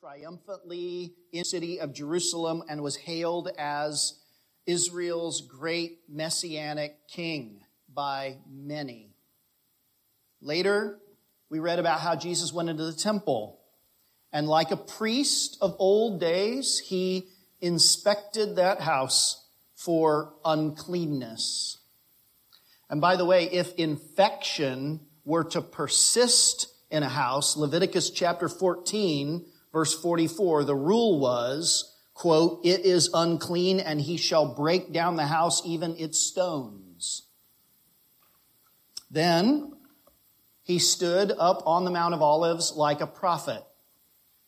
triumphantly 0.00 1.12
in 1.30 1.40
the 1.40 1.44
city 1.44 1.78
of 1.78 1.92
Jerusalem 1.92 2.62
and 2.70 2.82
was 2.82 2.96
hailed 2.96 3.50
as 3.58 4.18
Israel's 4.66 5.42
great 5.42 5.98
messianic 6.08 7.06
king 7.06 7.60
by 7.92 8.38
many. 8.50 9.10
Later, 10.40 10.98
we 11.50 11.58
read 11.58 11.78
about 11.78 12.00
how 12.00 12.16
Jesus 12.16 12.50
went 12.50 12.70
into 12.70 12.84
the 12.84 12.94
temple 12.94 13.60
and 14.32 14.48
like 14.48 14.70
a 14.70 14.76
priest 14.76 15.58
of 15.60 15.76
old 15.78 16.18
days, 16.18 16.78
he 16.78 17.26
inspected 17.60 18.56
that 18.56 18.80
house 18.80 19.44
for 19.74 20.32
uncleanness. 20.46 21.76
And 22.88 23.02
by 23.02 23.16
the 23.16 23.26
way, 23.26 23.50
if 23.50 23.74
infection 23.74 25.00
were 25.26 25.44
to 25.44 25.60
persist 25.60 26.68
in 26.90 27.02
a 27.02 27.08
house, 27.08 27.54
Leviticus 27.54 28.08
chapter 28.08 28.48
14, 28.48 29.44
verse 29.72 29.94
44, 30.00 30.64
the 30.64 30.74
rule 30.74 31.18
was, 31.20 31.96
quote, 32.14 32.60
it 32.64 32.80
is 32.84 33.10
unclean 33.14 33.80
and 33.80 34.00
he 34.00 34.16
shall 34.16 34.54
break 34.54 34.92
down 34.92 35.16
the 35.16 35.26
house, 35.26 35.62
even 35.64 35.96
its 35.96 36.18
stones. 36.18 37.22
Then 39.10 39.72
he 40.62 40.78
stood 40.78 41.32
up 41.38 41.62
on 41.66 41.84
the 41.84 41.90
Mount 41.90 42.14
of 42.14 42.22
Olives 42.22 42.72
like 42.76 43.00
a 43.00 43.06
prophet 43.06 43.64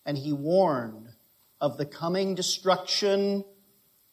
and 0.05 0.19
he 0.19 0.33
warned 0.33 1.09
of 1.61 1.77
the 1.77 1.87
coming 1.87 2.35
destruction 2.35 3.45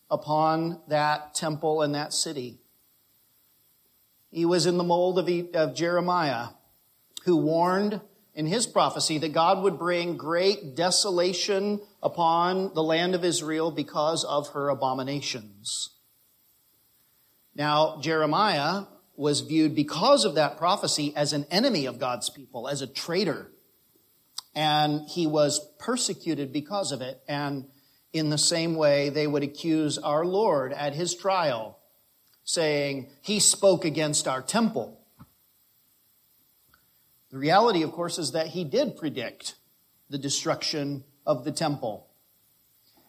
upon 0.09 0.81
that 0.87 1.33
temple 1.33 1.81
and 1.81 1.95
that 1.95 2.13
city. 2.13 2.59
He 4.31 4.45
was 4.45 4.65
in 4.65 4.77
the 4.77 4.83
mold 4.83 5.17
of, 5.17 5.29
of 5.55 5.75
Jeremiah, 5.75 6.49
who 7.25 7.37
warned 7.37 8.01
in 8.33 8.45
his 8.45 8.67
prophecy 8.67 9.17
that 9.17 9.33
God 9.33 9.63
would 9.63 9.77
bring 9.77 10.17
great 10.17 10.75
desolation 10.75 11.81
upon 12.01 12.73
the 12.73 12.83
land 12.83 13.15
of 13.15 13.25
Israel 13.25 13.71
because 13.71 14.23
of 14.23 14.49
her 14.49 14.69
abominations. 14.69 15.89
Now, 17.55 17.99
Jeremiah 17.99 18.83
was 19.17 19.41
viewed 19.41 19.75
because 19.75 20.23
of 20.23 20.35
that 20.35 20.57
prophecy 20.57 21.13
as 21.15 21.33
an 21.33 21.45
enemy 21.51 21.85
of 21.85 21.99
God's 21.99 22.29
people, 22.29 22.69
as 22.69 22.81
a 22.81 22.87
traitor. 22.87 23.51
And 24.55 25.01
he 25.09 25.27
was 25.27 25.59
persecuted 25.77 26.53
because 26.53 26.93
of 26.93 27.01
it. 27.01 27.21
And 27.27 27.65
in 28.13 28.29
the 28.29 28.37
same 28.37 28.75
way, 28.75 29.09
they 29.09 29.27
would 29.27 29.43
accuse 29.43 29.97
our 29.97 30.23
Lord 30.25 30.71
at 30.71 30.93
his 30.93 31.13
trial, 31.13 31.77
saying, 32.45 33.09
He 33.21 33.41
spoke 33.41 33.83
against 33.83 34.27
our 34.27 34.41
temple. 34.41 34.98
The 37.31 37.37
reality, 37.37 37.83
of 37.83 37.91
course, 37.91 38.17
is 38.17 38.31
that 38.31 38.47
he 38.47 38.63
did 38.63 38.97
predict 38.97 39.55
the 40.09 40.17
destruction 40.17 41.03
of 41.25 41.43
the 41.43 41.51
temple. 41.51 42.07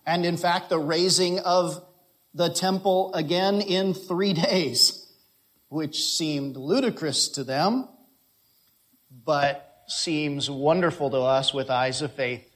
And 0.06 0.26
in 0.26 0.36
fact, 0.36 0.68
the 0.68 0.78
raising 0.78 1.38
of 1.38 1.82
the 2.34 2.48
temple 2.48 3.12
again 3.14 3.60
in 3.60 3.94
three 3.94 4.32
days, 4.48 5.10
which 5.68 6.02
seemed 6.02 6.56
ludicrous 6.56 7.28
to 7.30 7.44
them, 7.44 7.88
but 9.24 9.84
seems 9.86 10.50
wonderful 10.50 11.10
to 11.10 11.18
us 11.18 11.52
with 11.52 11.70
eyes 11.70 12.02
of 12.02 12.12
faith 12.12 12.46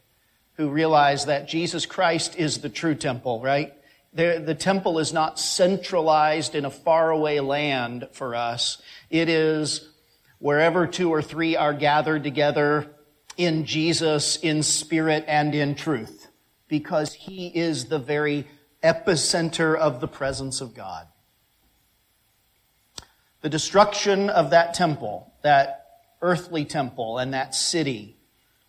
who 0.56 0.68
realize 0.68 1.26
that 1.26 1.48
Jesus 1.48 1.84
Christ 1.86 2.36
is 2.36 2.58
the 2.58 2.68
true 2.68 2.94
temple, 2.94 3.40
right? 3.40 3.74
The, 4.12 4.42
the 4.44 4.54
temple 4.54 5.00
is 5.00 5.12
not 5.12 5.40
centralized 5.40 6.54
in 6.54 6.64
a 6.64 6.70
faraway 6.70 7.40
land 7.40 8.08
for 8.12 8.36
us. 8.36 8.80
It 9.10 9.28
is 9.28 9.88
wherever 10.38 10.86
two 10.86 11.10
or 11.10 11.22
three 11.22 11.56
are 11.56 11.74
gathered 11.74 12.22
together 12.22 12.90
in 13.36 13.64
Jesus, 13.64 14.36
in 14.36 14.62
spirit 14.62 15.24
and 15.26 15.54
in 15.54 15.74
truth, 15.74 16.28
because 16.68 17.12
he 17.14 17.48
is 17.48 17.86
the 17.86 17.98
very 17.98 18.46
epicenter 18.82 19.76
of 19.76 20.00
the 20.00 20.08
presence 20.08 20.60
of 20.60 20.74
God. 20.74 21.06
The 23.40 23.48
destruction 23.48 24.30
of 24.30 24.50
that 24.50 24.74
temple, 24.74 25.32
that 25.42 25.86
earthly 26.22 26.64
temple 26.64 27.18
and 27.18 27.34
that 27.34 27.54
city, 27.54 28.16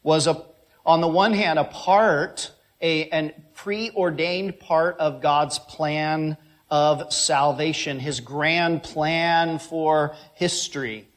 was 0.04 0.28
a, 0.28 0.44
on 0.86 1.02
the 1.02 1.08
one 1.08 1.34
hand 1.34 1.60
a 1.60 1.64
part, 1.64 2.52
a, 2.82 3.10
an 3.10 3.34
preordained 3.54 4.60
part 4.60 4.98
of 4.98 5.22
God's 5.22 5.60
plan 5.60 6.38
of 6.70 7.14
salvation, 7.14 8.00
his 8.00 8.20
grand 8.20 8.84
plan 8.84 9.60
for 9.60 10.16
history 10.34 11.08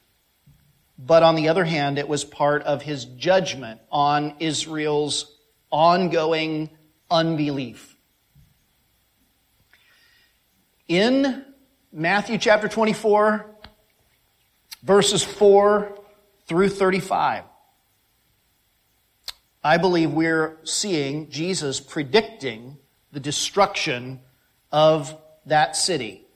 but 0.98 1.22
on 1.22 1.36
the 1.36 1.48
other 1.48 1.64
hand, 1.64 1.96
it 1.98 2.08
was 2.08 2.24
part 2.24 2.62
of 2.64 2.82
his 2.82 3.04
judgment 3.04 3.80
on 3.90 4.34
Israel's 4.40 5.36
ongoing 5.70 6.70
unbelief. 7.08 7.96
In 10.88 11.44
Matthew 11.92 12.38
chapter 12.38 12.66
24, 12.66 13.46
verses 14.82 15.22
4 15.22 15.96
through 16.46 16.68
35, 16.70 17.44
I 19.62 19.76
believe 19.76 20.10
we're 20.12 20.58
seeing 20.64 21.30
Jesus 21.30 21.78
predicting 21.78 22.78
the 23.12 23.20
destruction 23.20 24.20
of 24.72 25.16
that 25.46 25.76
city, 25.76 26.26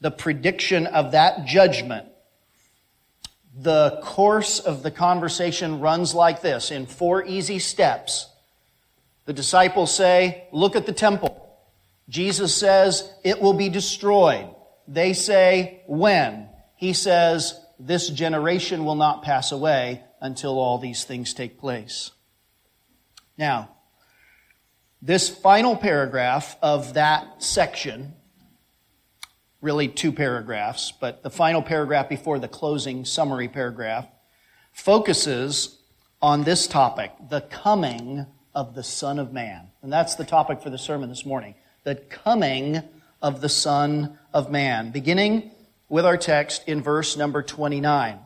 the 0.00 0.10
prediction 0.10 0.86
of 0.86 1.12
that 1.12 1.46
judgment 1.46 2.06
the 3.58 4.00
course 4.02 4.60
of 4.60 4.82
the 4.82 4.90
conversation 4.90 5.80
runs 5.80 6.14
like 6.14 6.42
this 6.42 6.70
in 6.70 6.86
four 6.86 7.24
easy 7.24 7.58
steps. 7.58 8.28
The 9.24 9.32
disciples 9.32 9.94
say, 9.94 10.46
Look 10.52 10.76
at 10.76 10.86
the 10.86 10.92
temple. 10.92 11.42
Jesus 12.08 12.54
says, 12.54 13.10
It 13.24 13.40
will 13.40 13.54
be 13.54 13.70
destroyed. 13.70 14.54
They 14.86 15.14
say, 15.14 15.82
When? 15.86 16.48
He 16.76 16.92
says, 16.92 17.58
This 17.78 18.10
generation 18.10 18.84
will 18.84 18.94
not 18.94 19.22
pass 19.22 19.52
away 19.52 20.02
until 20.20 20.58
all 20.58 20.78
these 20.78 21.04
things 21.04 21.32
take 21.32 21.58
place. 21.58 22.10
Now, 23.38 23.70
this 25.00 25.28
final 25.30 25.76
paragraph 25.76 26.56
of 26.62 26.94
that 26.94 27.42
section 27.42 28.15
really 29.66 29.88
two 29.88 30.12
paragraphs, 30.12 30.92
but 30.92 31.24
the 31.24 31.28
final 31.28 31.60
paragraph 31.60 32.08
before 32.08 32.38
the 32.38 32.46
closing 32.46 33.04
summary 33.04 33.48
paragraph 33.48 34.06
focuses 34.72 35.80
on 36.22 36.44
this 36.44 36.68
topic, 36.68 37.10
the 37.28 37.40
coming 37.40 38.24
of 38.54 38.76
the 38.76 38.84
Son 38.84 39.18
of 39.18 39.32
Man. 39.32 39.66
And 39.82 39.92
that's 39.92 40.14
the 40.14 40.24
topic 40.24 40.62
for 40.62 40.70
the 40.70 40.78
sermon 40.78 41.08
this 41.08 41.26
morning. 41.26 41.56
The 41.82 41.96
coming 41.96 42.80
of 43.20 43.40
the 43.40 43.48
Son 43.48 44.16
of 44.32 44.52
Man. 44.52 44.92
Beginning 44.92 45.50
with 45.88 46.06
our 46.06 46.16
text 46.16 46.62
in 46.68 46.80
verse 46.80 47.16
number 47.16 47.42
29. 47.42 48.20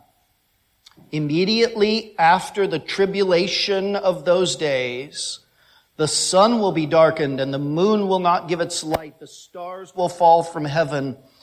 Immediately 1.10 2.18
after 2.18 2.66
the 2.66 2.78
tribulation 2.78 3.96
of 3.96 4.26
those 4.26 4.56
days, 4.56 5.40
the 5.96 6.08
sun 6.08 6.60
will 6.60 6.72
be 6.72 6.86
darkened 6.86 7.40
and 7.40 7.52
the 7.52 7.58
moon 7.58 8.08
will 8.08 8.20
not 8.20 8.48
give 8.48 8.60
its 8.60 8.84
light. 8.84 9.18
The 9.18 9.26
stars 9.26 9.94
will 9.94 10.08
fall 10.08 10.42
from 10.42 10.64
heaven 10.64 11.18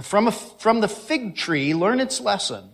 From, 0.00 0.28
a, 0.28 0.32
from 0.32 0.80
the 0.80 0.88
fig 0.88 1.36
tree, 1.36 1.74
learn 1.74 2.00
its 2.00 2.20
lesson. 2.20 2.70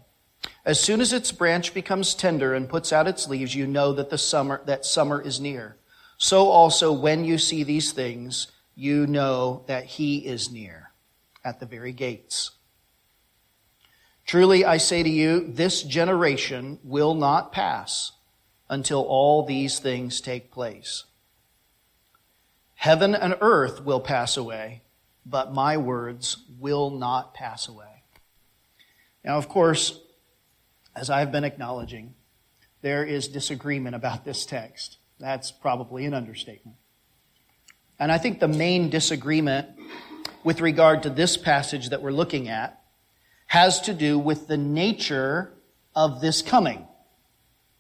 As 0.65 0.79
soon 0.79 1.01
as 1.01 1.13
its 1.13 1.33
branch 1.33 1.75
becomes 1.75 2.15
tender 2.15 2.55
and 2.55 2.69
puts 2.69 2.93
out 2.93 3.09
its 3.09 3.27
leaves, 3.27 3.55
you 3.55 3.67
know 3.67 3.93
that 3.95 4.11
the 4.11 4.19
summer, 4.19 4.63
that 4.67 4.85
summer 4.85 5.21
is 5.21 5.41
near. 5.41 5.77
So 6.17 6.49
also, 6.49 6.93
when 6.93 7.25
you 7.25 7.39
see 7.39 7.65
these 7.65 7.91
things, 7.91 8.49
you 8.77 9.07
know 9.07 9.65
that 9.67 9.85
he 9.85 10.19
is 10.19 10.51
near 10.51 10.93
at 11.45 11.59
the 11.59 11.67
very 11.67 11.93
gates. 11.93 12.53
Truly, 14.25 14.65
I 14.65 14.77
say 14.77 15.03
to 15.03 15.09
you, 15.09 15.47
this 15.49 15.83
generation 15.83 16.79
will 16.85 17.15
not 17.15 17.51
pass 17.51 18.13
until 18.69 19.03
all 19.03 19.45
these 19.45 19.81
things 19.81 20.21
take 20.21 20.53
place. 20.53 21.05
Heaven 22.75 23.15
and 23.15 23.35
earth 23.41 23.83
will 23.83 24.01
pass 24.01 24.37
away 24.37 24.83
but 25.29 25.53
my 25.53 25.77
words 25.77 26.39
will 26.59 26.91
not 26.91 27.35
pass 27.35 27.69
away. 27.69 28.03
Now, 29.25 29.39
of 29.39 29.49
course, 29.49 30.01
as 30.95 31.11
I've 31.11 31.33
been 31.33 31.45
acknowledging, 31.45 32.15
there 32.83 33.05
is 33.05 33.29
disagreement 33.29 33.97
about 33.97 34.25
this 34.25 34.47
text. 34.47 34.99
That's 35.19 35.51
probably 35.51 36.05
an 36.05 36.15
understatement. 36.15 36.77
And 37.99 38.13
I 38.13 38.19
think 38.19 38.39
the 38.39 38.49
main 38.49 38.91
disagreement 38.91 39.69
with 40.45 40.61
regard 40.61 41.03
to 41.03 41.11
this 41.11 41.37
passage 41.37 41.91
that 41.91 42.03
we're 42.03 42.13
looking 42.13 42.49
at 42.49 42.81
has 43.47 43.81
to 43.83 43.95
do 43.95 44.19
with 44.19 44.47
the 44.47 44.57
nature 44.57 45.53
of 45.95 46.21
this 46.21 46.43
coming 46.43 46.87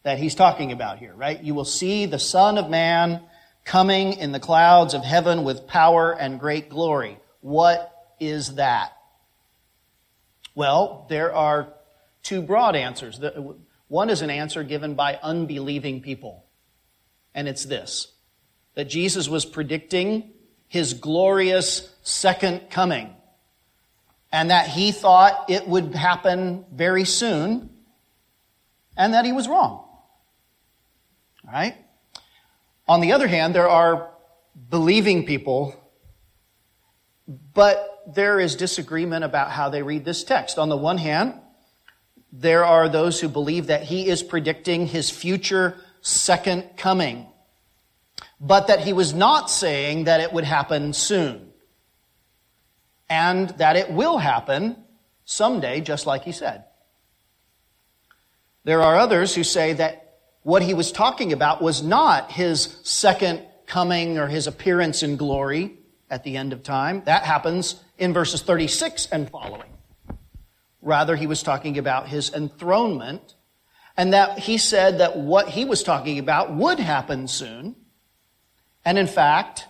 that 0.02 0.18
he's 0.18 0.34
talking 0.34 0.72
about 0.72 0.98
here, 0.98 1.14
right? 1.14 1.42
You 1.42 1.54
will 1.54 1.64
see 1.64 2.06
the 2.06 2.18
Son 2.18 2.58
of 2.58 2.70
Man 2.70 3.22
coming 3.64 4.14
in 4.14 4.32
the 4.32 4.40
clouds 4.40 4.94
of 4.94 5.04
heaven 5.04 5.44
with 5.44 5.66
power 5.66 6.12
and 6.12 6.40
great 6.40 6.68
glory. 6.68 7.18
What 7.40 7.92
is 8.20 8.54
that? 8.54 8.92
Well, 10.54 11.06
there 11.08 11.34
are 11.34 11.68
two 12.22 12.42
broad 12.42 12.76
answers. 12.76 13.20
One 13.88 14.10
is 14.10 14.22
an 14.22 14.30
answer 14.30 14.62
given 14.64 14.94
by 14.94 15.18
unbelieving 15.22 16.02
people, 16.02 16.44
and 17.34 17.48
it's 17.48 17.64
this 17.64 18.12
that 18.74 18.84
Jesus 18.84 19.28
was 19.28 19.44
predicting 19.44 20.30
his 20.68 20.94
glorious 20.94 21.92
second 22.02 22.70
coming, 22.70 23.12
and 24.30 24.50
that 24.50 24.68
he 24.68 24.92
thought 24.92 25.48
it 25.48 25.66
would 25.66 25.94
happen 25.94 26.64
very 26.72 27.04
soon, 27.04 27.70
and 28.96 29.14
that 29.14 29.24
he 29.24 29.32
was 29.32 29.48
wrong. 29.48 29.84
All 31.44 31.52
right? 31.52 31.76
On 32.86 33.00
the 33.00 33.12
other 33.12 33.26
hand, 33.26 33.54
there 33.54 33.68
are 33.68 34.10
believing 34.70 35.26
people, 35.26 35.74
but 37.26 37.97
there 38.08 38.40
is 38.40 38.56
disagreement 38.56 39.24
about 39.24 39.50
how 39.50 39.68
they 39.68 39.82
read 39.82 40.04
this 40.04 40.24
text. 40.24 40.58
On 40.58 40.68
the 40.68 40.76
one 40.76 40.98
hand, 40.98 41.34
there 42.32 42.64
are 42.64 42.88
those 42.88 43.20
who 43.20 43.28
believe 43.28 43.66
that 43.66 43.82
he 43.82 44.08
is 44.08 44.22
predicting 44.22 44.86
his 44.86 45.10
future 45.10 45.76
second 46.00 46.64
coming, 46.76 47.26
but 48.40 48.68
that 48.68 48.80
he 48.80 48.92
was 48.92 49.12
not 49.12 49.50
saying 49.50 50.04
that 50.04 50.20
it 50.20 50.32
would 50.32 50.44
happen 50.44 50.92
soon, 50.94 51.52
and 53.10 53.50
that 53.50 53.76
it 53.76 53.90
will 53.90 54.16
happen 54.16 54.76
someday, 55.24 55.80
just 55.80 56.06
like 56.06 56.24
he 56.24 56.32
said. 56.32 56.64
There 58.64 58.82
are 58.82 58.96
others 58.96 59.34
who 59.34 59.44
say 59.44 59.74
that 59.74 60.16
what 60.42 60.62
he 60.62 60.72
was 60.72 60.92
talking 60.92 61.32
about 61.32 61.60
was 61.60 61.82
not 61.82 62.32
his 62.32 62.78
second 62.82 63.42
coming 63.66 64.16
or 64.16 64.28
his 64.28 64.46
appearance 64.46 65.02
in 65.02 65.16
glory 65.16 65.74
at 66.10 66.24
the 66.24 66.38
end 66.38 66.54
of 66.54 66.62
time. 66.62 67.02
That 67.04 67.24
happens 67.24 67.82
in 67.98 68.12
verses 68.12 68.42
36 68.42 69.06
and 69.12 69.28
following. 69.30 69.70
Rather, 70.80 71.16
he 71.16 71.26
was 71.26 71.42
talking 71.42 71.78
about 71.78 72.08
his 72.08 72.32
enthronement, 72.32 73.34
and 73.96 74.12
that 74.12 74.38
he 74.38 74.58
said 74.58 74.98
that 74.98 75.16
what 75.16 75.48
he 75.48 75.64
was 75.64 75.82
talking 75.82 76.18
about 76.18 76.54
would 76.54 76.78
happen 76.78 77.26
soon, 77.28 77.74
and 78.84 78.96
in 78.96 79.06
fact, 79.06 79.66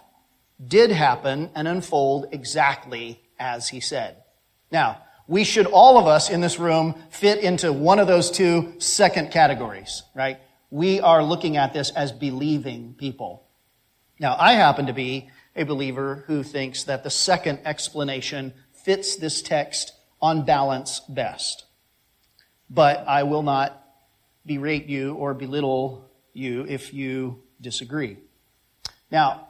did 0.65 0.91
happen 0.91 1.51
and 1.55 1.67
unfold 1.67 2.27
exactly 2.33 3.21
as 3.39 3.69
he 3.69 3.81
said. 3.81 4.23
Now, 4.71 5.03
we 5.27 5.45
should 5.45 5.67
all 5.67 5.99
of 5.99 6.07
us 6.07 6.31
in 6.31 6.41
this 6.41 6.59
room 6.59 6.95
fit 7.11 7.39
into 7.39 7.73
one 7.73 7.99
of 7.99 8.07
those 8.07 8.31
two 8.31 8.75
second 8.79 9.31
categories, 9.31 10.03
right? 10.15 10.39
we 10.71 11.01
are 11.01 11.23
looking 11.23 11.57
at 11.57 11.73
this 11.73 11.91
as 11.91 12.13
believing 12.13 12.95
people. 12.99 13.47
Now, 14.21 14.37
I 14.39 14.55
happen 14.55 14.87
to 14.87 14.93
be 14.93 15.31
a 15.59 15.65
believer 15.65 16.25
who 16.27 16.43
thinks 16.43 16.85
that 16.85 17.03
the 17.03 17.11
second 17.11 17.59
explanation 17.65 18.55
fits 18.73 19.17
this 19.17 19.43
text 19.43 19.93
on 20.23 20.45
balance 20.45 21.01
best. 21.09 21.65
But 22.71 23.07
I 23.07 23.25
will 23.25 23.43
not 23.43 23.85
berate 24.47 24.87
you 24.87 25.15
or 25.15 25.35
belittle 25.35 26.09
you 26.33 26.65
if 26.69 26.95
you 26.95 27.43
disagree. 27.61 28.19
Now, 29.11 29.49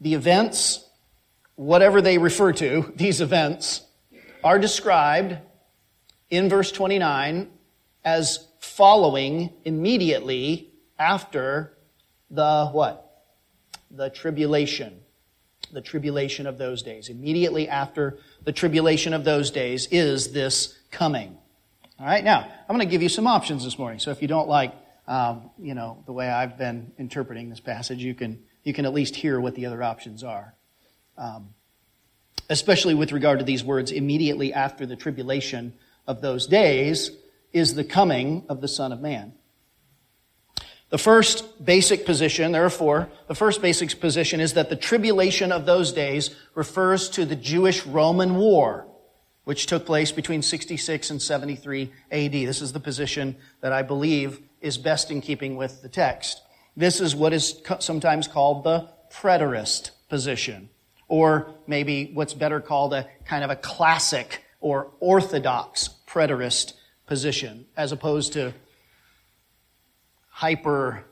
the 0.00 0.14
events, 0.14 0.88
whatever 1.54 2.00
they 2.00 2.18
refer 2.18 2.52
to, 2.54 2.92
these 2.96 3.20
events, 3.20 3.82
are 4.42 4.58
described 4.58 5.36
in 6.30 6.48
verse 6.48 6.72
29 6.72 7.50
as 8.04 8.48
following 8.58 9.52
immediately 9.64 10.70
after 10.98 11.76
the 12.30 12.66
what? 12.66 13.08
The 13.90 14.08
tribulation. 14.08 15.00
The 15.72 15.80
tribulation 15.80 16.46
of 16.46 16.58
those 16.58 16.82
days. 16.82 17.08
Immediately 17.08 17.68
after 17.68 18.18
the 18.44 18.52
tribulation 18.52 19.14
of 19.14 19.24
those 19.24 19.50
days 19.50 19.88
is 19.90 20.32
this 20.32 20.78
coming. 20.90 21.38
All 21.98 22.06
right, 22.06 22.22
now, 22.22 22.40
I'm 22.40 22.76
going 22.76 22.86
to 22.86 22.90
give 22.90 23.02
you 23.02 23.08
some 23.08 23.26
options 23.26 23.64
this 23.64 23.78
morning. 23.78 23.98
So 23.98 24.10
if 24.10 24.20
you 24.20 24.28
don't 24.28 24.48
like, 24.48 24.74
um, 25.08 25.50
you 25.58 25.74
know, 25.74 26.02
the 26.04 26.12
way 26.12 26.28
I've 26.28 26.58
been 26.58 26.92
interpreting 26.98 27.48
this 27.48 27.60
passage, 27.60 28.02
you 28.02 28.14
can, 28.14 28.42
you 28.64 28.74
can 28.74 28.84
at 28.84 28.92
least 28.92 29.16
hear 29.16 29.40
what 29.40 29.54
the 29.54 29.66
other 29.66 29.82
options 29.82 30.22
are. 30.22 30.54
Um, 31.16 31.50
especially 32.50 32.94
with 32.94 33.12
regard 33.12 33.38
to 33.38 33.44
these 33.44 33.64
words, 33.64 33.92
immediately 33.92 34.52
after 34.52 34.84
the 34.84 34.96
tribulation 34.96 35.72
of 36.06 36.20
those 36.20 36.46
days, 36.46 37.12
is 37.52 37.74
the 37.74 37.84
coming 37.84 38.44
of 38.48 38.60
the 38.60 38.68
Son 38.68 38.92
of 38.92 39.00
Man. 39.00 39.32
The 40.92 40.98
first 40.98 41.64
basic 41.64 42.04
position, 42.04 42.52
there 42.52 42.66
are 42.66 42.70
four. 42.70 43.08
The 43.26 43.34
first 43.34 43.62
basic 43.62 43.98
position 43.98 44.40
is 44.40 44.52
that 44.52 44.68
the 44.68 44.76
tribulation 44.76 45.50
of 45.50 45.64
those 45.64 45.90
days 45.90 46.36
refers 46.54 47.08
to 47.10 47.24
the 47.24 47.34
Jewish 47.34 47.86
Roman 47.86 48.36
War, 48.36 48.86
which 49.44 49.64
took 49.64 49.86
place 49.86 50.12
between 50.12 50.42
66 50.42 51.08
and 51.08 51.22
73 51.22 51.90
AD. 52.10 52.32
This 52.32 52.60
is 52.60 52.74
the 52.74 52.78
position 52.78 53.36
that 53.62 53.72
I 53.72 53.80
believe 53.80 54.42
is 54.60 54.76
best 54.76 55.10
in 55.10 55.22
keeping 55.22 55.56
with 55.56 55.80
the 55.80 55.88
text. 55.88 56.42
This 56.76 57.00
is 57.00 57.16
what 57.16 57.32
is 57.32 57.62
sometimes 57.78 58.28
called 58.28 58.62
the 58.62 58.90
preterist 59.10 59.92
position, 60.10 60.68
or 61.08 61.54
maybe 61.66 62.10
what's 62.12 62.34
better 62.34 62.60
called 62.60 62.92
a 62.92 63.08
kind 63.24 63.44
of 63.44 63.48
a 63.48 63.56
classic 63.56 64.44
or 64.60 64.90
orthodox 65.00 65.88
preterist 66.06 66.74
position 67.06 67.64
as 67.78 67.92
opposed 67.92 68.34
to 68.34 68.52
hyper 70.42 71.04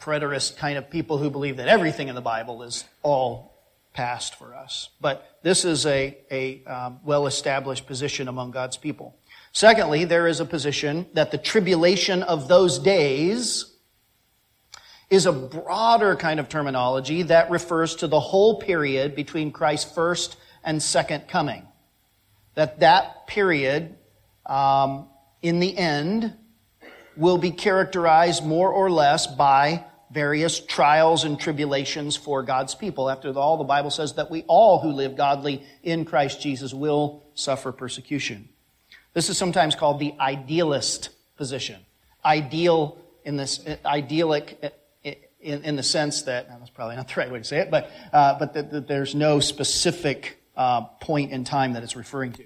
preterist 0.00 0.56
kind 0.56 0.78
of 0.78 0.88
people 0.88 1.18
who 1.18 1.30
believe 1.30 1.56
that 1.56 1.66
everything 1.66 2.06
in 2.06 2.14
the 2.14 2.20
Bible 2.20 2.62
is 2.62 2.84
all 3.02 3.58
past 3.92 4.38
for 4.38 4.54
us. 4.54 4.90
But 5.00 5.40
this 5.42 5.64
is 5.64 5.84
a, 5.84 6.16
a 6.30 6.64
um, 6.64 7.00
well 7.02 7.26
established 7.26 7.88
position 7.88 8.28
among 8.28 8.52
God's 8.52 8.76
people. 8.76 9.16
Secondly, 9.50 10.04
there 10.04 10.28
is 10.28 10.38
a 10.38 10.44
position 10.44 11.06
that 11.14 11.32
the 11.32 11.38
tribulation 11.38 12.22
of 12.22 12.46
those 12.46 12.78
days 12.78 13.72
is 15.10 15.26
a 15.26 15.32
broader 15.32 16.14
kind 16.14 16.38
of 16.38 16.48
terminology 16.48 17.22
that 17.22 17.50
refers 17.50 17.96
to 17.96 18.06
the 18.06 18.20
whole 18.20 18.60
period 18.60 19.16
between 19.16 19.50
Christ's 19.50 19.92
first 19.92 20.36
and 20.62 20.80
second 20.80 21.26
coming. 21.26 21.66
That 22.54 22.78
that 22.78 23.26
period 23.26 23.96
um, 24.46 25.08
in 25.42 25.58
the 25.58 25.76
end, 25.76 26.36
will 27.16 27.38
be 27.38 27.50
characterized 27.50 28.44
more 28.44 28.70
or 28.70 28.90
less 28.90 29.26
by 29.26 29.84
various 30.10 30.60
trials 30.60 31.24
and 31.24 31.38
tribulations 31.38 32.16
for 32.16 32.42
God's 32.42 32.74
people. 32.74 33.10
After 33.10 33.32
all, 33.36 33.56
the 33.56 33.64
Bible 33.64 33.90
says 33.90 34.14
that 34.14 34.30
we 34.30 34.44
all 34.46 34.78
who 34.80 34.90
live 34.90 35.16
godly 35.16 35.64
in 35.82 36.04
Christ 36.04 36.40
Jesus 36.40 36.72
will 36.72 37.24
suffer 37.34 37.72
persecution. 37.72 38.48
This 39.12 39.28
is 39.28 39.36
sometimes 39.36 39.74
called 39.74 39.98
the 39.98 40.14
idealist 40.20 41.10
position. 41.36 41.80
Ideal 42.24 42.96
in 43.24 43.36
this, 43.36 43.64
idyllic 43.84 44.72
in, 45.44 45.62
in 45.62 45.76
the 45.76 45.82
sense 45.82 46.22
that, 46.22 46.48
that's 46.48 46.70
probably 46.70 46.96
not 46.96 47.08
the 47.08 47.14
right 47.16 47.30
way 47.30 47.38
to 47.38 47.44
say 47.44 47.58
it, 47.58 47.70
but, 47.70 47.90
uh, 48.12 48.38
but 48.38 48.54
that, 48.54 48.70
that, 48.70 48.88
there's 48.88 49.14
no 49.14 49.40
specific 49.40 50.38
uh, 50.56 50.82
point 51.00 51.32
in 51.32 51.44
time 51.44 51.74
that 51.74 51.82
it's 51.82 51.96
referring 51.96 52.32
to. 52.32 52.44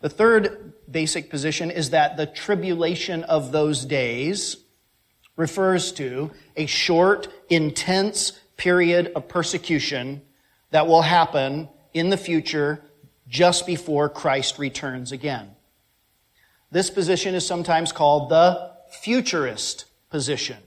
The 0.00 0.08
third 0.08 0.72
basic 0.90 1.28
position 1.28 1.70
is 1.70 1.90
that 1.90 2.16
the 2.16 2.26
tribulation 2.26 3.24
of 3.24 3.52
those 3.52 3.84
days 3.84 4.56
refers 5.36 5.92
to 5.92 6.30
a 6.56 6.66
short, 6.66 7.28
intense 7.48 8.32
period 8.56 9.12
of 9.14 9.28
persecution 9.28 10.22
that 10.70 10.86
will 10.86 11.02
happen 11.02 11.68
in 11.94 12.10
the 12.10 12.16
future 12.16 12.82
just 13.28 13.66
before 13.66 14.08
Christ 14.08 14.58
returns 14.58 15.12
again. 15.12 15.50
This 16.70 16.90
position 16.90 17.34
is 17.34 17.46
sometimes 17.46 17.92
called 17.92 18.28
the 18.28 18.72
futurist 19.00 19.86
position. 20.10 20.58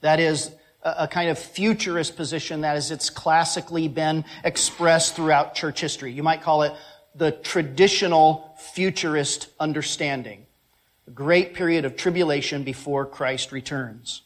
That 0.00 0.20
is 0.20 0.50
a 0.82 1.08
kind 1.08 1.30
of 1.30 1.38
futurist 1.38 2.16
position 2.16 2.60
that 2.60 2.76
is 2.76 2.90
it's 2.90 3.10
classically 3.10 3.88
been 3.88 4.24
expressed 4.44 5.16
throughout 5.16 5.54
church 5.54 5.80
history. 5.80 6.12
You 6.12 6.22
might 6.22 6.42
call 6.42 6.62
it 6.62 6.72
the 7.16 7.32
traditional 7.32 8.56
futurist 8.58 9.48
understanding. 9.58 10.46
A 11.06 11.10
great 11.10 11.54
period 11.54 11.84
of 11.84 11.96
tribulation 11.96 12.62
before 12.62 13.06
Christ 13.06 13.52
returns. 13.52 14.22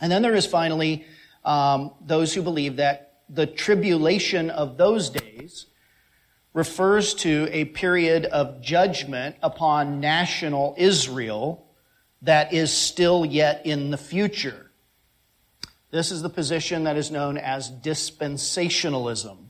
And 0.00 0.10
then 0.10 0.22
there 0.22 0.34
is 0.34 0.46
finally 0.46 1.06
um, 1.44 1.92
those 2.00 2.34
who 2.34 2.42
believe 2.42 2.76
that 2.76 3.22
the 3.28 3.46
tribulation 3.46 4.50
of 4.50 4.76
those 4.76 5.10
days 5.10 5.66
refers 6.52 7.14
to 7.14 7.48
a 7.52 7.64
period 7.66 8.26
of 8.26 8.60
judgment 8.60 9.36
upon 9.42 10.00
national 10.00 10.74
Israel 10.76 11.64
that 12.22 12.52
is 12.52 12.72
still 12.72 13.24
yet 13.24 13.64
in 13.64 13.90
the 13.90 13.96
future. 13.96 14.70
This 15.90 16.10
is 16.10 16.22
the 16.22 16.30
position 16.30 16.84
that 16.84 16.96
is 16.96 17.10
known 17.10 17.38
as 17.38 17.70
dispensationalism, 17.70 19.49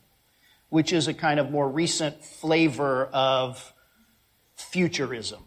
which 0.70 0.92
is 0.92 1.08
a 1.08 1.14
kind 1.14 1.38
of 1.38 1.50
more 1.50 1.68
recent 1.68 2.24
flavor 2.24 3.04
of 3.12 3.72
futurism. 4.54 5.44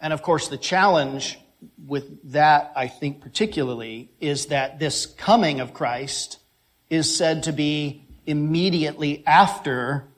And 0.00 0.12
of 0.12 0.22
course, 0.22 0.48
the 0.48 0.58
challenge 0.58 1.38
with 1.86 2.32
that, 2.32 2.72
I 2.76 2.88
think 2.88 3.20
particularly, 3.20 4.10
is 4.20 4.46
that 4.46 4.78
this 4.78 5.06
coming 5.06 5.60
of 5.60 5.72
Christ 5.72 6.38
is 6.90 7.14
said 7.14 7.44
to 7.44 7.52
be 7.52 8.04
immediately 8.26 9.24
after 9.26 10.08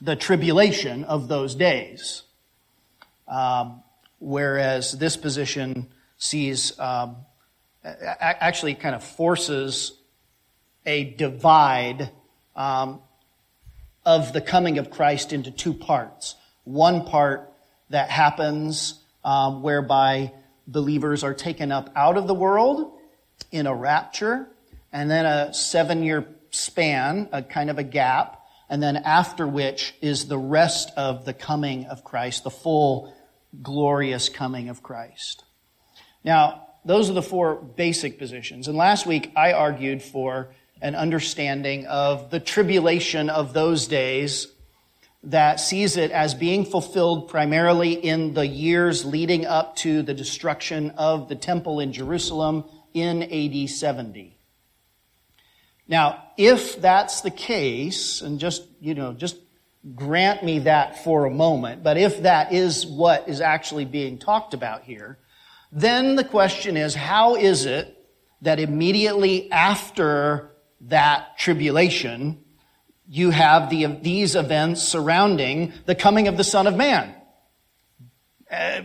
the 0.00 0.16
tribulation 0.16 1.04
of 1.04 1.28
those 1.28 1.54
days. 1.54 2.22
Um, 3.26 3.82
whereas 4.18 4.92
this 4.92 5.16
position 5.16 5.88
sees, 6.16 6.78
um, 6.78 7.16
actually 7.84 8.74
kind 8.74 8.94
of 8.94 9.02
forces 9.02 9.92
a 10.86 11.04
divide 11.04 12.10
um, 12.58 13.00
of 14.04 14.34
the 14.34 14.42
coming 14.42 14.76
of 14.78 14.90
Christ 14.90 15.32
into 15.32 15.50
two 15.50 15.72
parts. 15.72 16.34
One 16.64 17.06
part 17.06 17.50
that 17.88 18.10
happens 18.10 19.00
um, 19.24 19.62
whereby 19.62 20.32
believers 20.66 21.24
are 21.24 21.32
taken 21.32 21.72
up 21.72 21.90
out 21.96 22.18
of 22.18 22.26
the 22.26 22.34
world 22.34 22.92
in 23.50 23.66
a 23.66 23.74
rapture, 23.74 24.48
and 24.92 25.10
then 25.10 25.24
a 25.24 25.54
seven 25.54 26.02
year 26.02 26.26
span, 26.50 27.28
a 27.32 27.42
kind 27.42 27.70
of 27.70 27.78
a 27.78 27.84
gap, 27.84 28.42
and 28.68 28.82
then 28.82 28.96
after 28.96 29.46
which 29.46 29.94
is 30.02 30.26
the 30.26 30.38
rest 30.38 30.90
of 30.96 31.24
the 31.24 31.32
coming 31.32 31.86
of 31.86 32.04
Christ, 32.04 32.44
the 32.44 32.50
full 32.50 33.14
glorious 33.62 34.28
coming 34.28 34.68
of 34.68 34.82
Christ. 34.82 35.44
Now, 36.24 36.66
those 36.84 37.08
are 37.08 37.14
the 37.14 37.22
four 37.22 37.54
basic 37.54 38.18
positions. 38.18 38.68
And 38.68 38.76
last 38.76 39.06
week 39.06 39.30
I 39.36 39.52
argued 39.52 40.02
for 40.02 40.54
an 40.80 40.94
understanding 40.94 41.86
of 41.86 42.30
the 42.30 42.40
tribulation 42.40 43.30
of 43.30 43.52
those 43.52 43.86
days 43.86 44.48
that 45.24 45.58
sees 45.58 45.96
it 45.96 46.10
as 46.10 46.34
being 46.34 46.64
fulfilled 46.64 47.28
primarily 47.28 47.92
in 47.92 48.34
the 48.34 48.46
years 48.46 49.04
leading 49.04 49.44
up 49.44 49.74
to 49.76 50.02
the 50.02 50.14
destruction 50.14 50.90
of 50.92 51.28
the 51.28 51.34
temple 51.34 51.80
in 51.80 51.92
Jerusalem 51.92 52.64
in 52.94 53.22
AD 53.22 53.68
70. 53.68 54.36
Now, 55.88 56.22
if 56.36 56.80
that's 56.80 57.22
the 57.22 57.30
case, 57.30 58.20
and 58.20 58.38
just, 58.38 58.64
you 58.80 58.94
know, 58.94 59.12
just 59.12 59.36
grant 59.94 60.44
me 60.44 60.60
that 60.60 61.02
for 61.02 61.24
a 61.24 61.30
moment, 61.30 61.82
but 61.82 61.96
if 61.96 62.22
that 62.22 62.52
is 62.52 62.86
what 62.86 63.28
is 63.28 63.40
actually 63.40 63.86
being 63.86 64.18
talked 64.18 64.54
about 64.54 64.84
here, 64.84 65.18
then 65.72 66.14
the 66.14 66.24
question 66.24 66.76
is, 66.76 66.94
how 66.94 67.36
is 67.36 67.64
it 67.64 67.94
that 68.42 68.60
immediately 68.60 69.50
after 69.50 70.52
that 70.82 71.38
tribulation, 71.38 72.44
you 73.08 73.30
have 73.30 73.70
the, 73.70 73.86
these 73.86 74.34
events 74.34 74.82
surrounding 74.82 75.72
the 75.86 75.94
coming 75.94 76.28
of 76.28 76.36
the 76.36 76.44
Son 76.44 76.66
of 76.66 76.76
Man. 76.76 77.14
Uh, 78.50 78.80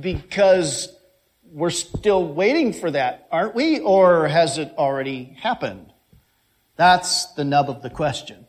because 0.00 0.88
we're 1.44 1.70
still 1.70 2.26
waiting 2.26 2.72
for 2.72 2.90
that, 2.90 3.28
aren't 3.30 3.54
we? 3.54 3.80
Or 3.80 4.26
has 4.26 4.58
it 4.58 4.72
already 4.78 5.36
happened? 5.40 5.92
That's 6.76 7.26
the 7.34 7.44
nub 7.44 7.68
of 7.68 7.82
the 7.82 7.90
question. 7.90 8.46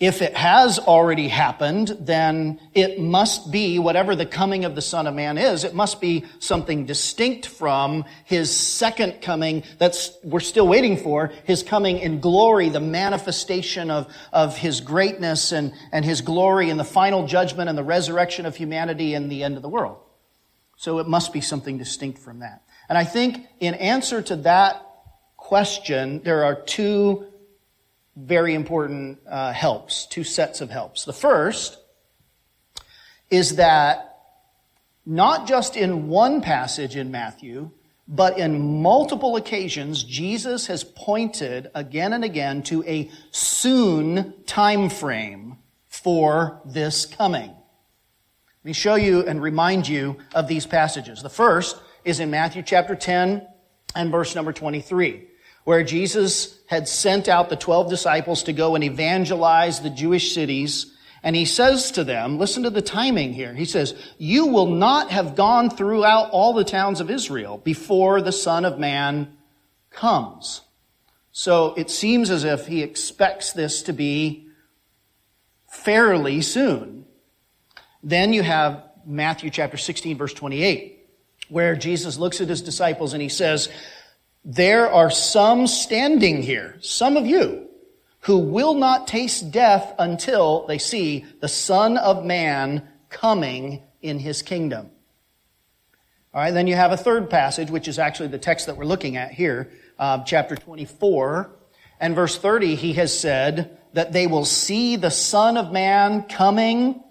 If 0.00 0.22
it 0.22 0.34
has 0.34 0.78
already 0.78 1.28
happened, 1.28 1.94
then 2.00 2.58
it 2.72 2.98
must 2.98 3.52
be, 3.52 3.78
whatever 3.78 4.16
the 4.16 4.24
coming 4.24 4.64
of 4.64 4.74
the 4.74 4.80
Son 4.80 5.06
of 5.06 5.14
Man 5.14 5.36
is, 5.36 5.62
it 5.62 5.74
must 5.74 6.00
be 6.00 6.24
something 6.38 6.86
distinct 6.86 7.46
from 7.46 8.06
his 8.24 8.50
second 8.50 9.20
coming 9.20 9.62
that's 9.76 10.16
we're 10.24 10.40
still 10.40 10.66
waiting 10.66 10.96
for, 10.96 11.30
his 11.44 11.62
coming 11.62 11.98
in 11.98 12.18
glory, 12.18 12.70
the 12.70 12.80
manifestation 12.80 13.90
of, 13.90 14.10
of 14.32 14.56
his 14.56 14.80
greatness 14.80 15.52
and, 15.52 15.74
and 15.92 16.02
his 16.02 16.22
glory 16.22 16.70
and 16.70 16.80
the 16.80 16.84
final 16.84 17.26
judgment 17.26 17.68
and 17.68 17.76
the 17.76 17.84
resurrection 17.84 18.46
of 18.46 18.56
humanity 18.56 19.12
and 19.12 19.30
the 19.30 19.44
end 19.44 19.56
of 19.56 19.62
the 19.62 19.68
world. 19.68 19.98
So 20.78 20.98
it 21.00 21.08
must 21.08 21.30
be 21.30 21.42
something 21.42 21.76
distinct 21.76 22.20
from 22.20 22.38
that. 22.38 22.62
And 22.88 22.96
I 22.96 23.04
think 23.04 23.46
in 23.60 23.74
answer 23.74 24.22
to 24.22 24.36
that 24.36 24.82
question, 25.36 26.22
there 26.22 26.44
are 26.44 26.54
two 26.54 27.26
very 28.26 28.54
important 28.54 29.18
uh, 29.28 29.52
helps, 29.52 30.06
two 30.06 30.24
sets 30.24 30.60
of 30.60 30.70
helps. 30.70 31.04
The 31.04 31.12
first 31.12 31.78
is 33.30 33.56
that 33.56 34.18
not 35.06 35.46
just 35.46 35.76
in 35.76 36.08
one 36.08 36.40
passage 36.40 36.96
in 36.96 37.10
Matthew, 37.10 37.70
but 38.06 38.38
in 38.38 38.82
multiple 38.82 39.36
occasions, 39.36 40.02
Jesus 40.02 40.66
has 40.66 40.82
pointed 40.82 41.70
again 41.74 42.12
and 42.12 42.24
again 42.24 42.62
to 42.64 42.82
a 42.84 43.10
soon 43.30 44.34
time 44.46 44.90
frame 44.90 45.58
for 45.86 46.60
this 46.64 47.06
coming. 47.06 47.50
Let 47.50 48.64
me 48.64 48.72
show 48.72 48.96
you 48.96 49.24
and 49.26 49.40
remind 49.40 49.88
you 49.88 50.16
of 50.34 50.48
these 50.48 50.66
passages. 50.66 51.22
The 51.22 51.30
first 51.30 51.76
is 52.04 52.20
in 52.20 52.30
Matthew 52.30 52.62
chapter 52.62 52.94
10 52.94 53.46
and 53.94 54.10
verse 54.10 54.34
number 54.34 54.52
23 54.52 55.28
where 55.64 55.84
Jesus 55.84 56.58
had 56.66 56.88
sent 56.88 57.28
out 57.28 57.48
the 57.48 57.56
12 57.56 57.90
disciples 57.90 58.44
to 58.44 58.52
go 58.52 58.74
and 58.74 58.84
evangelize 58.84 59.80
the 59.80 59.90
Jewish 59.90 60.34
cities. 60.34 60.94
And 61.22 61.36
he 61.36 61.44
says 61.44 61.90
to 61.92 62.04
them, 62.04 62.38
listen 62.38 62.62
to 62.62 62.70
the 62.70 62.80
timing 62.80 63.32
here. 63.32 63.54
He 63.54 63.64
says, 63.64 63.94
you 64.18 64.46
will 64.46 64.68
not 64.68 65.10
have 65.10 65.36
gone 65.36 65.68
throughout 65.68 66.30
all 66.30 66.52
the 66.52 66.64
towns 66.64 67.00
of 67.00 67.10
Israel 67.10 67.58
before 67.58 68.22
the 68.22 68.32
Son 68.32 68.64
of 68.64 68.78
Man 68.78 69.36
comes. 69.90 70.62
So 71.32 71.74
it 71.74 71.90
seems 71.90 72.30
as 72.30 72.44
if 72.44 72.66
he 72.66 72.82
expects 72.82 73.52
this 73.52 73.82
to 73.84 73.92
be 73.92 74.48
fairly 75.68 76.40
soon. 76.40 77.04
Then 78.02 78.32
you 78.32 78.42
have 78.42 78.82
Matthew 79.06 79.50
chapter 79.50 79.76
16 79.76 80.16
verse 80.16 80.34
28, 80.34 81.06
where 81.48 81.76
Jesus 81.76 82.18
looks 82.18 82.40
at 82.40 82.48
his 82.48 82.62
disciples 82.62 83.12
and 83.12 83.22
he 83.22 83.28
says, 83.28 83.68
there 84.44 84.90
are 84.90 85.10
some 85.10 85.66
standing 85.66 86.42
here, 86.42 86.76
some 86.80 87.16
of 87.16 87.26
you, 87.26 87.68
who 88.20 88.38
will 88.38 88.74
not 88.74 89.06
taste 89.06 89.50
death 89.50 89.94
until 89.98 90.66
they 90.66 90.78
see 90.78 91.24
the 91.40 91.48
Son 91.48 91.96
of 91.96 92.24
Man 92.24 92.86
coming 93.08 93.82
in 94.02 94.18
his 94.18 94.42
kingdom. 94.42 94.90
All 96.32 96.40
right, 96.40 96.52
then 96.52 96.66
you 96.66 96.76
have 96.76 96.92
a 96.92 96.96
third 96.96 97.28
passage, 97.28 97.70
which 97.70 97.88
is 97.88 97.98
actually 97.98 98.28
the 98.28 98.38
text 98.38 98.66
that 98.66 98.76
we're 98.76 98.84
looking 98.84 99.16
at 99.16 99.32
here, 99.32 99.70
uh, 99.98 100.22
chapter 100.24 100.54
24. 100.54 101.50
And 101.98 102.14
verse 102.14 102.38
30, 102.38 102.76
he 102.76 102.92
has 102.94 103.18
said 103.18 103.78
that 103.94 104.12
they 104.12 104.26
will 104.26 104.44
see 104.44 104.96
the 104.96 105.10
Son 105.10 105.56
of 105.56 105.72
Man 105.72 106.22
coming 106.22 107.02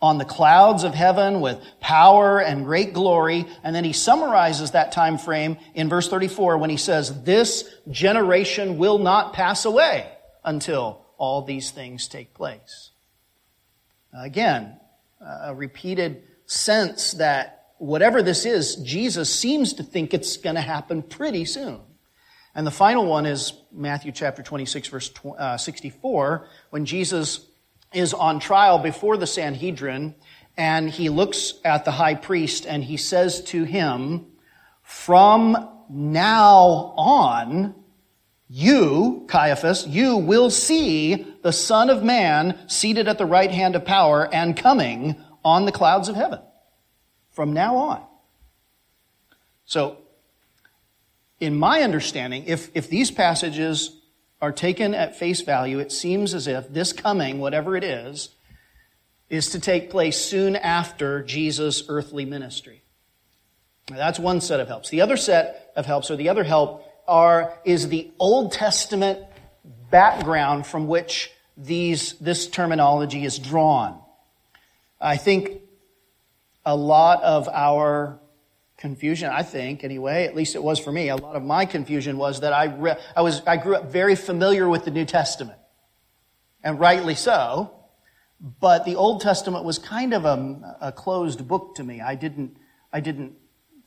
on 0.00 0.18
the 0.18 0.24
clouds 0.24 0.84
of 0.84 0.94
heaven 0.94 1.40
with 1.40 1.60
power 1.80 2.40
and 2.40 2.64
great 2.64 2.92
glory. 2.92 3.46
And 3.64 3.74
then 3.74 3.84
he 3.84 3.92
summarizes 3.92 4.70
that 4.70 4.92
time 4.92 5.18
frame 5.18 5.58
in 5.74 5.88
verse 5.88 6.08
34 6.08 6.58
when 6.58 6.70
he 6.70 6.76
says, 6.76 7.22
this 7.24 7.68
generation 7.90 8.78
will 8.78 8.98
not 8.98 9.32
pass 9.32 9.64
away 9.64 10.10
until 10.44 11.04
all 11.16 11.42
these 11.42 11.72
things 11.72 12.06
take 12.06 12.32
place. 12.32 12.90
Again, 14.14 14.78
a 15.20 15.54
repeated 15.54 16.22
sense 16.46 17.12
that 17.14 17.66
whatever 17.78 18.22
this 18.22 18.46
is, 18.46 18.76
Jesus 18.76 19.32
seems 19.34 19.74
to 19.74 19.82
think 19.82 20.14
it's 20.14 20.36
going 20.36 20.54
to 20.54 20.62
happen 20.62 21.02
pretty 21.02 21.44
soon. 21.44 21.80
And 22.54 22.66
the 22.66 22.72
final 22.72 23.04
one 23.04 23.26
is 23.26 23.52
Matthew 23.72 24.12
chapter 24.12 24.42
26 24.42 24.88
verse 24.88 25.12
uh, 25.38 25.56
64 25.56 26.48
when 26.70 26.86
Jesus 26.86 27.46
is 27.92 28.14
on 28.14 28.40
trial 28.40 28.78
before 28.78 29.16
the 29.16 29.26
Sanhedrin, 29.26 30.14
and 30.56 30.90
he 30.90 31.08
looks 31.08 31.54
at 31.64 31.84
the 31.84 31.90
high 31.90 32.14
priest 32.14 32.66
and 32.66 32.82
he 32.82 32.96
says 32.96 33.42
to 33.44 33.64
him, 33.64 34.26
From 34.82 35.68
now 35.88 36.92
on, 36.96 37.74
you, 38.48 39.24
Caiaphas, 39.28 39.86
you 39.86 40.16
will 40.16 40.50
see 40.50 41.26
the 41.42 41.52
Son 41.52 41.90
of 41.90 42.02
Man 42.02 42.58
seated 42.66 43.06
at 43.06 43.18
the 43.18 43.26
right 43.26 43.50
hand 43.50 43.76
of 43.76 43.84
power 43.84 44.28
and 44.32 44.56
coming 44.56 45.22
on 45.44 45.64
the 45.64 45.72
clouds 45.72 46.08
of 46.08 46.16
heaven. 46.16 46.40
From 47.30 47.52
now 47.52 47.76
on. 47.76 48.04
So, 49.64 49.98
in 51.40 51.56
my 51.56 51.82
understanding, 51.82 52.44
if, 52.46 52.70
if 52.74 52.88
these 52.88 53.10
passages 53.10 53.97
are 54.40 54.52
taken 54.52 54.94
at 54.94 55.16
face 55.16 55.40
value, 55.40 55.78
it 55.78 55.90
seems 55.90 56.34
as 56.34 56.46
if 56.46 56.68
this 56.72 56.92
coming, 56.92 57.40
whatever 57.40 57.76
it 57.76 57.84
is, 57.84 58.30
is 59.28 59.50
to 59.50 59.60
take 59.60 59.90
place 59.90 60.16
soon 60.16 60.56
after 60.56 61.22
Jesus' 61.22 61.82
earthly 61.88 62.24
ministry. 62.24 62.82
Now, 63.90 63.96
that's 63.96 64.18
one 64.18 64.40
set 64.40 64.60
of 64.60 64.68
helps. 64.68 64.90
The 64.90 65.00
other 65.00 65.16
set 65.16 65.72
of 65.76 65.86
helps, 65.86 66.10
or 66.10 66.16
the 66.16 66.28
other 66.28 66.44
help, 66.44 66.84
are, 67.06 67.58
is 67.64 67.88
the 67.88 68.10
Old 68.18 68.52
Testament 68.52 69.20
background 69.90 70.66
from 70.66 70.86
which 70.86 71.30
these, 71.56 72.12
this 72.14 72.46
terminology 72.46 73.24
is 73.24 73.38
drawn. 73.38 74.00
I 75.00 75.16
think 75.16 75.62
a 76.64 76.76
lot 76.76 77.22
of 77.22 77.48
our 77.48 78.18
confusion, 78.78 79.28
I 79.30 79.42
think, 79.42 79.84
anyway, 79.84 80.24
at 80.24 80.34
least 80.34 80.54
it 80.54 80.62
was 80.62 80.78
for 80.78 80.92
me. 80.92 81.08
A 81.08 81.16
lot 81.16 81.36
of 81.36 81.42
my 81.42 81.66
confusion 81.66 82.16
was 82.16 82.40
that 82.40 82.52
I, 82.52 82.64
re- 82.66 82.96
I 83.14 83.22
was, 83.22 83.42
I 83.46 83.56
grew 83.56 83.74
up 83.74 83.90
very 83.90 84.14
familiar 84.14 84.68
with 84.68 84.84
the 84.84 84.90
New 84.92 85.04
Testament. 85.04 85.58
And 86.62 86.80
rightly 86.80 87.14
so. 87.14 87.74
But 88.40 88.84
the 88.84 88.94
Old 88.94 89.20
Testament 89.20 89.64
was 89.64 89.78
kind 89.78 90.14
of 90.14 90.24
a, 90.24 90.76
a 90.80 90.92
closed 90.92 91.46
book 91.48 91.74
to 91.74 91.84
me. 91.84 92.00
I 92.00 92.14
didn't, 92.14 92.56
I 92.92 93.00
didn't 93.00 93.32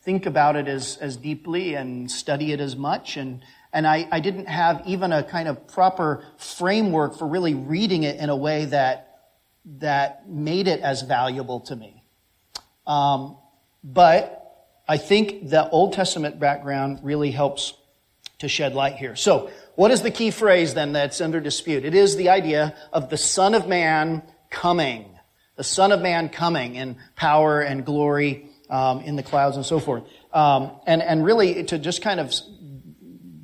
think 0.01 0.25
about 0.25 0.57
it 0.57 0.67
as, 0.67 0.97
as 0.97 1.15
deeply 1.15 1.75
and 1.75 2.11
study 2.11 2.51
it 2.51 2.59
as 2.59 2.75
much. 2.75 3.15
And, 3.15 3.41
and 3.71 3.87
I, 3.87 4.09
I 4.11 4.19
didn't 4.19 4.47
have 4.47 4.83
even 4.85 5.13
a 5.13 5.23
kind 5.23 5.47
of 5.47 5.67
proper 5.67 6.25
framework 6.37 7.17
for 7.17 7.27
really 7.27 7.53
reading 7.53 8.03
it 8.03 8.19
in 8.19 8.29
a 8.29 8.35
way 8.35 8.65
that, 8.65 9.19
that 9.77 10.27
made 10.27 10.67
it 10.67 10.81
as 10.81 11.03
valuable 11.03 11.61
to 11.61 11.75
me. 11.77 12.03
Um, 12.85 13.37
but 13.83 14.40
I 14.87 14.97
think 14.97 15.49
the 15.49 15.69
Old 15.69 15.93
Testament 15.93 16.39
background 16.39 16.99
really 17.03 17.31
helps 17.31 17.73
to 18.39 18.47
shed 18.47 18.73
light 18.73 18.95
here. 18.95 19.15
So, 19.15 19.49
what 19.75 19.91
is 19.91 20.01
the 20.01 20.11
key 20.11 20.31
phrase 20.31 20.73
then 20.73 20.93
that's 20.93 21.21
under 21.21 21.39
dispute? 21.39 21.85
It 21.85 21.95
is 21.95 22.15
the 22.15 22.29
idea 22.29 22.75
of 22.91 23.09
the 23.09 23.17
Son 23.17 23.53
of 23.53 23.67
Man 23.67 24.23
coming. 24.49 25.17
The 25.55 25.63
Son 25.63 25.91
of 25.91 26.01
Man 26.01 26.29
coming 26.29 26.75
in 26.75 26.97
power 27.15 27.61
and 27.61 27.85
glory 27.85 28.49
um, 28.69 29.01
in 29.01 29.15
the 29.15 29.23
clouds 29.23 29.55
and 29.55 29.65
so 29.65 29.79
forth. 29.79 30.03
Um, 30.33 30.71
and, 30.85 31.01
and 31.01 31.23
really, 31.23 31.63
to 31.65 31.77
just 31.77 32.01
kind 32.01 32.19
of 32.19 32.33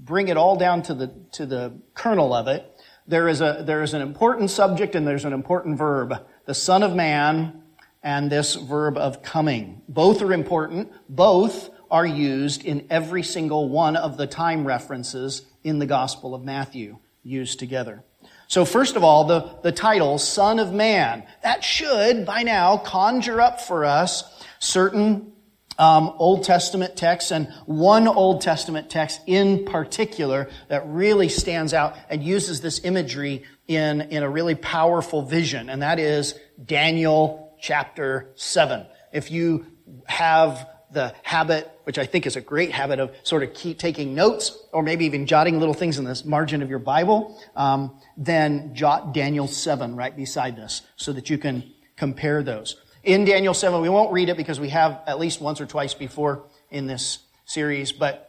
bring 0.03 0.29
it 0.29 0.37
all 0.37 0.55
down 0.55 0.81
to 0.83 0.93
the, 0.93 1.13
to 1.33 1.45
the 1.45 1.79
kernel 1.93 2.33
of 2.33 2.47
it, 2.47 2.65
there 3.07 3.27
is, 3.27 3.41
a, 3.41 3.63
there 3.65 3.83
is 3.83 3.93
an 3.93 4.01
important 4.01 4.49
subject 4.49 4.95
and 4.95 5.07
there's 5.07 5.25
an 5.25 5.33
important 5.33 5.77
verb. 5.77 6.13
The 6.45 6.53
Son 6.53 6.83
of 6.83 6.95
Man 6.95 7.61
and 8.07 8.29
this 8.29 8.55
verb 8.55 8.97
of 8.97 9.21
coming. 9.21 9.81
Both 9.89 10.21
are 10.21 10.31
important. 10.31 10.93
Both 11.09 11.69
are 11.91 12.05
used 12.05 12.63
in 12.63 12.87
every 12.89 13.21
single 13.21 13.67
one 13.67 13.97
of 13.97 14.15
the 14.15 14.25
time 14.25 14.65
references 14.65 15.41
in 15.61 15.79
the 15.79 15.85
Gospel 15.85 16.33
of 16.33 16.41
Matthew 16.41 16.99
used 17.21 17.59
together. 17.59 18.05
So 18.47 18.63
first 18.63 18.95
of 18.95 19.03
all, 19.03 19.25
the, 19.25 19.57
the 19.61 19.73
title, 19.73 20.19
Son 20.19 20.57
of 20.57 20.71
Man, 20.71 21.25
that 21.43 21.65
should 21.65 22.25
by 22.25 22.43
now 22.43 22.77
conjure 22.77 23.41
up 23.41 23.59
for 23.59 23.83
us 23.83 24.41
certain 24.59 25.33
um, 25.77 26.13
Old 26.17 26.45
Testament 26.45 26.95
texts 26.95 27.31
and 27.31 27.51
one 27.65 28.07
Old 28.07 28.39
Testament 28.39 28.89
text 28.89 29.19
in 29.27 29.65
particular 29.65 30.47
that 30.69 30.87
really 30.87 31.27
stands 31.27 31.73
out 31.73 31.97
and 32.09 32.23
uses 32.23 32.61
this 32.61 32.85
imagery 32.85 33.43
in, 33.67 33.99
in 33.99 34.23
a 34.23 34.29
really 34.29 34.55
powerful 34.55 35.23
vision, 35.23 35.69
and 35.69 35.81
that 35.81 35.99
is 35.99 36.35
Daniel 36.65 37.46
chapter 37.59 38.29
7. 38.35 38.85
If 39.11 39.31
you 39.31 39.65
have 40.05 40.67
the 40.91 41.13
habit, 41.23 41.69
which 41.83 41.97
I 41.97 42.05
think 42.05 42.25
is 42.25 42.35
a 42.35 42.41
great 42.41 42.71
habit 42.71 42.99
of 42.99 43.13
sort 43.23 43.43
of 43.43 43.53
keep 43.53 43.77
taking 43.77 44.15
notes 44.15 44.57
or 44.71 44.81
maybe 44.81 45.05
even 45.05 45.25
jotting 45.25 45.59
little 45.59 45.73
things 45.73 45.97
in 45.97 46.05
the 46.05 46.21
margin 46.25 46.61
of 46.61 46.69
your 46.69 46.79
Bible, 46.79 47.39
um, 47.55 47.99
then 48.15 48.73
jot 48.73 49.13
Daniel 49.13 49.47
7 49.47 49.95
right 49.95 50.15
beside 50.15 50.55
this 50.55 50.81
so 50.95 51.11
that 51.13 51.29
you 51.29 51.37
can 51.37 51.63
compare 51.97 52.41
those. 52.41 52.77
In 53.03 53.25
Daniel 53.25 53.53
7, 53.53 53.81
we 53.81 53.89
won't 53.89 54.11
read 54.13 54.29
it 54.29 54.37
because 54.37 54.59
we 54.59 54.69
have 54.69 55.01
at 55.07 55.19
least 55.19 55.41
once 55.41 55.59
or 55.59 55.65
twice 55.65 55.93
before 55.93 56.45
in 56.69 56.87
this 56.87 57.19
series, 57.45 57.91
but 57.91 58.23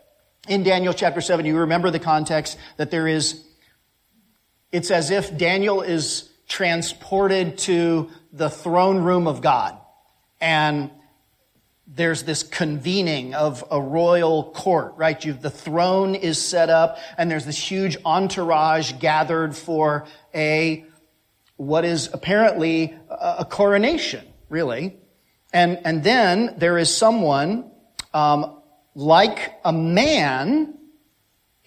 in 0.49 0.63
Daniel 0.63 0.93
chapter 0.93 1.21
7, 1.21 1.45
you 1.45 1.59
remember 1.59 1.91
the 1.91 1.99
context 1.99 2.59
that 2.77 2.91
there 2.91 3.07
is, 3.07 3.45
it's 4.73 4.91
as 4.91 5.11
if 5.11 5.37
Daniel 5.37 5.83
is 5.83 6.31
transported 6.49 7.59
to 7.59 8.11
the 8.39 8.49
throne 8.49 8.99
room 8.99 9.27
of 9.27 9.43
God. 9.43 9.77
And 10.41 10.91
there's 11.87 12.23
this 12.23 12.43
convening 12.43 13.35
of 13.35 13.65
a 13.71 13.81
royal 13.81 14.53
court, 14.53 14.95
right? 14.97 15.25
You've, 15.25 15.41
the 15.41 15.51
throne 15.51 16.15
is 16.15 16.41
set 16.41 16.69
up 16.69 16.99
and 17.17 17.31
there's 17.31 17.47
this 17.47 17.59
huge 17.59 17.97
entourage 18.05 18.93
gathered 19.01 19.57
for 19.57 20.07
a, 20.35 20.85
what 21.57 21.85
is 21.85 22.11
apparently 22.13 22.95
a, 23.11 23.45
coronation, 23.45 24.25
really. 24.51 24.97
And, 25.53 25.81
and 25.85 26.05
then 26.05 26.55
there 26.59 26.77
is 26.77 26.95
someone, 26.95 27.71
um, 28.13 28.61
like 28.95 29.59
a 29.65 29.73
man 29.73 30.78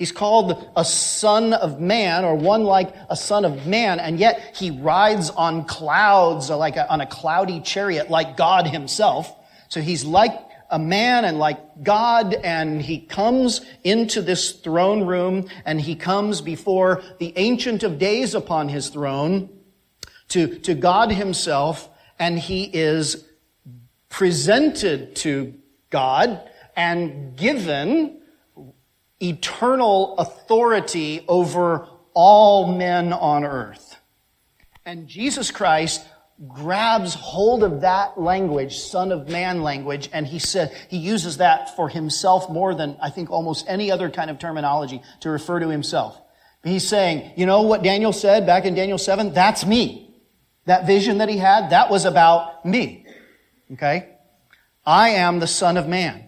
He's 0.02 0.12
called 0.12 0.68
a 0.76 0.84
son 0.84 1.54
of 1.54 1.80
man 1.80 2.26
or 2.26 2.34
one 2.34 2.64
like 2.64 2.92
a 3.12 3.16
son 3.16 3.46
of 3.46 3.68
man, 3.68 4.00
and 4.00 4.18
yet 4.18 4.56
he 4.58 4.72
rides 4.72 5.30
on 5.30 5.66
clouds 5.66 6.50
like 6.50 6.76
a, 6.76 6.92
on 6.92 7.02
a 7.02 7.06
cloudy 7.06 7.60
chariot 7.60 8.10
like 8.10 8.36
God 8.36 8.66
himself. 8.66 9.32
So 9.70 9.80
he's 9.80 10.04
like 10.04 10.34
a 10.72 10.80
man 10.80 11.24
and 11.24 11.38
like 11.38 11.84
God, 11.84 12.34
and 12.34 12.82
he 12.82 13.02
comes 13.02 13.62
into 13.84 14.24
this 14.24 14.54
throne 14.54 15.06
room 15.06 15.48
and 15.66 15.80
he 15.80 15.96
comes 15.96 16.42
before 16.42 17.04
the 17.20 17.32
Ancient 17.36 17.84
of 17.84 18.00
Days 18.00 18.34
upon 18.34 18.70
his 18.70 18.90
throne 18.90 19.50
to, 20.30 20.58
to 20.62 20.74
God 20.74 21.12
himself, 21.12 21.88
and 22.18 22.40
he 22.40 22.64
is 22.64 23.24
presented 24.10 25.16
to 25.18 25.54
God 25.92 26.42
and 26.76 27.38
given 27.38 28.21
eternal 29.22 30.18
authority 30.18 31.24
over 31.28 31.88
all 32.14 32.76
men 32.76 33.14
on 33.14 33.44
earth. 33.44 33.98
And 34.86 35.08
Jesus 35.08 35.52
Christ 35.52 36.06
grabs 36.48 37.14
hold 37.14 37.64
of 37.64 37.82
that 37.82 38.20
language, 38.20 38.80
son 38.80 39.12
of 39.12 39.30
man 39.30 39.62
language, 39.62 40.10
and 40.12 40.26
he 40.26 40.40
said, 40.40 40.76
he 40.90 40.98
uses 40.98 41.38
that 41.38 41.76
for 41.76 41.88
himself 41.88 42.50
more 42.50 42.74
than 42.74 42.98
I 43.02 43.12
think 43.12 43.30
almost 43.30 43.66
any 43.68 43.92
other 43.92 44.10
kind 44.10 44.30
of 44.30 44.40
terminology 44.40 45.02
to 45.20 45.30
refer 45.30 45.60
to 45.60 45.70
himself. 45.70 46.20
He's 46.64 46.88
saying, 46.88 47.34
you 47.38 47.46
know 47.46 47.62
what 47.64 47.84
Daniel 47.84 48.14
said 48.14 48.46
back 48.46 48.66
in 48.66 48.76
Daniel 48.76 48.98
7? 48.98 49.34
That's 49.34 49.66
me. 49.66 50.16
That 50.66 50.86
vision 50.86 51.20
that 51.20 51.30
he 51.30 51.38
had, 51.38 51.72
that 51.72 51.90
was 51.90 52.06
about 52.06 52.66
me. 52.66 53.06
Okay? 53.74 54.10
I 54.86 55.10
am 55.10 55.40
the 55.40 55.48
son 55.48 55.78
of 55.78 55.88
man. 55.88 56.26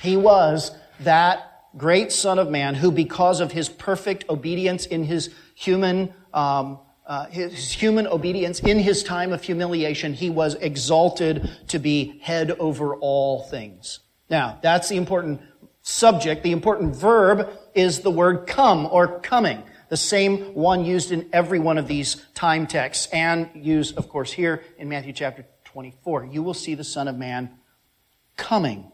He 0.00 0.16
was 0.16 0.70
that 1.00 1.51
great 1.76 2.12
Son 2.12 2.38
of 2.38 2.50
Man, 2.50 2.74
who, 2.74 2.90
because 2.90 3.40
of 3.40 3.52
his 3.52 3.68
perfect 3.68 4.28
obedience 4.28 4.86
in 4.86 5.04
his 5.04 5.30
human, 5.54 6.12
um, 6.34 6.78
uh, 7.06 7.26
his 7.26 7.72
human 7.72 8.06
obedience 8.06 8.60
in 8.60 8.78
his 8.78 9.02
time 9.02 9.32
of 9.32 9.42
humiliation, 9.42 10.14
he 10.14 10.30
was 10.30 10.54
exalted 10.56 11.50
to 11.68 11.78
be 11.78 12.18
head 12.20 12.52
over 12.52 12.94
all 12.96 13.42
things. 13.42 14.00
Now, 14.30 14.58
that's 14.62 14.88
the 14.88 14.96
important 14.96 15.40
subject. 15.82 16.42
The 16.42 16.52
important 16.52 16.94
verb 16.94 17.50
is 17.74 18.00
the 18.00 18.10
word 18.10 18.46
come 18.46 18.86
or 18.86 19.20
coming. 19.20 19.62
The 19.88 19.96
same 19.96 20.54
one 20.54 20.86
used 20.86 21.12
in 21.12 21.28
every 21.34 21.58
one 21.58 21.76
of 21.76 21.86
these 21.86 22.24
time 22.34 22.66
texts 22.66 23.08
and 23.12 23.50
used, 23.54 23.98
of 23.98 24.08
course, 24.08 24.32
here 24.32 24.62
in 24.78 24.88
Matthew 24.88 25.12
chapter 25.12 25.44
24. 25.64 26.26
You 26.26 26.42
will 26.42 26.54
see 26.54 26.74
the 26.74 26.84
Son 26.84 27.08
of 27.08 27.18
Man 27.18 27.50
coming. 28.36 28.90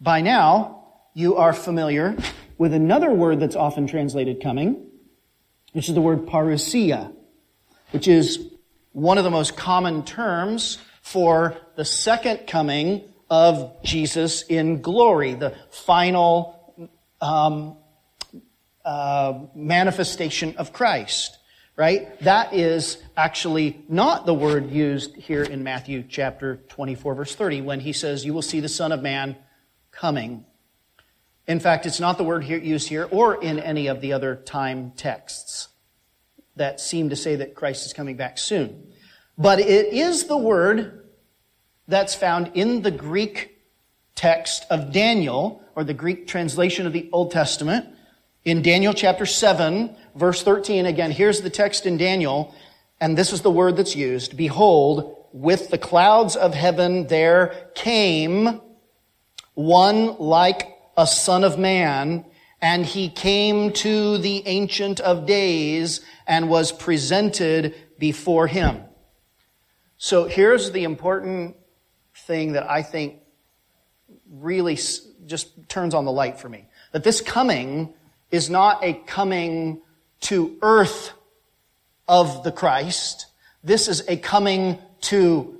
By 0.00 0.22
now, 0.22 0.79
you 1.14 1.36
are 1.36 1.52
familiar 1.52 2.16
with 2.58 2.72
another 2.72 3.10
word 3.10 3.40
that's 3.40 3.56
often 3.56 3.86
translated 3.86 4.42
coming, 4.42 4.86
which 5.72 5.88
is 5.88 5.94
the 5.94 6.00
word 6.00 6.26
parousia, 6.26 7.12
which 7.90 8.06
is 8.06 8.52
one 8.92 9.18
of 9.18 9.24
the 9.24 9.30
most 9.30 9.56
common 9.56 10.04
terms 10.04 10.78
for 11.02 11.56
the 11.76 11.84
second 11.84 12.46
coming 12.46 13.02
of 13.28 13.82
Jesus 13.82 14.42
in 14.42 14.82
glory, 14.82 15.34
the 15.34 15.54
final 15.70 16.88
um, 17.20 17.76
uh, 18.84 19.38
manifestation 19.54 20.56
of 20.56 20.72
Christ. 20.72 21.38
Right? 21.76 22.20
That 22.20 22.52
is 22.52 22.98
actually 23.16 23.82
not 23.88 24.26
the 24.26 24.34
word 24.34 24.70
used 24.70 25.16
here 25.16 25.42
in 25.42 25.62
Matthew 25.62 26.04
chapter 26.06 26.56
24, 26.68 27.14
verse 27.14 27.34
30, 27.34 27.62
when 27.62 27.80
he 27.80 27.94
says, 27.94 28.22
You 28.22 28.34
will 28.34 28.42
see 28.42 28.60
the 28.60 28.68
Son 28.68 28.92
of 28.92 29.00
Man 29.00 29.34
coming 29.90 30.44
in 31.46 31.60
fact, 31.60 31.86
it's 31.86 32.00
not 32.00 32.18
the 32.18 32.24
word 32.24 32.44
here, 32.44 32.58
used 32.58 32.88
here 32.88 33.08
or 33.10 33.42
in 33.42 33.58
any 33.58 33.86
of 33.88 34.00
the 34.00 34.12
other 34.12 34.36
time 34.36 34.92
texts 34.92 35.68
that 36.56 36.80
seem 36.80 37.10
to 37.10 37.16
say 37.16 37.36
that 37.36 37.54
Christ 37.54 37.86
is 37.86 37.92
coming 37.92 38.16
back 38.16 38.38
soon. 38.38 38.92
But 39.38 39.60
it 39.60 39.92
is 39.92 40.24
the 40.24 40.36
word 40.36 41.08
that's 41.88 42.14
found 42.14 42.52
in 42.54 42.82
the 42.82 42.90
Greek 42.90 43.58
text 44.14 44.66
of 44.70 44.92
Daniel, 44.92 45.64
or 45.74 45.82
the 45.82 45.94
Greek 45.94 46.26
translation 46.26 46.86
of 46.86 46.92
the 46.92 47.08
Old 47.12 47.30
Testament. 47.30 47.86
In 48.44 48.60
Daniel 48.60 48.92
chapter 48.92 49.24
7, 49.24 49.96
verse 50.14 50.42
13, 50.42 50.84
again, 50.84 51.10
here's 51.10 51.40
the 51.40 51.50
text 51.50 51.86
in 51.86 51.96
Daniel, 51.96 52.54
and 53.00 53.16
this 53.16 53.32
is 53.32 53.40
the 53.40 53.50
word 53.50 53.76
that's 53.76 53.96
used. 53.96 54.36
Behold, 54.36 55.16
with 55.32 55.70
the 55.70 55.78
clouds 55.78 56.36
of 56.36 56.52
heaven 56.54 57.06
there 57.06 57.70
came 57.74 58.60
one 59.54 60.18
like 60.18 60.76
a 61.00 61.06
son 61.06 61.44
of 61.44 61.58
man, 61.58 62.26
and 62.60 62.84
he 62.84 63.08
came 63.08 63.72
to 63.72 64.18
the 64.18 64.46
Ancient 64.46 65.00
of 65.00 65.24
Days 65.24 66.02
and 66.26 66.50
was 66.50 66.72
presented 66.72 67.74
before 67.98 68.46
him. 68.46 68.82
So 69.96 70.24
here's 70.24 70.72
the 70.72 70.84
important 70.84 71.56
thing 72.14 72.52
that 72.52 72.70
I 72.70 72.82
think 72.82 73.16
really 74.30 74.78
just 75.24 75.68
turns 75.70 75.94
on 75.94 76.04
the 76.04 76.12
light 76.12 76.38
for 76.38 76.50
me. 76.50 76.68
That 76.92 77.02
this 77.02 77.22
coming 77.22 77.94
is 78.30 78.50
not 78.50 78.84
a 78.84 78.92
coming 78.92 79.80
to 80.22 80.58
earth 80.60 81.12
of 82.06 82.44
the 82.44 82.52
Christ. 82.52 83.24
This 83.64 83.88
is 83.88 84.06
a 84.06 84.18
coming 84.18 84.78
to 85.02 85.58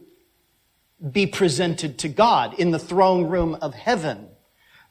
be 1.10 1.26
presented 1.26 1.98
to 2.00 2.08
God 2.10 2.58
in 2.58 2.72
the 2.72 2.78
throne 2.78 3.24
room 3.24 3.56
of 3.62 3.72
heaven. 3.72 4.29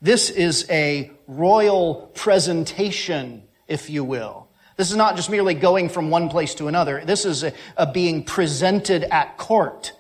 This 0.01 0.29
is 0.29 0.65
a 0.69 1.11
royal 1.27 2.11
presentation, 2.15 3.43
if 3.67 3.89
you 3.89 4.03
will. 4.03 4.47
This 4.77 4.91
is 4.91 4.95
not 4.95 5.17
just 5.17 5.29
merely 5.29 5.55
going 5.55 5.89
from 5.89 6.09
one 6.09 6.29
place 6.29 6.55
to 6.55 6.69
another. 6.69 7.03
This 7.03 7.25
is 7.25 7.43
a, 7.43 7.51
a 7.75 7.91
being 7.91 8.23
presented 8.23 9.03
at 9.03 9.37
court 9.37 9.91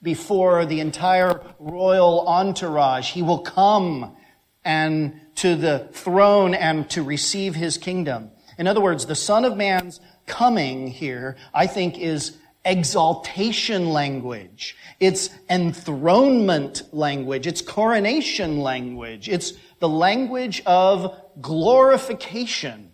before 0.00 0.64
the 0.64 0.78
entire 0.78 1.40
royal 1.58 2.24
entourage. 2.28 3.10
He 3.10 3.22
will 3.22 3.40
come 3.40 4.16
and 4.64 5.20
to 5.36 5.56
the 5.56 5.88
throne 5.92 6.54
and 6.54 6.88
to 6.90 7.02
receive 7.02 7.56
his 7.56 7.78
kingdom. 7.78 8.30
In 8.58 8.68
other 8.68 8.80
words, 8.80 9.06
the 9.06 9.16
Son 9.16 9.44
of 9.44 9.56
Man's 9.56 10.00
coming 10.26 10.86
here, 10.86 11.36
I 11.52 11.66
think, 11.66 11.98
is 11.98 12.36
exaltation 12.68 13.88
language. 13.88 14.76
It's 15.00 15.30
enthronement 15.48 16.82
language. 16.92 17.46
It's 17.46 17.62
coronation 17.62 18.60
language. 18.60 19.28
It's 19.28 19.54
the 19.80 19.88
language 19.88 20.62
of 20.66 21.18
glorification. 21.40 22.92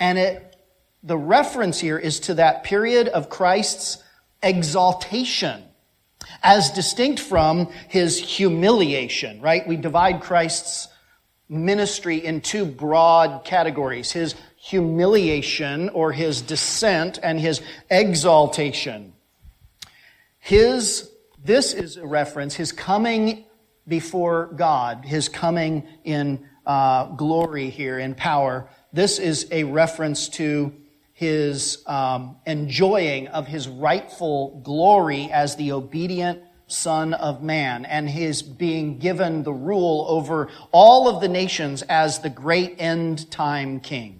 And 0.00 0.18
it, 0.18 0.56
the 1.02 1.16
reference 1.16 1.78
here 1.78 1.98
is 1.98 2.20
to 2.20 2.34
that 2.34 2.64
period 2.64 3.08
of 3.08 3.30
Christ's 3.30 4.02
exaltation 4.42 5.62
as 6.42 6.70
distinct 6.70 7.20
from 7.20 7.70
his 7.88 8.18
humiliation, 8.18 9.40
right? 9.40 9.66
We 9.66 9.76
divide 9.76 10.22
Christ's 10.22 10.88
ministry 11.48 12.24
in 12.24 12.40
two 12.40 12.64
broad 12.64 13.44
categories 13.44 14.12
his 14.12 14.34
humiliation 14.70 15.88
or 15.88 16.12
his 16.12 16.42
descent 16.42 17.18
and 17.22 17.40
his 17.40 17.60
exaltation. 17.90 19.12
His, 20.38 21.10
this 21.44 21.74
is 21.74 21.96
a 21.96 22.06
reference, 22.06 22.54
his 22.54 22.70
coming 22.70 23.44
before 23.88 24.46
God, 24.54 25.04
his 25.04 25.28
coming 25.28 25.88
in 26.04 26.48
uh, 26.64 27.06
glory 27.16 27.68
here, 27.70 27.98
in 27.98 28.14
power. 28.14 28.70
This 28.92 29.18
is 29.18 29.48
a 29.50 29.64
reference 29.64 30.28
to 30.30 30.72
his 31.12 31.82
um, 31.88 32.36
enjoying 32.46 33.26
of 33.28 33.48
his 33.48 33.66
rightful 33.66 34.60
glory 34.62 35.30
as 35.32 35.56
the 35.56 35.72
obedient 35.72 36.42
Son 36.68 37.12
of 37.12 37.42
Man 37.42 37.84
and 37.84 38.08
his 38.08 38.42
being 38.42 38.98
given 38.98 39.42
the 39.42 39.52
rule 39.52 40.06
over 40.08 40.48
all 40.70 41.08
of 41.08 41.20
the 41.20 41.28
nations 41.28 41.82
as 41.82 42.20
the 42.20 42.30
great 42.30 42.76
end 42.78 43.28
time 43.32 43.80
king. 43.80 44.19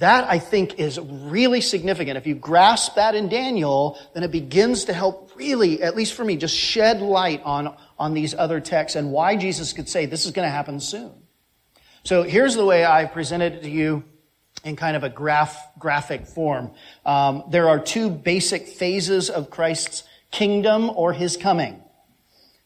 That, 0.00 0.24
I 0.24 0.38
think, 0.38 0.78
is 0.78 0.98
really 0.98 1.60
significant. 1.60 2.16
If 2.16 2.26
you 2.26 2.34
grasp 2.34 2.94
that 2.94 3.14
in 3.14 3.28
Daniel, 3.28 3.98
then 4.14 4.22
it 4.22 4.30
begins 4.30 4.86
to 4.86 4.94
help 4.94 5.32
really, 5.36 5.82
at 5.82 5.94
least 5.94 6.14
for 6.14 6.24
me, 6.24 6.36
just 6.36 6.56
shed 6.56 7.02
light 7.02 7.42
on, 7.44 7.76
on 7.98 8.14
these 8.14 8.34
other 8.34 8.60
texts 8.60 8.96
and 8.96 9.12
why 9.12 9.36
Jesus 9.36 9.74
could 9.74 9.90
say 9.90 10.06
this 10.06 10.24
is 10.24 10.32
going 10.32 10.46
to 10.46 10.50
happen 10.50 10.80
soon. 10.80 11.12
So 12.02 12.22
here's 12.22 12.54
the 12.54 12.64
way 12.64 12.82
I 12.82 13.04
presented 13.04 13.56
it 13.56 13.62
to 13.64 13.70
you 13.70 14.04
in 14.64 14.74
kind 14.74 14.96
of 14.96 15.04
a 15.04 15.10
graph, 15.10 15.58
graphic 15.78 16.26
form. 16.26 16.70
Um, 17.04 17.44
there 17.50 17.68
are 17.68 17.78
two 17.78 18.08
basic 18.08 18.68
phases 18.68 19.28
of 19.28 19.50
Christ's 19.50 20.04
kingdom 20.30 20.88
or 20.88 21.12
his 21.12 21.36
coming. 21.36 21.82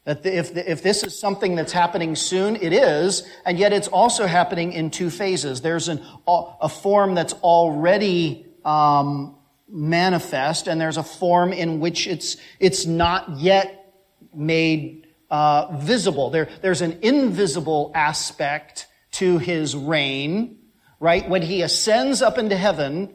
That 0.04 0.26
if, 0.26 0.54
if 0.54 0.82
this 0.82 1.02
is 1.02 1.18
something 1.18 1.54
that's 1.54 1.72
happening 1.72 2.14
soon, 2.14 2.56
it 2.56 2.74
is, 2.74 3.22
and 3.46 3.58
yet 3.58 3.72
it's 3.72 3.88
also 3.88 4.26
happening 4.26 4.72
in 4.72 4.90
two 4.90 5.08
phases. 5.08 5.62
There's 5.62 5.88
an, 5.88 6.02
a 6.26 6.68
form 6.68 7.14
that's 7.14 7.32
already 7.34 8.46
um, 8.66 9.36
manifest, 9.66 10.68
and 10.68 10.78
there's 10.78 10.98
a 10.98 11.02
form 11.02 11.54
in 11.54 11.80
which 11.80 12.06
it's, 12.06 12.36
it's 12.60 12.84
not 12.84 13.38
yet 13.38 13.94
made 14.34 15.06
uh, 15.30 15.74
visible. 15.78 16.28
There, 16.28 16.48
there's 16.60 16.82
an 16.82 16.98
invisible 17.00 17.90
aspect 17.94 18.86
to 19.12 19.38
his 19.38 19.74
reign, 19.74 20.58
right? 21.00 21.26
When 21.26 21.40
he 21.40 21.62
ascends 21.62 22.20
up 22.20 22.36
into 22.36 22.56
heaven, 22.56 23.14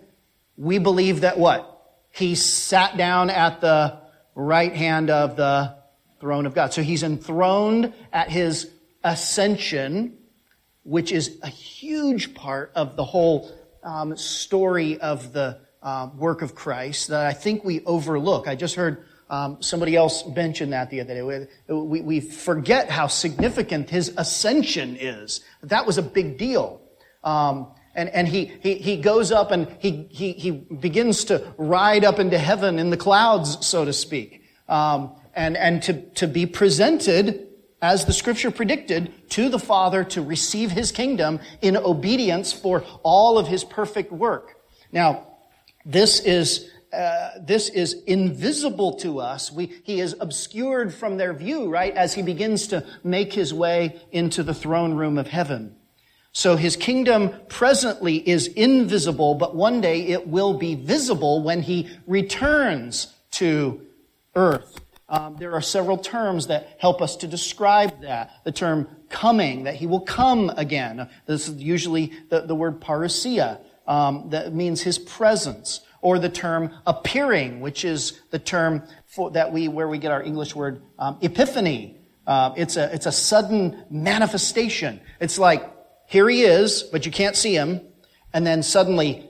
we 0.57 0.79
believe 0.79 1.21
that 1.21 1.37
what? 1.37 1.75
He 2.09 2.33
sat 2.33 2.97
down 2.97 3.29
at 3.29 3.61
the 3.61 3.99
right 4.33 4.75
hand 4.75 5.11
of 5.11 5.35
the 5.35 5.78
throne 6.19 6.45
of 6.45 6.53
God. 6.53 6.73
So 6.73 6.81
he's 6.81 7.03
enthroned 7.03 7.93
at 8.11 8.29
his 8.29 8.69
ascension, 9.03 10.17
which 10.83 11.11
is 11.11 11.39
a 11.43 11.49
huge 11.49 12.33
part 12.33 12.71
of 12.75 12.95
the 12.95 13.03
whole 13.03 13.51
um, 13.83 14.15
story 14.17 14.99
of 14.99 15.33
the 15.33 15.59
uh, 15.81 16.09
work 16.15 16.41
of 16.41 16.55
Christ 16.55 17.07
that 17.07 17.25
I 17.25 17.33
think 17.33 17.63
we 17.63 17.83
overlook. 17.85 18.47
I 18.47 18.55
just 18.55 18.75
heard 18.75 19.05
um, 19.29 19.61
somebody 19.61 19.95
else 19.95 20.25
mention 20.27 20.71
that 20.71 20.89
the 20.89 21.01
other 21.01 21.13
day. 21.13 21.47
We, 21.67 22.01
we 22.01 22.19
forget 22.19 22.89
how 22.89 23.07
significant 23.07 23.89
his 23.89 24.13
ascension 24.17 24.97
is. 24.99 25.41
That 25.63 25.85
was 25.85 25.97
a 25.97 26.01
big 26.01 26.37
deal. 26.37 26.81
Um, 27.23 27.67
and, 27.95 28.09
and 28.09 28.27
he, 28.27 28.45
he, 28.61 28.75
he 28.75 28.97
goes 28.97 29.31
up 29.31 29.51
and 29.51 29.67
he, 29.79 30.07
he, 30.09 30.33
he 30.33 30.51
begins 30.51 31.25
to 31.25 31.53
ride 31.57 32.03
up 32.03 32.19
into 32.19 32.37
heaven 32.37 32.79
in 32.79 32.89
the 32.89 32.97
clouds, 32.97 33.65
so 33.65 33.85
to 33.85 33.93
speak 33.93 34.39
um, 34.69 35.15
and, 35.39 35.55
and 35.55 35.81
to, 35.83 35.93
to 35.93 36.27
be 36.27 36.45
presented 36.45 37.47
as 37.81 38.03
the 38.03 38.11
scripture 38.11 38.51
predicted 38.51 39.29
to 39.29 39.47
the 39.47 39.57
Father 39.57 40.03
to 40.03 40.21
receive 40.21 40.69
his 40.69 40.91
kingdom 40.91 41.39
in 41.61 41.77
obedience 41.77 42.51
for 42.51 42.83
all 43.03 43.39
of 43.39 43.47
his 43.47 43.63
perfect 43.63 44.11
work. 44.11 44.57
Now, 44.91 45.27
this 45.85 46.19
is 46.19 46.69
uh, 46.91 47.29
this 47.39 47.69
is 47.69 47.93
invisible 48.07 48.93
to 48.93 49.19
us. 49.19 49.51
We, 49.51 49.79
he 49.83 49.99
is 49.99 50.15
obscured 50.19 50.91
from 50.91 51.17
their 51.17 51.33
view, 51.33 51.69
right, 51.69 51.95
as 51.95 52.15
he 52.15 52.23
begins 52.23 52.65
to 52.67 52.83
make 53.03 53.31
his 53.31 53.53
way 53.53 54.01
into 54.11 54.41
the 54.41 54.55
throne 54.55 54.95
room 54.95 55.19
of 55.19 55.27
heaven. 55.27 55.75
So 56.31 56.55
his 56.55 56.75
kingdom 56.75 57.31
presently 57.47 58.27
is 58.27 58.47
invisible, 58.47 59.35
but 59.35 59.55
one 59.55 59.81
day 59.81 60.07
it 60.07 60.27
will 60.27 60.55
be 60.55 60.73
visible 60.73 61.43
when 61.43 61.61
he 61.61 61.87
returns 62.07 63.13
to 63.33 63.85
earth. 64.35 64.81
Um, 65.09 65.37
there 65.37 65.53
are 65.53 65.61
several 65.61 65.97
terms 65.97 66.47
that 66.47 66.77
help 66.77 67.01
us 67.01 67.15
to 67.17 67.27
describe 67.27 68.01
that. 68.01 68.31
The 68.43 68.51
term 68.51 68.87
coming, 69.09 69.63
that 69.63 69.75
he 69.75 69.87
will 69.87 70.01
come 70.01 70.51
again. 70.55 71.09
This 71.25 71.49
is 71.49 71.61
usually 71.61 72.13
the, 72.29 72.41
the 72.41 72.53
word 72.53 72.79
parousia, 72.79 73.59
um, 73.87 74.29
that 74.29 74.53
means 74.53 74.81
his 74.81 74.99
presence. 74.99 75.81
Or 76.01 76.17
the 76.19 76.29
term 76.29 76.71
appearing, 76.87 77.59
which 77.59 77.83
is 77.83 78.21
the 78.29 78.39
term 78.39 78.83
for, 79.07 79.31
that 79.31 79.51
we, 79.51 79.67
where 79.67 79.87
we 79.87 79.97
get 79.97 80.11
our 80.11 80.23
English 80.23 80.55
word 80.55 80.81
um, 80.97 81.17
epiphany. 81.21 81.97
Uh, 82.25 82.53
it's, 82.55 82.77
a, 82.77 82.93
it's 82.93 83.07
a 83.07 83.11
sudden 83.11 83.83
manifestation. 83.89 85.01
It's 85.19 85.37
like, 85.37 85.69
here 86.07 86.29
he 86.29 86.43
is, 86.43 86.83
but 86.83 87.05
you 87.05 87.11
can't 87.11 87.35
see 87.35 87.53
him, 87.53 87.81
and 88.31 88.47
then 88.47 88.63
suddenly 88.63 89.27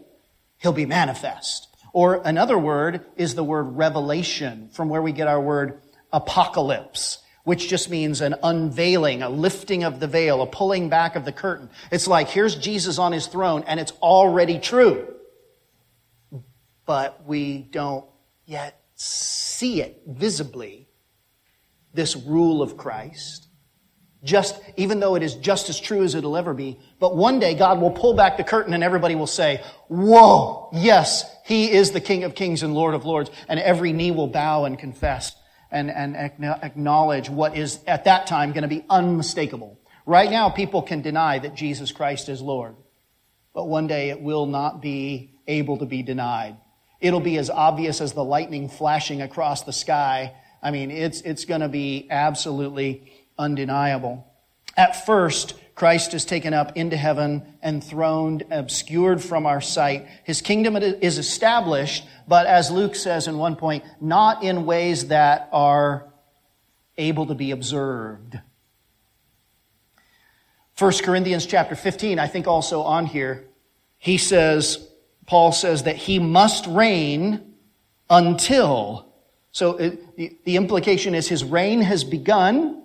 he'll 0.58 0.74
be 0.74 0.86
manifest. 0.86 1.69
Or 1.94 2.22
another 2.24 2.58
word 2.58 3.06
is 3.16 3.36
the 3.36 3.44
word 3.44 3.78
revelation, 3.78 4.70
from 4.72 4.90
where 4.90 5.02
we 5.02 5.12
get 5.12 5.28
our 5.28 5.42
word 5.42 5.82
apocalypse, 6.14 7.20
which 7.44 7.68
just 7.68 7.90
means 7.90 8.22
an 8.22 8.36
unveiling, 8.44 9.22
a 9.22 9.30
lifting 9.30 9.84
of 9.84 10.00
the 10.00 10.08
veil, 10.08 10.42
a 10.42 10.48
pulling 10.48 10.90
back 10.90 11.16
of 11.16 11.26
the 11.26 11.32
curtain. 11.32 11.70
It's 11.92 12.08
like, 12.08 12.30
here's 12.30 12.56
Jesus 12.56 13.00
on 13.00 13.12
his 13.12 13.28
throne, 13.28 13.64
and 13.66 13.80
it's 13.80 13.94
already 14.02 14.60
true. 14.60 15.08
But 16.86 17.26
we 17.26 17.60
don't 17.60 18.06
yet 18.46 18.80
see 18.96 19.82
it 19.82 20.02
visibly, 20.08 20.90
this 21.94 22.16
rule 22.16 22.62
of 22.62 22.78
Christ. 22.78 23.48
Just, 24.24 24.60
even 24.76 25.00
though 25.00 25.16
it 25.16 25.24
is 25.24 25.36
just 25.36 25.70
as 25.70 25.80
true 25.80 26.04
as 26.04 26.14
it'll 26.14 26.36
ever 26.36 26.54
be. 26.54 26.78
But 27.00 27.16
one 27.16 27.40
day 27.40 27.54
God 27.54 27.80
will 27.80 27.92
pull 27.92 28.16
back 28.16 28.36
the 28.36 28.44
curtain 28.44 28.74
and 28.74 28.84
everybody 28.84 29.16
will 29.16 29.28
say, 29.28 29.64
whoa, 29.88 30.70
yes, 30.74 31.24
he 31.50 31.72
is 31.72 31.90
the 31.90 32.00
King 32.00 32.26
of 32.26 32.36
kings 32.36 32.62
and 32.62 32.76
Lord 32.76 32.94
of 32.94 33.06
lords. 33.06 33.32
And 33.48 33.60
every 33.60 33.92
knee 33.92 34.12
will 34.12 34.28
bow 34.28 34.66
and 34.66 34.78
confess 34.78 35.36
and, 35.72 35.90
and 35.90 36.16
acknowledge 36.16 37.28
what 37.28 37.58
is 37.58 37.80
at 37.88 38.04
that 38.04 38.28
time 38.28 38.52
going 38.52 38.62
to 38.62 38.68
be 38.68 38.86
unmistakable. 38.88 39.80
Right 40.06 40.30
now, 40.30 40.52
people 40.52 40.84
can 40.84 41.02
deny 41.02 41.40
that 41.40 41.56
Jesus 41.56 41.92
Christ 41.92 42.30
is 42.30 42.40
Lord. 42.40 42.76
But 43.56 43.68
one 43.68 43.88
day 43.88 44.12
it 44.12 44.22
will 44.22 44.46
not 44.46 44.80
be 44.80 45.40
able 45.48 45.80
to 45.80 45.88
be 45.88 46.04
denied. 46.04 46.56
It'll 47.02 47.20
be 47.20 47.40
as 47.40 47.50
obvious 47.50 48.00
as 48.00 48.14
the 48.14 48.24
lightning 48.24 48.70
flashing 48.70 49.24
across 49.24 49.64
the 49.64 49.74
sky. 49.74 50.36
I 50.62 50.70
mean, 50.70 50.92
it's, 50.92 51.22
it's 51.22 51.46
going 51.46 51.62
to 51.62 51.68
be 51.68 52.06
absolutely 52.12 53.12
undeniable. 53.40 54.28
At 54.78 55.04
first, 55.04 55.56
Christ 55.80 56.14
is 56.14 56.26
taken 56.26 56.54
up 56.54 56.76
into 56.76 56.98
heaven, 56.98 57.42
enthroned, 57.64 58.44
obscured 58.52 59.24
from 59.24 59.46
our 59.46 59.62
sight. 59.62 60.06
His 60.26 60.42
kingdom 60.42 60.76
is 60.76 61.18
established, 61.18 62.06
but 62.28 62.48
as 62.48 62.70
Luke 62.70 62.96
says 62.96 63.30
in 63.30 63.38
one 63.38 63.56
point, 63.56 63.86
not 64.02 64.44
in 64.44 64.66
ways 64.66 65.08
that 65.08 65.48
are 65.54 66.12
able 66.98 67.28
to 67.28 67.34
be 67.34 67.52
observed. 67.52 68.38
1 70.78 70.92
Corinthians 71.02 71.46
chapter 71.46 71.76
15, 71.76 72.20
I 72.20 72.28
think 72.28 72.46
also 72.46 72.82
on 72.82 73.06
here, 73.06 73.48
he 74.00 74.18
says, 74.18 74.86
Paul 75.28 75.54
says 75.54 75.84
that 75.84 75.96
he 75.96 76.20
must 76.20 76.68
reign 76.68 77.54
until. 78.10 79.14
So 79.54 79.78
it, 79.78 80.18
the, 80.18 80.38
the 80.44 80.58
implication 80.58 81.16
is 81.16 81.30
his 81.30 81.46
reign 81.46 81.80
has 81.84 82.04
begun, 82.04 82.79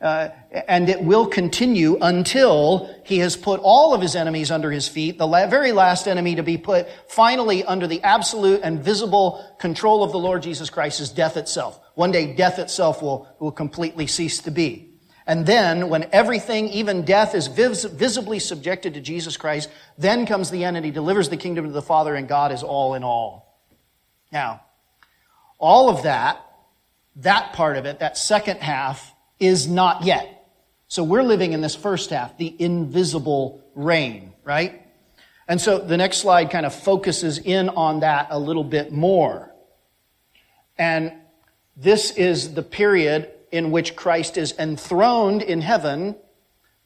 uh, 0.00 0.28
and 0.66 0.88
it 0.88 1.02
will 1.02 1.26
continue 1.26 1.98
until 2.00 2.94
he 3.04 3.18
has 3.18 3.36
put 3.36 3.60
all 3.62 3.92
of 3.92 4.00
his 4.00 4.16
enemies 4.16 4.50
under 4.50 4.70
his 4.70 4.88
feet, 4.88 5.18
the 5.18 5.26
la- 5.26 5.46
very 5.46 5.72
last 5.72 6.08
enemy 6.08 6.36
to 6.36 6.42
be 6.42 6.56
put 6.56 6.88
finally 7.08 7.64
under 7.64 7.86
the 7.86 8.02
absolute 8.02 8.60
and 8.62 8.82
visible 8.82 9.44
control 9.58 10.02
of 10.02 10.10
the 10.12 10.18
Lord 10.18 10.42
Jesus 10.42 10.70
Christ 10.70 11.00
is 11.00 11.10
death 11.10 11.36
itself. 11.36 11.78
One 11.94 12.12
day 12.12 12.34
death 12.34 12.58
itself 12.58 13.02
will, 13.02 13.28
will 13.38 13.52
completely 13.52 14.06
cease 14.06 14.38
to 14.40 14.50
be. 14.50 14.86
And 15.26 15.44
then, 15.46 15.90
when 15.90 16.08
everything, 16.12 16.68
even 16.70 17.04
death, 17.04 17.34
is 17.34 17.46
vis- 17.46 17.84
visibly 17.84 18.38
subjected 18.38 18.94
to 18.94 19.00
Jesus 19.00 19.36
Christ, 19.36 19.68
then 19.98 20.26
comes 20.26 20.50
the 20.50 20.64
end 20.64 20.76
and 20.76 20.84
he 20.84 20.90
delivers 20.90 21.28
the 21.28 21.36
kingdom 21.36 21.66
to 21.66 21.70
the 21.70 21.82
Father, 21.82 22.14
and 22.14 22.26
God 22.26 22.52
is 22.52 22.62
all 22.62 22.94
in 22.94 23.04
all. 23.04 23.62
Now, 24.32 24.62
all 25.58 25.90
of 25.90 26.04
that, 26.04 26.44
that 27.16 27.52
part 27.52 27.76
of 27.76 27.84
it, 27.84 28.00
that 28.00 28.16
second 28.16 28.60
half, 28.60 29.14
is 29.40 29.66
not 29.66 30.04
yet. 30.04 30.36
So 30.88 31.02
we're 31.02 31.22
living 31.22 31.52
in 31.52 31.60
this 31.60 31.74
first 31.74 32.10
half, 32.10 32.36
the 32.36 32.54
invisible 32.58 33.62
reign, 33.74 34.32
right? 34.44 34.86
And 35.48 35.60
so 35.60 35.78
the 35.78 35.96
next 35.96 36.18
slide 36.18 36.50
kind 36.50 36.64
of 36.64 36.74
focuses 36.74 37.38
in 37.38 37.70
on 37.70 38.00
that 38.00 38.28
a 38.30 38.38
little 38.38 38.64
bit 38.64 38.92
more. 38.92 39.52
And 40.78 41.12
this 41.76 42.12
is 42.12 42.54
the 42.54 42.62
period 42.62 43.30
in 43.50 43.70
which 43.70 43.96
Christ 43.96 44.36
is 44.36 44.54
enthroned 44.58 45.42
in 45.42 45.60
heaven, 45.60 46.16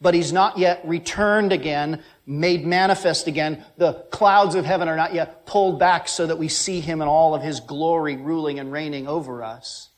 but 0.01 0.15
he's 0.15 0.33
not 0.33 0.59
yet 0.59 0.81
returned 0.85 1.53
again, 1.53 2.03
made 2.27 2.67
manifest 2.67 3.27
again. 3.27 3.65
The 3.77 3.95
clouds 4.11 4.55
of 4.55 4.65
heaven 4.65 4.89
are 4.89 4.97
not 4.97 5.15
yet 5.15 5.47
pulled 5.47 5.79
back 5.79 6.09
so 6.09 6.27
that 6.27 6.39
we 6.39 6.49
see 6.49 6.81
him 6.81 7.03
in 7.03 7.09
all 7.09 7.35
of 7.35 7.43
his 7.43 7.61
glory 7.61 8.17
ruling 8.17 8.59
and 8.59 8.73
reigning 8.73 9.07
over 9.07 9.43
us. 9.43 9.91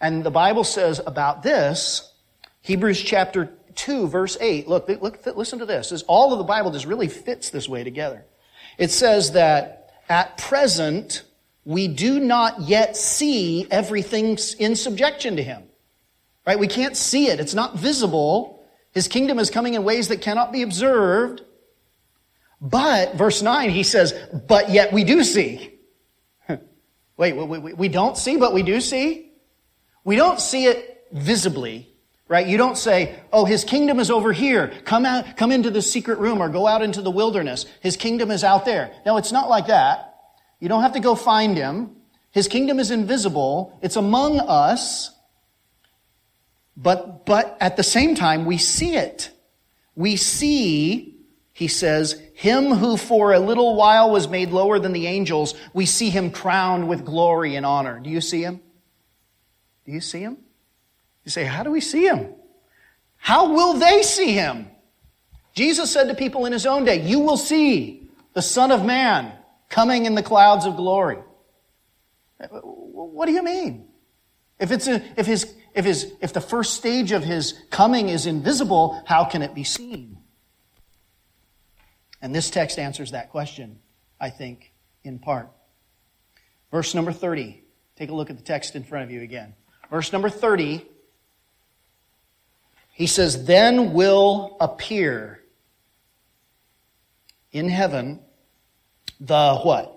And 0.00 0.24
the 0.24 0.30
Bible 0.30 0.64
says 0.64 1.00
about 1.04 1.42
this, 1.42 2.12
Hebrews 2.62 3.02
chapter 3.02 3.52
2, 3.74 4.08
verse 4.08 4.36
8. 4.40 4.68
Look, 4.68 4.88
look, 4.88 5.24
listen 5.36 5.58
to 5.60 5.66
this. 5.66 5.90
this 5.90 6.02
all 6.02 6.32
of 6.32 6.38
the 6.38 6.44
Bible 6.44 6.70
just 6.70 6.86
really 6.86 7.08
fits 7.08 7.50
this 7.50 7.68
way 7.68 7.84
together. 7.84 8.24
It 8.76 8.90
says 8.90 9.32
that 9.32 9.90
at 10.08 10.38
present, 10.38 11.22
we 11.64 11.88
do 11.88 12.20
not 12.20 12.62
yet 12.62 12.96
see 12.96 13.66
everything 13.70 14.38
in 14.58 14.76
subjection 14.76 15.36
to 15.36 15.42
him. 15.42 15.64
Right? 16.46 16.58
We 16.58 16.68
can't 16.68 16.96
see 16.96 17.28
it. 17.28 17.40
It's 17.40 17.54
not 17.54 17.76
visible. 17.76 18.64
His 18.92 19.08
kingdom 19.08 19.38
is 19.38 19.50
coming 19.50 19.74
in 19.74 19.84
ways 19.84 20.08
that 20.08 20.22
cannot 20.22 20.52
be 20.52 20.62
observed. 20.62 21.42
But, 22.60 23.14
verse 23.16 23.42
9, 23.42 23.70
he 23.70 23.82
says, 23.82 24.12
but 24.48 24.70
yet 24.70 24.92
we 24.92 25.04
do 25.04 25.22
see. 25.22 25.78
Wait, 27.16 27.36
we, 27.36 27.58
we, 27.58 27.72
we 27.74 27.88
don't 27.88 28.16
see, 28.16 28.36
but 28.36 28.52
we 28.52 28.62
do 28.62 28.80
see? 28.80 29.27
We 30.08 30.16
don't 30.16 30.40
see 30.40 30.64
it 30.64 31.04
visibly, 31.12 31.86
right? 32.28 32.46
You 32.46 32.56
don't 32.56 32.78
say, 32.78 33.14
oh, 33.30 33.44
his 33.44 33.62
kingdom 33.62 34.00
is 34.00 34.10
over 34.10 34.32
here. 34.32 34.72
Come 34.86 35.04
out, 35.04 35.36
come 35.36 35.52
into 35.52 35.70
the 35.70 35.82
secret 35.82 36.18
room 36.18 36.40
or 36.40 36.48
go 36.48 36.66
out 36.66 36.80
into 36.80 37.02
the 37.02 37.10
wilderness. 37.10 37.66
His 37.82 37.98
kingdom 37.98 38.30
is 38.30 38.42
out 38.42 38.64
there. 38.64 38.90
No, 39.04 39.18
it's 39.18 39.32
not 39.32 39.50
like 39.50 39.66
that. 39.66 40.14
You 40.60 40.70
don't 40.70 40.80
have 40.80 40.94
to 40.94 41.00
go 41.00 41.14
find 41.14 41.58
him. 41.58 41.94
His 42.30 42.48
kingdom 42.48 42.80
is 42.80 42.90
invisible. 42.90 43.78
It's 43.82 43.96
among 43.96 44.40
us. 44.40 45.10
But, 46.74 47.26
but 47.26 47.58
at 47.60 47.76
the 47.76 47.82
same 47.82 48.14
time, 48.14 48.46
we 48.46 48.56
see 48.56 48.96
it. 48.96 49.30
We 49.94 50.16
see, 50.16 51.18
he 51.52 51.68
says, 51.68 52.18
him 52.32 52.70
who 52.70 52.96
for 52.96 53.34
a 53.34 53.40
little 53.40 53.76
while 53.76 54.10
was 54.10 54.26
made 54.26 54.52
lower 54.52 54.78
than 54.78 54.92
the 54.92 55.06
angels, 55.06 55.54
we 55.74 55.84
see 55.84 56.08
him 56.08 56.30
crowned 56.30 56.88
with 56.88 57.04
glory 57.04 57.56
and 57.56 57.66
honor. 57.66 58.00
Do 58.00 58.08
you 58.08 58.22
see 58.22 58.40
him? 58.40 58.62
Do 59.88 59.94
you 59.94 60.02
see 60.02 60.20
him? 60.20 60.36
You 61.24 61.30
say, 61.30 61.44
How 61.44 61.62
do 61.62 61.70
we 61.70 61.80
see 61.80 62.06
him? 62.06 62.34
How 63.16 63.54
will 63.54 63.72
they 63.72 64.02
see 64.02 64.34
him? 64.34 64.66
Jesus 65.54 65.90
said 65.90 66.08
to 66.08 66.14
people 66.14 66.44
in 66.44 66.52
his 66.52 66.66
own 66.66 66.84
day, 66.84 67.00
You 67.00 67.20
will 67.20 67.38
see 67.38 68.10
the 68.34 68.42
Son 68.42 68.70
of 68.70 68.84
Man 68.84 69.32
coming 69.70 70.04
in 70.04 70.14
the 70.14 70.22
clouds 70.22 70.66
of 70.66 70.76
glory. 70.76 71.16
What 72.50 73.24
do 73.24 73.32
you 73.32 73.42
mean? 73.42 73.88
If 74.60 74.72
it's 74.72 74.86
a, 74.88 75.02
if 75.18 75.24
his 75.24 75.54
if 75.74 75.86
his 75.86 76.12
if 76.20 76.34
the 76.34 76.42
first 76.42 76.74
stage 76.74 77.12
of 77.12 77.24
his 77.24 77.54
coming 77.70 78.10
is 78.10 78.26
invisible, 78.26 79.02
how 79.06 79.24
can 79.24 79.40
it 79.40 79.54
be 79.54 79.64
seen? 79.64 80.18
And 82.20 82.34
this 82.34 82.50
text 82.50 82.78
answers 82.78 83.12
that 83.12 83.30
question, 83.30 83.78
I 84.20 84.28
think, 84.28 84.70
in 85.02 85.18
part. 85.18 85.48
Verse 86.70 86.94
number 86.94 87.10
30. 87.10 87.64
Take 87.96 88.10
a 88.10 88.14
look 88.14 88.28
at 88.28 88.36
the 88.36 88.44
text 88.44 88.76
in 88.76 88.84
front 88.84 89.04
of 89.04 89.10
you 89.10 89.22
again. 89.22 89.54
Verse 89.90 90.12
number 90.12 90.28
30, 90.28 90.84
he 92.92 93.06
says, 93.06 93.44
Then 93.44 93.92
will 93.92 94.56
appear 94.60 95.40
in 97.52 97.68
heaven 97.68 98.20
the 99.20 99.56
what? 99.62 99.94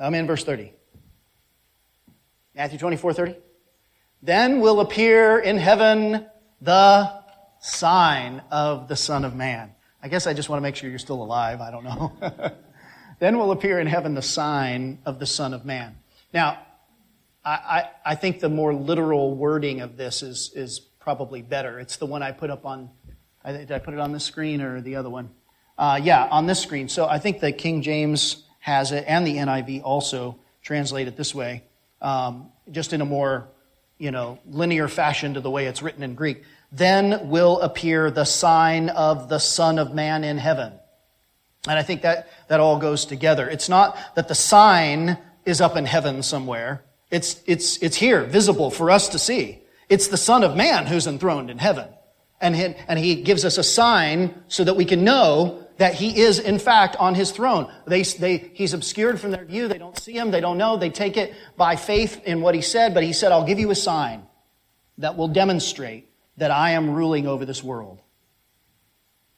I'm 0.00 0.14
in 0.14 0.26
verse 0.26 0.44
30. 0.44 0.72
Matthew 2.54 2.78
24, 2.78 3.12
30. 3.12 3.36
Then 4.22 4.60
will 4.60 4.80
appear 4.80 5.38
in 5.38 5.56
heaven 5.56 6.26
the 6.60 7.22
sign 7.60 8.42
of 8.50 8.88
the 8.88 8.96
Son 8.96 9.24
of 9.24 9.34
Man. 9.34 9.72
I 10.02 10.08
guess 10.08 10.26
I 10.26 10.34
just 10.34 10.48
want 10.48 10.58
to 10.58 10.62
make 10.62 10.76
sure 10.76 10.90
you're 10.90 10.98
still 10.98 11.22
alive. 11.22 11.60
I 11.60 11.70
don't 11.70 11.84
know. 11.84 12.12
then 13.20 13.38
will 13.38 13.52
appear 13.52 13.80
in 13.80 13.86
heaven 13.86 14.14
the 14.14 14.22
sign 14.22 14.98
of 15.06 15.18
the 15.18 15.26
Son 15.26 15.54
of 15.54 15.64
Man. 15.64 15.96
Now, 16.32 16.58
I, 17.48 17.90
I, 18.04 18.14
think 18.14 18.40
the 18.40 18.48
more 18.48 18.74
literal 18.74 19.34
wording 19.34 19.80
of 19.80 19.96
this 19.96 20.22
is, 20.22 20.52
is 20.54 20.80
probably 20.80 21.40
better. 21.40 21.80
It's 21.80 21.96
the 21.96 22.06
one 22.06 22.22
I 22.22 22.32
put 22.32 22.50
up 22.50 22.66
on, 22.66 22.90
I, 23.42 23.52
did 23.52 23.72
I 23.72 23.78
put 23.78 23.94
it 23.94 24.00
on 24.00 24.12
the 24.12 24.20
screen 24.20 24.60
or 24.60 24.80
the 24.80 24.96
other 24.96 25.08
one? 25.08 25.30
Uh, 25.78 25.98
yeah, 26.02 26.26
on 26.30 26.46
this 26.46 26.60
screen. 26.60 26.88
So 26.88 27.06
I 27.06 27.18
think 27.18 27.40
the 27.40 27.52
King 27.52 27.82
James 27.82 28.44
has 28.60 28.92
it 28.92 29.04
and 29.08 29.26
the 29.26 29.36
NIV 29.36 29.82
also 29.82 30.38
translate 30.62 31.08
it 31.08 31.16
this 31.16 31.34
way, 31.34 31.64
um, 32.02 32.50
just 32.70 32.92
in 32.92 33.00
a 33.00 33.06
more, 33.06 33.48
you 33.96 34.10
know, 34.10 34.38
linear 34.46 34.88
fashion 34.88 35.34
to 35.34 35.40
the 35.40 35.50
way 35.50 35.66
it's 35.66 35.80
written 35.80 36.02
in 36.02 36.14
Greek. 36.14 36.42
Then 36.70 37.30
will 37.30 37.60
appear 37.60 38.10
the 38.10 38.24
sign 38.24 38.90
of 38.90 39.28
the 39.30 39.38
Son 39.38 39.78
of 39.78 39.94
Man 39.94 40.24
in 40.24 40.36
heaven. 40.36 40.72
And 41.66 41.78
I 41.78 41.82
think 41.82 42.02
that, 42.02 42.28
that 42.48 42.60
all 42.60 42.78
goes 42.78 43.06
together. 43.06 43.48
It's 43.48 43.68
not 43.68 43.96
that 44.16 44.28
the 44.28 44.34
sign 44.34 45.16
is 45.46 45.60
up 45.60 45.76
in 45.76 45.86
heaven 45.86 46.22
somewhere. 46.22 46.84
It's, 47.10 47.42
it's, 47.46 47.78
it's 47.78 47.96
here, 47.96 48.24
visible 48.24 48.70
for 48.70 48.90
us 48.90 49.08
to 49.10 49.18
see. 49.18 49.60
It's 49.88 50.08
the 50.08 50.16
Son 50.16 50.44
of 50.44 50.56
Man 50.56 50.86
who's 50.86 51.06
enthroned 51.06 51.50
in 51.50 51.58
heaven. 51.58 51.88
And 52.40 52.54
he, 52.54 52.74
and 52.86 52.98
he 52.98 53.22
gives 53.22 53.44
us 53.44 53.58
a 53.58 53.62
sign 53.62 54.42
so 54.48 54.64
that 54.64 54.76
we 54.76 54.84
can 54.84 55.04
know 55.04 55.66
that 55.78 55.94
he 55.94 56.20
is, 56.20 56.38
in 56.38 56.58
fact, 56.58 56.96
on 56.96 57.14
his 57.14 57.30
throne. 57.30 57.72
They, 57.86 58.02
they, 58.02 58.50
he's 58.54 58.74
obscured 58.74 59.20
from 59.20 59.30
their 59.30 59.44
view. 59.44 59.68
They 59.68 59.78
don't 59.78 59.98
see 59.98 60.12
him. 60.12 60.30
They 60.30 60.40
don't 60.40 60.58
know. 60.58 60.76
They 60.76 60.90
take 60.90 61.16
it 61.16 61.34
by 61.56 61.76
faith 61.76 62.22
in 62.24 62.40
what 62.40 62.54
he 62.54 62.60
said. 62.60 62.94
But 62.94 63.04
he 63.04 63.12
said, 63.12 63.32
I'll 63.32 63.46
give 63.46 63.58
you 63.58 63.70
a 63.70 63.76
sign 63.76 64.26
that 64.98 65.16
will 65.16 65.28
demonstrate 65.28 66.08
that 66.36 66.50
I 66.50 66.72
am 66.72 66.90
ruling 66.90 67.26
over 67.26 67.44
this 67.44 67.62
world. 67.62 68.02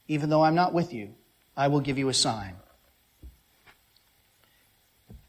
Even 0.09 0.29
though 0.29 0.43
I'm 0.43 0.55
not 0.55 0.75
with 0.75 0.93
you, 0.93 1.15
I 1.57 1.69
will 1.69 1.81
give 1.81 1.99
you 1.99 2.09
a 2.09 2.15
sign. 2.15 2.57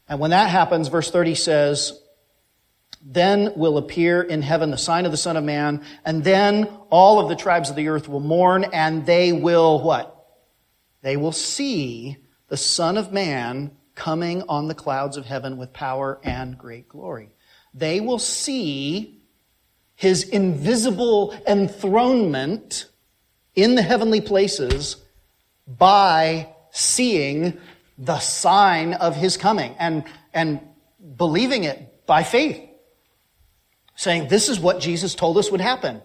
And 0.08 0.18
when 0.18 0.30
that 0.30 0.50
happens, 0.50 0.88
verse 0.88 1.10
30 1.10 1.34
says, 1.34 2.02
then 3.04 3.52
will 3.56 3.78
appear 3.78 4.22
in 4.22 4.42
heaven 4.42 4.70
the 4.70 4.78
sign 4.78 5.04
of 5.04 5.10
the 5.10 5.16
Son 5.16 5.36
of 5.36 5.44
Man, 5.44 5.84
and 6.04 6.22
then 6.22 6.64
all 6.88 7.18
of 7.18 7.28
the 7.28 7.36
tribes 7.36 7.68
of 7.68 7.76
the 7.76 7.88
earth 7.88 8.08
will 8.08 8.20
mourn, 8.20 8.64
and 8.72 9.04
they 9.04 9.32
will 9.32 9.82
what? 9.82 10.24
They 11.02 11.16
will 11.16 11.32
see 11.32 12.16
the 12.48 12.56
Son 12.56 12.96
of 12.96 13.12
Man 13.12 13.72
coming 13.94 14.42
on 14.48 14.68
the 14.68 14.74
clouds 14.74 15.16
of 15.16 15.26
heaven 15.26 15.56
with 15.56 15.72
power 15.72 16.20
and 16.22 16.56
great 16.56 16.88
glory. 16.88 17.34
They 17.74 18.00
will 18.00 18.18
see 18.18 19.20
his 19.96 20.28
invisible 20.28 21.34
enthronement 21.46 22.86
in 23.54 23.74
the 23.74 23.82
heavenly 23.82 24.20
places 24.20 24.96
by 25.66 26.54
seeing 26.70 27.58
the 27.98 28.18
sign 28.18 28.94
of 28.94 29.16
his 29.16 29.36
coming 29.36 29.74
and, 29.78 30.04
and 30.32 30.60
believing 31.16 31.64
it 31.64 32.06
by 32.06 32.22
faith 32.22 32.71
saying, 34.02 34.28
This 34.28 34.48
is 34.48 34.58
what 34.58 34.80
Jesus 34.80 35.14
told 35.14 35.38
us 35.38 35.50
would 35.50 35.60
happen. 35.60 36.02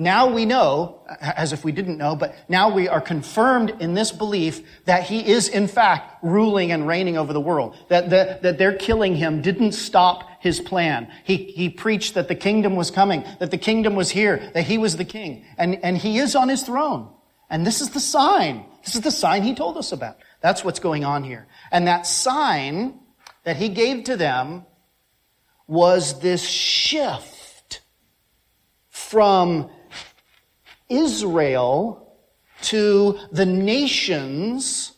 Now 0.00 0.28
we 0.30 0.44
know, 0.44 1.02
as 1.20 1.52
if 1.52 1.64
we 1.64 1.72
didn't 1.72 1.98
know, 1.98 2.14
but 2.14 2.36
now 2.48 2.72
we 2.72 2.86
are 2.86 3.00
confirmed 3.00 3.74
in 3.80 3.94
this 3.94 4.12
belief 4.12 4.64
that 4.84 5.02
he 5.02 5.26
is 5.28 5.48
in 5.48 5.66
fact 5.66 6.22
ruling 6.22 6.70
and 6.70 6.86
reigning 6.86 7.18
over 7.18 7.32
the 7.32 7.40
world. 7.40 7.76
That, 7.88 8.10
that, 8.10 8.42
that 8.42 8.58
their 8.58 8.74
killing 8.74 9.16
him 9.16 9.42
didn't 9.42 9.72
stop 9.72 10.22
his 10.38 10.60
plan. 10.60 11.10
He, 11.24 11.36
he 11.36 11.68
preached 11.68 12.14
that 12.14 12.28
the 12.28 12.36
kingdom 12.36 12.76
was 12.76 12.92
coming, 12.92 13.24
that 13.40 13.50
the 13.50 13.58
kingdom 13.58 13.96
was 13.96 14.08
here, 14.08 14.52
that 14.54 14.62
he 14.62 14.78
was 14.78 14.96
the 14.96 15.04
king. 15.04 15.44
And, 15.56 15.82
and 15.82 15.98
he 15.98 16.18
is 16.18 16.36
on 16.36 16.48
his 16.48 16.62
throne. 16.62 17.12
And 17.50 17.66
this 17.66 17.80
is 17.80 17.90
the 17.90 17.98
sign. 17.98 18.66
This 18.84 18.94
is 18.94 19.00
the 19.00 19.10
sign 19.10 19.42
he 19.42 19.56
told 19.56 19.76
us 19.76 19.90
about. 19.90 20.18
That's 20.40 20.62
what's 20.62 20.78
going 20.78 21.04
on 21.04 21.24
here. 21.24 21.48
And 21.72 21.88
that 21.88 22.06
sign 22.06 23.00
that 23.42 23.56
he 23.56 23.68
gave 23.68 24.04
to 24.04 24.16
them 24.16 24.64
was 25.66 26.20
this 26.20 26.48
shift 26.48 27.37
from 29.08 29.70
Israel 30.90 32.14
to 32.60 33.18
the 33.32 33.46
nations, 33.46 34.92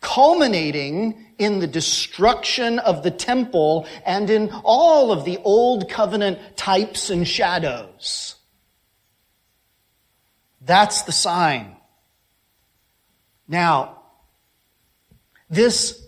culminating 0.00 1.26
in 1.38 1.60
the 1.60 1.68
destruction 1.68 2.80
of 2.80 3.04
the 3.04 3.10
temple 3.10 3.86
and 4.04 4.30
in 4.30 4.50
all 4.64 5.12
of 5.12 5.24
the 5.24 5.38
old 5.44 5.88
covenant 5.88 6.56
types 6.56 7.08
and 7.08 7.26
shadows. 7.26 8.34
That's 10.60 11.02
the 11.02 11.12
sign. 11.12 11.76
Now, 13.46 14.02
this 15.48 16.04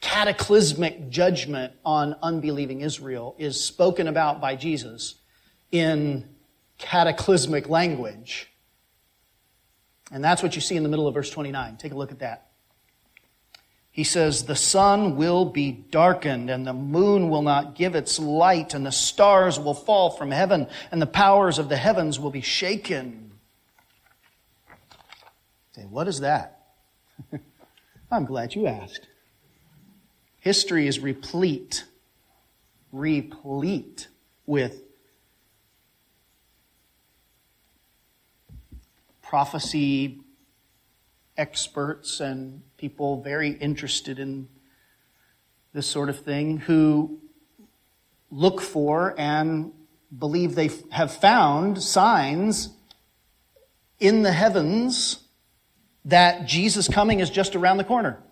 cataclysmic 0.00 1.10
judgment 1.10 1.72
on 1.84 2.14
unbelieving 2.22 2.80
Israel 2.80 3.34
is 3.38 3.60
spoken 3.60 4.06
about 4.06 4.40
by 4.40 4.54
Jesus 4.54 5.16
in 5.72 6.28
cataclysmic 6.82 7.68
language. 7.68 8.52
And 10.12 10.22
that's 10.22 10.42
what 10.42 10.54
you 10.54 10.60
see 10.60 10.76
in 10.76 10.82
the 10.82 10.88
middle 10.90 11.08
of 11.08 11.14
verse 11.14 11.30
29. 11.30 11.76
Take 11.78 11.92
a 11.92 11.94
look 11.94 12.12
at 12.12 12.18
that. 12.18 12.48
He 13.90 14.04
says, 14.04 14.44
The 14.44 14.56
sun 14.56 15.16
will 15.16 15.44
be 15.46 15.70
darkened, 15.70 16.50
and 16.50 16.66
the 16.66 16.72
moon 16.72 17.30
will 17.30 17.42
not 17.42 17.74
give 17.74 17.94
its 17.94 18.18
light, 18.18 18.74
and 18.74 18.84
the 18.84 18.92
stars 18.92 19.58
will 19.58 19.74
fall 19.74 20.10
from 20.10 20.30
heaven, 20.30 20.66
and 20.90 21.00
the 21.00 21.06
powers 21.06 21.58
of 21.58 21.68
the 21.68 21.76
heavens 21.76 22.18
will 22.18 22.30
be 22.30 22.40
shaken. 22.40 23.32
Say, 25.72 25.82
what 25.82 26.08
is 26.08 26.20
that? 26.20 26.66
I'm 28.10 28.26
glad 28.26 28.54
you 28.54 28.66
asked. 28.66 29.06
History 30.40 30.86
is 30.86 31.00
replete, 31.00 31.84
replete 32.92 34.08
with 34.44 34.82
prophecy 39.32 40.20
experts 41.38 42.20
and 42.20 42.60
people 42.76 43.22
very 43.22 43.48
interested 43.48 44.18
in 44.18 44.46
this 45.72 45.86
sort 45.86 46.10
of 46.10 46.20
thing 46.20 46.58
who 46.58 47.18
look 48.30 48.60
for 48.60 49.14
and 49.16 49.72
believe 50.18 50.54
they 50.54 50.68
have 50.90 51.10
found 51.10 51.82
signs 51.82 52.76
in 53.98 54.20
the 54.20 54.32
heavens 54.32 55.24
that 56.04 56.46
Jesus' 56.46 56.86
coming 56.86 57.20
is 57.20 57.30
just 57.30 57.56
around 57.56 57.78
the 57.78 57.84
corner. 57.84 58.22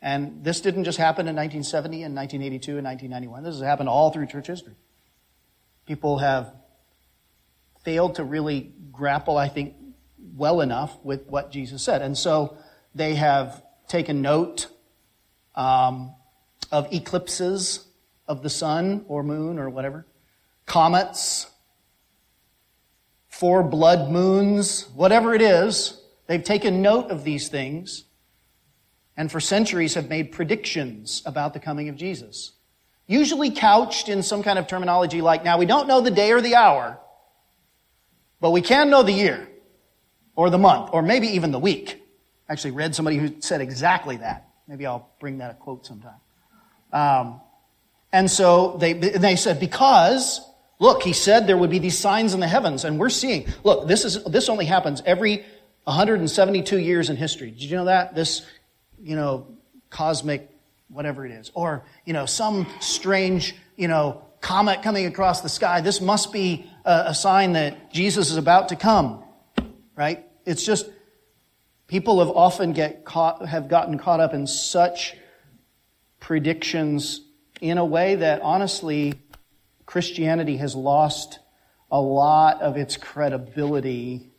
And 0.00 0.44
this 0.44 0.60
didn't 0.60 0.84
just 0.84 0.98
happen 0.98 1.26
in 1.26 1.34
1970 1.34 2.04
and 2.04 2.14
1982 2.14 2.78
and 2.78 2.84
1991. 2.84 3.42
This 3.42 3.56
has 3.56 3.64
happened 3.64 3.88
all 3.88 4.12
through 4.12 4.26
church 4.28 4.46
history. 4.46 4.76
People 5.86 6.18
have 6.18 6.54
failed 7.86 8.16
to 8.16 8.24
really 8.24 8.72
grapple, 8.90 9.38
I 9.38 9.48
think, 9.48 9.76
well 10.34 10.60
enough 10.60 10.98
with 11.04 11.24
what 11.28 11.52
Jesus 11.52 11.84
said. 11.84 12.02
And 12.02 12.18
so 12.18 12.58
they 12.96 13.14
have 13.14 13.62
taken 13.86 14.22
note 14.22 14.66
um, 15.54 16.12
of 16.72 16.92
eclipses 16.92 17.86
of 18.26 18.42
the 18.42 18.50
sun 18.50 19.04
or 19.06 19.22
moon 19.22 19.60
or 19.60 19.70
whatever, 19.70 20.04
comets, 20.66 21.48
four 23.28 23.62
blood 23.62 24.10
moons, 24.10 24.88
whatever 24.96 25.32
it 25.32 25.40
is. 25.40 26.02
They've 26.26 26.42
taken 26.42 26.82
note 26.82 27.12
of 27.12 27.22
these 27.22 27.48
things 27.48 28.02
and 29.16 29.30
for 29.30 29.38
centuries 29.38 29.94
have 29.94 30.08
made 30.08 30.32
predictions 30.32 31.22
about 31.24 31.54
the 31.54 31.60
coming 31.60 31.88
of 31.88 31.94
Jesus. 31.94 32.50
Usually 33.06 33.52
couched 33.52 34.08
in 34.08 34.24
some 34.24 34.42
kind 34.42 34.58
of 34.58 34.66
terminology 34.66 35.22
like, 35.22 35.44
now 35.44 35.56
we 35.56 35.66
don't 35.66 35.86
know 35.86 36.00
the 36.00 36.10
day 36.10 36.32
or 36.32 36.40
the 36.40 36.56
hour, 36.56 36.98
but 38.40 38.50
we 38.50 38.60
can 38.60 38.90
know 38.90 39.02
the 39.02 39.12
year, 39.12 39.48
or 40.34 40.50
the 40.50 40.58
month, 40.58 40.90
or 40.92 41.02
maybe 41.02 41.28
even 41.28 41.50
the 41.50 41.58
week. 41.58 42.02
I 42.48 42.52
actually 42.52 42.72
read 42.72 42.94
somebody 42.94 43.16
who 43.16 43.40
said 43.40 43.60
exactly 43.60 44.18
that. 44.18 44.48
Maybe 44.68 44.86
I'll 44.86 45.10
bring 45.20 45.38
that 45.38 45.50
a 45.50 45.54
quote 45.54 45.86
sometime. 45.86 46.20
Um, 46.92 47.40
and 48.12 48.30
so 48.30 48.76
they, 48.78 48.92
they 48.92 49.36
said, 49.36 49.58
because, 49.58 50.40
look, 50.78 51.02
he 51.02 51.12
said 51.12 51.46
there 51.46 51.56
would 51.56 51.70
be 51.70 51.78
these 51.78 51.98
signs 51.98 52.34
in 52.34 52.40
the 52.40 52.46
heavens, 52.46 52.84
and 52.84 52.98
we're 52.98 53.10
seeing, 53.10 53.46
look, 53.64 53.88
this 53.88 54.04
is, 54.04 54.22
this 54.24 54.48
only 54.48 54.64
happens 54.64 55.02
every 55.04 55.44
172 55.84 56.78
years 56.78 57.10
in 57.10 57.16
history. 57.16 57.50
Did 57.50 57.62
you 57.62 57.76
know 57.76 57.84
that? 57.86 58.14
This, 58.14 58.44
you 59.00 59.16
know, 59.16 59.46
cosmic, 59.90 60.50
whatever 60.88 61.24
it 61.24 61.32
is. 61.32 61.50
Or, 61.54 61.84
you 62.04 62.12
know, 62.12 62.26
some 62.26 62.66
strange, 62.80 63.54
you 63.76 63.88
know, 63.88 64.22
comet 64.40 64.82
coming 64.82 65.06
across 65.06 65.40
the 65.40 65.48
sky. 65.48 65.80
This 65.80 66.00
must 66.00 66.32
be 66.32 66.70
a, 66.86 67.14
sign 67.14 67.52
that 67.54 67.92
Jesus 67.92 68.30
is 68.30 68.36
about 68.36 68.68
to 68.68 68.76
come, 68.76 69.24
right? 69.96 70.24
It's 70.44 70.64
just 70.64 70.88
people 71.88 72.20
have 72.20 72.28
often 72.28 72.72
get 72.72 73.04
caught, 73.04 73.46
have 73.46 73.68
gotten 73.68 73.98
caught 73.98 74.20
up 74.20 74.32
in 74.32 74.46
such 74.46 75.16
predictions 76.20 77.20
in 77.60 77.78
a 77.78 77.84
way 77.84 78.14
that 78.14 78.40
honestly 78.42 79.14
Christianity 79.84 80.56
has 80.58 80.74
lost 80.74 81.40
a 81.90 82.00
lot 82.00 82.60
of 82.62 82.76
its 82.76 82.96
credibility 82.96 84.30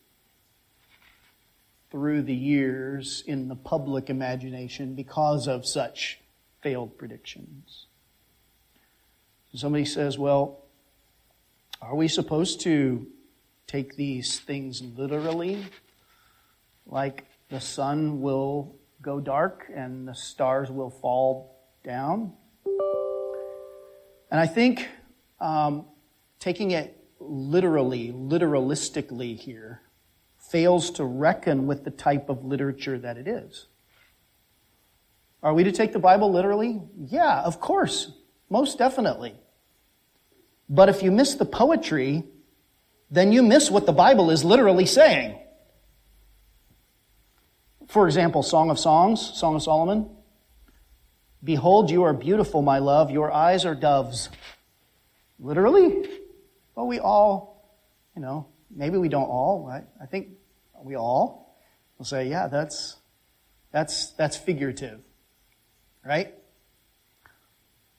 through 1.91 2.21
the 2.21 2.35
years 2.35 3.23
in 3.25 3.47
the 3.47 3.55
public 3.55 4.09
imagination 4.09 4.93
because 4.95 5.47
of 5.47 5.65
such 5.65 6.19
failed 6.61 6.97
predictions. 6.97 7.87
Somebody 9.55 9.85
says, 9.85 10.19
well, 10.19 10.66
are 11.81 11.95
we 11.95 12.07
supposed 12.07 12.61
to 12.61 13.07
take 13.67 13.95
these 13.95 14.39
things 14.39 14.81
literally? 14.81 15.63
Like 16.85 17.25
the 17.49 17.59
sun 17.59 18.21
will 18.21 18.75
go 19.01 19.19
dark 19.19 19.69
and 19.73 20.07
the 20.07 20.15
stars 20.15 20.71
will 20.71 20.89
fall 20.89 21.55
down? 21.83 22.33
And 24.29 24.39
I 24.39 24.47
think 24.47 24.87
um, 25.39 25.85
taking 26.39 26.71
it 26.71 26.97
literally, 27.19 28.11
literalistically 28.11 29.37
here, 29.37 29.81
fails 30.37 30.91
to 30.91 31.05
reckon 31.05 31.67
with 31.67 31.83
the 31.83 31.91
type 31.91 32.29
of 32.29 32.43
literature 32.43 32.97
that 32.99 33.17
it 33.17 33.27
is. 33.27 33.67
Are 35.43 35.53
we 35.53 35.63
to 35.63 35.71
take 35.71 35.93
the 35.93 35.99
Bible 35.99 36.31
literally? 36.31 36.81
Yeah, 36.97 37.41
of 37.41 37.59
course. 37.59 38.11
Most 38.49 38.77
definitely. 38.77 39.35
But 40.69 40.89
if 40.89 41.01
you 41.01 41.11
miss 41.11 41.35
the 41.35 41.45
poetry, 41.45 42.23
then 43.09 43.31
you 43.31 43.41
miss 43.41 43.71
what 43.71 43.85
the 43.85 43.93
Bible 43.93 44.31
is 44.31 44.43
literally 44.43 44.85
saying. 44.85 45.37
For 47.87 48.05
example, 48.05 48.43
Song 48.43 48.69
of 48.69 48.77
Songs, 48.77 49.21
Song 49.21 49.55
of 49.55 49.63
Solomon. 49.63 50.09
Behold, 51.43 51.89
you 51.89 52.03
are 52.03 52.13
beautiful, 52.13 52.61
my 52.61 52.79
love. 52.79 53.11
Your 53.11 53.31
eyes 53.31 53.65
are 53.65 53.75
doves. 53.75 54.29
Literally? 55.39 56.09
Well, 56.75 56.87
we 56.87 56.99
all, 56.99 57.79
you 58.15 58.21
know, 58.21 58.47
maybe 58.69 58.97
we 58.97 59.07
don't 59.07 59.29
all, 59.29 59.65
right? 59.65 59.85
I 60.01 60.05
think 60.05 60.29
we 60.83 60.95
all 60.95 61.57
will 61.97 62.05
say, 62.05 62.29
yeah, 62.29 62.47
that's, 62.47 62.97
that's, 63.71 64.11
that's 64.11 64.35
figurative, 64.35 64.99
right? 66.05 66.33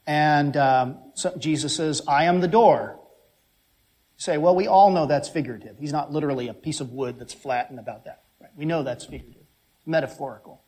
And 0.08 0.56
um, 0.56 0.96
so 1.12 1.36
Jesus 1.36 1.76
says, 1.76 2.00
I 2.08 2.24
am 2.24 2.40
the 2.40 2.48
door. 2.48 2.98
You 2.98 4.22
say, 4.22 4.38
well, 4.38 4.56
we 4.56 4.66
all 4.66 4.90
know 4.90 5.04
that's 5.04 5.28
figurative. 5.28 5.76
He's 5.78 5.92
not 5.92 6.10
literally 6.10 6.48
a 6.48 6.54
piece 6.54 6.80
of 6.80 6.92
wood 6.92 7.18
that's 7.18 7.34
flat 7.34 7.68
and 7.68 7.78
about 7.78 8.06
that. 8.06 8.22
Right? 8.40 8.50
We 8.56 8.64
know 8.64 8.82
that's 8.82 9.04
figurative, 9.04 9.44
metaphorical. 9.84 10.62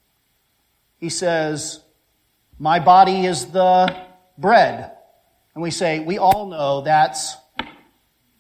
He 0.99 1.09
says, 1.09 1.81
my 2.59 2.81
body 2.81 3.25
is 3.25 3.47
the 3.47 3.97
bread. 4.37 4.93
And 5.55 5.63
we 5.63 5.71
say, 5.71 6.01
we 6.01 6.19
all 6.19 6.47
know 6.51 6.83
that's 6.83 7.35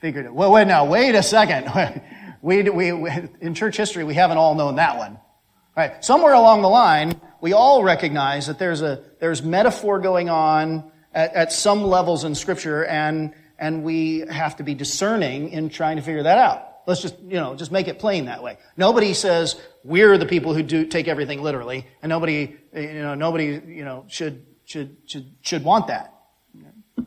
figurative. 0.02 0.34
Well, 0.34 0.52
wait, 0.52 0.66
now, 0.66 0.84
wait 0.84 1.14
a 1.14 1.22
second. 1.22 2.02
we, 2.42 2.68
we, 2.68 2.92
we, 2.92 3.10
in 3.40 3.54
church 3.54 3.78
history, 3.78 4.04
we 4.04 4.12
haven't 4.12 4.36
all 4.36 4.54
known 4.54 4.76
that 4.76 4.98
one. 4.98 5.18
Right? 5.74 6.04
Somewhere 6.04 6.34
along 6.34 6.60
the 6.60 6.68
line, 6.68 7.18
we 7.40 7.52
all 7.52 7.82
recognize 7.82 8.46
that 8.46 8.58
there's 8.58 8.82
a, 8.82 9.02
there's 9.18 9.42
metaphor 9.42 9.98
going 9.98 10.28
on 10.28 10.90
at, 11.12 11.34
at 11.34 11.52
some 11.52 11.82
levels 11.82 12.24
in 12.24 12.34
Scripture, 12.34 12.84
and, 12.84 13.34
and 13.58 13.82
we 13.82 14.20
have 14.20 14.56
to 14.56 14.62
be 14.62 14.74
discerning 14.74 15.50
in 15.50 15.68
trying 15.68 15.96
to 15.96 16.02
figure 16.02 16.22
that 16.22 16.38
out. 16.38 16.66
Let's 16.86 17.02
just, 17.02 17.18
you 17.20 17.36
know, 17.36 17.54
just 17.54 17.70
make 17.70 17.88
it 17.88 17.98
plain 17.98 18.24
that 18.24 18.42
way. 18.42 18.58
Nobody 18.76 19.14
says 19.14 19.60
we're 19.84 20.18
the 20.18 20.26
people 20.26 20.54
who 20.54 20.62
do 20.62 20.86
take 20.86 21.08
everything 21.08 21.42
literally, 21.42 21.86
and 22.02 22.10
nobody, 22.10 22.56
you 22.74 23.02
know, 23.02 23.14
nobody, 23.14 23.60
you 23.66 23.84
know, 23.84 24.06
should 24.08 24.46
should 24.64 24.96
should 25.06 25.30
should 25.42 25.62
want 25.62 25.88
that. 25.88 26.14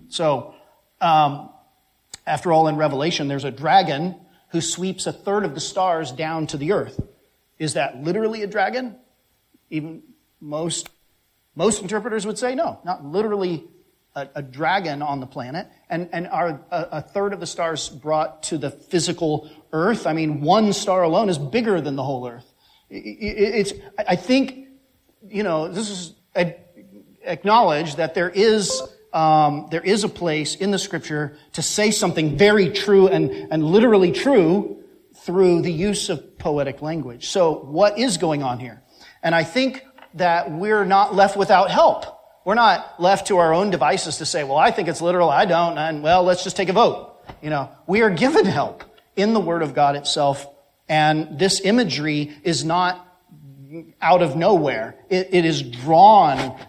So, 0.10 0.54
um, 1.02 1.50
after 2.26 2.52
all, 2.54 2.68
in 2.68 2.78
Revelation, 2.78 3.28
there's 3.28 3.44
a 3.44 3.52
dragon 3.52 4.16
who 4.50 4.62
sweeps 4.62 5.08
a 5.08 5.12
third 5.12 5.44
of 5.44 5.56
the 5.56 5.60
stars 5.60 6.12
down 6.12 6.48
to 6.48 6.58
the 6.58 6.72
earth. 6.72 7.00
Is 7.58 7.74
that 7.74 8.02
literally 8.04 8.44
a 8.44 8.48
dragon? 8.48 8.96
Even 9.70 10.04
most 10.44 10.90
most 11.56 11.82
interpreters 11.82 12.26
would 12.26 12.38
say 12.38 12.56
no, 12.56 12.80
not 12.84 13.06
literally 13.06 13.64
a, 14.16 14.28
a 14.36 14.42
dragon 14.42 15.02
on 15.02 15.20
the 15.20 15.28
planet, 15.28 15.68
and, 15.90 16.10
and 16.12 16.28
are 16.28 16.60
a, 16.72 16.88
a 16.94 17.02
third 17.02 17.32
of 17.32 17.40
the 17.40 17.46
stars 17.46 17.90
brought 17.90 18.44
to 18.44 18.58
the 18.58 18.72
physical 18.72 19.50
earth. 19.72 20.08
I 20.08 20.14
mean, 20.14 20.42
one 20.42 20.74
star 20.74 21.04
alone 21.04 21.30
is 21.30 21.38
bigger 21.38 21.80
than 21.80 21.96
the 21.96 22.04
whole 22.04 22.28
earth. 22.28 22.52
It, 22.90 23.06
it, 23.06 23.56
it's, 23.56 23.74
I 24.08 24.16
think, 24.16 24.68
you 25.28 25.44
know, 25.44 25.68
this 25.68 25.90
is 25.90 26.14
acknowledge 27.24 27.96
that 27.96 28.16
there 28.16 28.30
is 28.30 28.82
um, 29.14 29.68
there 29.70 29.82
is 29.82 30.04
a 30.04 30.10
place 30.10 30.56
in 30.56 30.72
the 30.72 30.80
scripture 30.80 31.38
to 31.54 31.62
say 31.62 31.92
something 31.92 32.36
very 32.36 32.72
true 32.72 33.08
and, 33.08 33.30
and 33.52 33.64
literally 33.64 34.12
true 34.12 34.84
through 35.18 35.62
the 35.62 35.72
use 35.72 36.10
of 36.10 36.40
poetic 36.40 36.82
language. 36.82 37.28
So 37.28 37.54
what 37.54 38.00
is 38.00 38.18
going 38.18 38.42
on 38.42 38.58
here? 38.58 38.82
And 39.22 39.36
I 39.36 39.44
think 39.44 39.86
that 40.16 40.52
we're 40.52 40.86
not 40.86 41.16
left 41.16 41.36
without 41.38 41.72
help. 41.72 42.06
We're 42.46 42.56
not 42.56 43.02
left 43.02 43.28
to 43.28 43.38
our 43.38 43.54
own 43.54 43.70
devices 43.70 44.18
to 44.18 44.26
say, 44.26 44.44
well, 44.44 44.58
I 44.58 44.72
think 44.72 44.88
it's 44.88 45.02
literal, 45.02 45.30
I 45.30 45.46
don't, 45.46 45.78
and 45.78 46.04
well, 46.04 46.24
let's 46.24 46.44
just 46.44 46.58
take 46.58 46.70
a 46.70 46.74
vote. 46.74 47.22
You 47.42 47.50
know, 47.50 47.70
we 47.88 48.02
are 48.02 48.10
given 48.10 48.46
help 48.46 48.84
in 49.16 49.34
the 49.34 49.40
Word 49.40 49.62
of 49.62 49.74
God 49.74 49.96
itself, 49.96 50.46
and 50.90 51.40
this 51.40 51.62
imagery 51.62 52.34
is 52.44 52.66
not 52.66 53.08
out 54.02 54.22
of 54.22 54.36
nowhere. 54.36 54.96
it, 55.10 55.30
it 55.32 55.46
is 55.46 55.62
drawn 55.62 56.60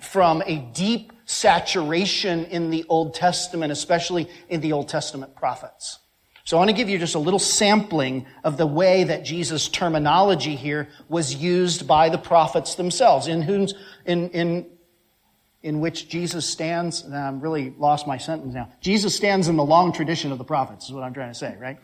from 0.00 0.42
a 0.46 0.58
deep 0.72 1.12
saturation 1.26 2.44
in 2.46 2.70
the 2.70 2.84
Old 2.88 3.14
Testament, 3.14 3.72
especially 3.72 4.28
in 4.48 4.60
the 4.60 4.72
Old 4.72 4.88
Testament 4.88 5.34
prophets. 5.34 5.98
So 6.44 6.58
I 6.58 6.60
want 6.60 6.70
to 6.70 6.76
give 6.76 6.90
you 6.90 6.98
just 6.98 7.14
a 7.14 7.18
little 7.18 7.38
sampling 7.38 8.26
of 8.44 8.58
the 8.58 8.66
way 8.66 9.04
that 9.04 9.24
Jesus' 9.24 9.66
terminology 9.66 10.56
here 10.56 10.88
was 11.08 11.34
used 11.34 11.88
by 11.88 12.10
the 12.10 12.18
prophets 12.18 12.74
themselves, 12.74 13.28
in 13.28 13.40
whom, 13.40 13.66
in, 14.04 14.28
in, 14.30 14.66
in 15.62 15.80
which 15.80 16.06
Jesus 16.10 16.46
stands. 16.46 17.02
and 17.02 17.16
I'm 17.16 17.40
really 17.40 17.70
lost 17.78 18.06
my 18.06 18.18
sentence 18.18 18.52
now. 18.52 18.70
Jesus 18.82 19.16
stands 19.16 19.48
in 19.48 19.56
the 19.56 19.64
long 19.64 19.90
tradition 19.90 20.32
of 20.32 20.38
the 20.38 20.44
prophets, 20.44 20.84
is 20.84 20.92
what 20.92 21.02
I'm 21.02 21.14
trying 21.14 21.32
to 21.32 21.38
say, 21.38 21.56
right? 21.58 21.78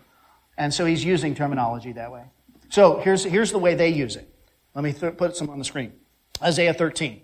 And 0.58 0.74
so 0.74 0.84
he's 0.84 1.02
using 1.02 1.34
terminology 1.34 1.92
that 1.92 2.12
way. 2.12 2.24
So 2.68 2.98
here's, 2.98 3.24
here's 3.24 3.52
the 3.52 3.58
way 3.58 3.74
they 3.74 3.88
use 3.88 4.16
it. 4.16 4.28
Let 4.74 4.84
me 4.84 4.92
th- 4.92 5.16
put 5.16 5.36
some 5.36 5.48
on 5.48 5.58
the 5.58 5.64
screen. 5.64 5.94
Isaiah 6.42 6.74
13. 6.74 7.22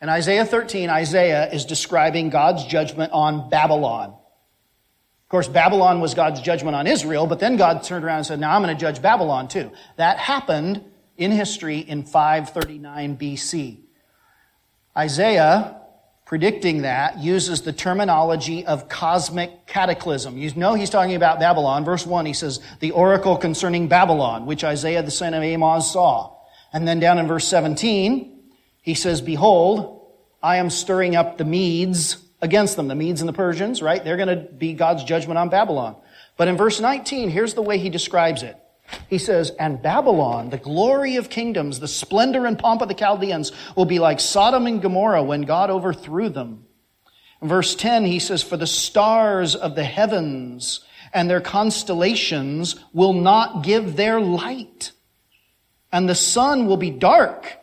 In 0.00 0.08
Isaiah 0.08 0.46
13, 0.46 0.88
Isaiah 0.88 1.52
is 1.52 1.66
describing 1.66 2.30
God's 2.30 2.64
judgment 2.64 3.12
on 3.12 3.50
Babylon. 3.50 4.14
Of 5.26 5.30
course, 5.30 5.48
Babylon 5.48 6.00
was 6.00 6.14
God's 6.14 6.40
judgment 6.40 6.76
on 6.76 6.86
Israel, 6.86 7.26
but 7.26 7.40
then 7.40 7.56
God 7.56 7.82
turned 7.82 8.04
around 8.04 8.18
and 8.18 8.26
said, 8.26 8.38
now 8.38 8.54
I'm 8.54 8.62
going 8.62 8.72
to 8.72 8.80
judge 8.80 9.02
Babylon 9.02 9.48
too. 9.48 9.72
That 9.96 10.18
happened 10.18 10.84
in 11.16 11.32
history 11.32 11.80
in 11.80 12.04
539 12.04 13.16
BC. 13.16 13.80
Isaiah, 14.96 15.80
predicting 16.26 16.82
that, 16.82 17.18
uses 17.18 17.62
the 17.62 17.72
terminology 17.72 18.64
of 18.66 18.88
cosmic 18.88 19.66
cataclysm. 19.66 20.38
You 20.38 20.54
know 20.54 20.74
he's 20.74 20.90
talking 20.90 21.16
about 21.16 21.40
Babylon. 21.40 21.84
Verse 21.84 22.06
1, 22.06 22.24
he 22.24 22.32
says, 22.32 22.60
the 22.78 22.92
oracle 22.92 23.36
concerning 23.36 23.88
Babylon, 23.88 24.46
which 24.46 24.62
Isaiah 24.62 25.02
the 25.02 25.10
son 25.10 25.34
of 25.34 25.42
Amoz 25.42 25.92
saw. 25.92 26.36
And 26.72 26.86
then 26.86 27.00
down 27.00 27.18
in 27.18 27.26
verse 27.26 27.48
17, 27.48 28.44
he 28.80 28.94
says, 28.94 29.20
Behold, 29.20 30.06
I 30.40 30.58
am 30.58 30.70
stirring 30.70 31.16
up 31.16 31.36
the 31.36 31.44
Medes 31.44 32.16
against 32.40 32.76
them, 32.76 32.88
the 32.88 32.94
Medes 32.94 33.20
and 33.20 33.28
the 33.28 33.32
Persians, 33.32 33.82
right? 33.82 34.02
They're 34.02 34.16
going 34.16 34.28
to 34.28 34.44
be 34.52 34.74
God's 34.74 35.04
judgment 35.04 35.38
on 35.38 35.48
Babylon. 35.48 35.96
But 36.36 36.48
in 36.48 36.56
verse 36.56 36.80
19, 36.80 37.30
here's 37.30 37.54
the 37.54 37.62
way 37.62 37.78
he 37.78 37.90
describes 37.90 38.42
it. 38.42 38.56
He 39.08 39.18
says, 39.18 39.50
And 39.58 39.82
Babylon, 39.82 40.50
the 40.50 40.58
glory 40.58 41.16
of 41.16 41.30
kingdoms, 41.30 41.80
the 41.80 41.88
splendor 41.88 42.46
and 42.46 42.58
pomp 42.58 42.82
of 42.82 42.88
the 42.88 42.94
Chaldeans, 42.94 43.52
will 43.74 43.84
be 43.84 43.98
like 43.98 44.20
Sodom 44.20 44.66
and 44.66 44.82
Gomorrah 44.82 45.22
when 45.22 45.42
God 45.42 45.70
overthrew 45.70 46.28
them. 46.28 46.66
In 47.42 47.48
verse 47.48 47.74
10, 47.74 48.04
he 48.04 48.18
says, 48.18 48.42
For 48.42 48.56
the 48.56 48.66
stars 48.66 49.54
of 49.54 49.74
the 49.74 49.84
heavens 49.84 50.80
and 51.12 51.30
their 51.30 51.40
constellations 51.40 52.76
will 52.92 53.12
not 53.12 53.64
give 53.64 53.96
their 53.96 54.20
light, 54.20 54.92
and 55.92 56.08
the 56.08 56.14
sun 56.14 56.66
will 56.66 56.76
be 56.76 56.90
dark 56.90 57.58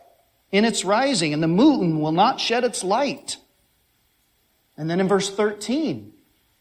in 0.50 0.64
its 0.64 0.84
rising, 0.84 1.32
and 1.32 1.42
the 1.42 1.48
moon 1.48 2.00
will 2.00 2.12
not 2.12 2.40
shed 2.40 2.64
its 2.64 2.82
light. 2.84 3.36
And 4.76 4.90
then 4.90 5.00
in 5.00 5.08
verse 5.08 5.30
13, 5.30 6.12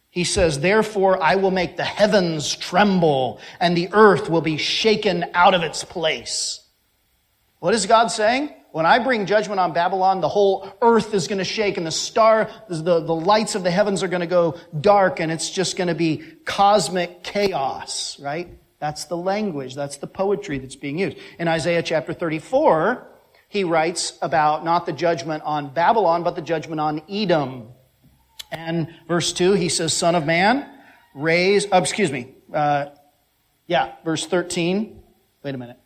he 0.09 0.23
says, 0.23 0.59
Therefore 0.59 1.21
I 1.21 1.35
will 1.35 1.51
make 1.51 1.77
the 1.77 1.83
heavens 1.83 2.55
tremble, 2.55 3.39
and 3.59 3.75
the 3.75 3.89
earth 3.91 4.29
will 4.29 4.41
be 4.41 4.57
shaken 4.57 5.25
out 5.33 5.53
of 5.53 5.63
its 5.63 5.83
place. 5.83 6.61
What 7.59 7.73
is 7.73 7.85
God 7.85 8.07
saying? 8.07 8.53
When 8.73 8.85
I 8.87 8.97
bring 8.97 9.27
judgment 9.27 9.59
on 9.59 9.71
Babylon, 9.71 10.19
the 10.19 10.27
whole 10.27 10.67
earth 10.81 11.13
is 11.13 11.27
going 11.27 11.37
to 11.37 11.43
shake 11.43 11.77
and 11.77 11.85
the 11.85 11.91
star, 11.91 12.49
the, 12.67 12.99
the 12.99 13.13
lights 13.13 13.53
of 13.53 13.63
the 13.63 13.69
heavens 13.69 14.01
are 14.01 14.07
going 14.07 14.21
to 14.21 14.27
go 14.27 14.57
dark 14.81 15.19
and 15.19 15.31
it's 15.31 15.51
just 15.51 15.77
going 15.77 15.89
to 15.89 15.95
be 15.95 16.23
cosmic 16.43 17.23
chaos, 17.23 18.19
right? 18.19 18.49
That's 18.79 19.05
the 19.05 19.15
language. 19.15 19.75
That's 19.75 19.97
the 19.97 20.07
poetry 20.07 20.57
that's 20.57 20.75
being 20.75 20.97
used. 20.97 21.17
In 21.37 21.47
Isaiah 21.47 21.83
chapter 21.83 22.13
34, 22.13 23.07
he 23.47 23.63
writes 23.63 24.17
about 24.23 24.65
not 24.65 24.87
the 24.87 24.91
judgment 24.91 25.43
on 25.43 25.71
Babylon, 25.71 26.23
but 26.23 26.35
the 26.35 26.41
judgment 26.41 26.81
on 26.81 27.03
Edom. 27.07 27.69
And 28.53 28.93
verse 29.07 29.33
2, 29.33 29.53
he 29.53 29.67
says, 29.67 29.93
Son 29.93 30.13
of 30.13 30.25
man, 30.25 30.69
raise, 31.15 31.65
oh, 31.71 31.79
excuse 31.79 32.11
me, 32.11 32.35
uh, 32.53 32.85
yeah, 33.65 33.95
verse 34.05 34.27
13. 34.27 35.01
Wait 35.41 35.55
a 35.55 35.57
minute. 35.57 35.79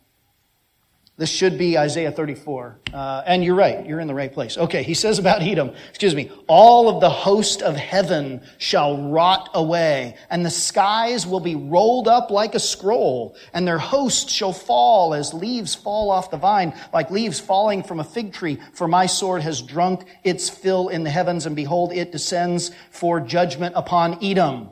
This 1.18 1.30
should 1.30 1.58
be 1.58 1.76
Isaiah 1.76 2.12
34. 2.12 2.78
Uh, 2.94 3.22
and 3.26 3.42
you're 3.42 3.56
right. 3.56 3.84
You're 3.84 3.98
in 3.98 4.06
the 4.06 4.14
right 4.14 4.32
place. 4.32 4.56
Okay. 4.56 4.84
He 4.84 4.94
says 4.94 5.18
about 5.18 5.42
Edom, 5.42 5.72
excuse 5.88 6.14
me, 6.14 6.30
all 6.46 6.88
of 6.88 7.00
the 7.00 7.10
host 7.10 7.60
of 7.60 7.74
heaven 7.74 8.40
shall 8.58 9.10
rot 9.10 9.50
away 9.52 10.16
and 10.30 10.46
the 10.46 10.50
skies 10.50 11.26
will 11.26 11.40
be 11.40 11.56
rolled 11.56 12.06
up 12.06 12.30
like 12.30 12.54
a 12.54 12.60
scroll 12.60 13.34
and 13.52 13.66
their 13.66 13.78
host 13.78 14.30
shall 14.30 14.52
fall 14.52 15.12
as 15.12 15.34
leaves 15.34 15.74
fall 15.74 16.12
off 16.12 16.30
the 16.30 16.36
vine, 16.36 16.72
like 16.94 17.10
leaves 17.10 17.40
falling 17.40 17.82
from 17.82 17.98
a 17.98 18.04
fig 18.04 18.32
tree. 18.32 18.60
For 18.74 18.86
my 18.86 19.06
sword 19.06 19.42
has 19.42 19.60
drunk 19.60 20.04
its 20.22 20.48
fill 20.48 20.86
in 20.86 21.02
the 21.02 21.10
heavens 21.10 21.46
and 21.46 21.56
behold, 21.56 21.92
it 21.92 22.12
descends 22.12 22.70
for 22.92 23.18
judgment 23.18 23.74
upon 23.76 24.24
Edom. 24.24 24.70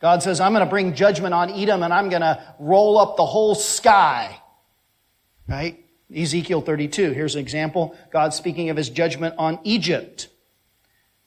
God 0.00 0.24
says, 0.24 0.40
I'm 0.40 0.52
going 0.52 0.64
to 0.64 0.70
bring 0.70 0.92
judgment 0.92 1.34
on 1.34 1.50
Edom 1.50 1.84
and 1.84 1.94
I'm 1.94 2.08
going 2.08 2.22
to 2.22 2.42
roll 2.58 2.98
up 2.98 3.16
the 3.16 3.26
whole 3.26 3.54
sky. 3.54 4.39
Right? 5.50 5.84
Ezekiel 6.14 6.60
32. 6.60 7.10
Here's 7.10 7.34
an 7.34 7.40
example. 7.40 7.96
God 8.12 8.32
speaking 8.32 8.70
of 8.70 8.76
his 8.76 8.88
judgment 8.88 9.34
on 9.36 9.58
Egypt. 9.64 10.28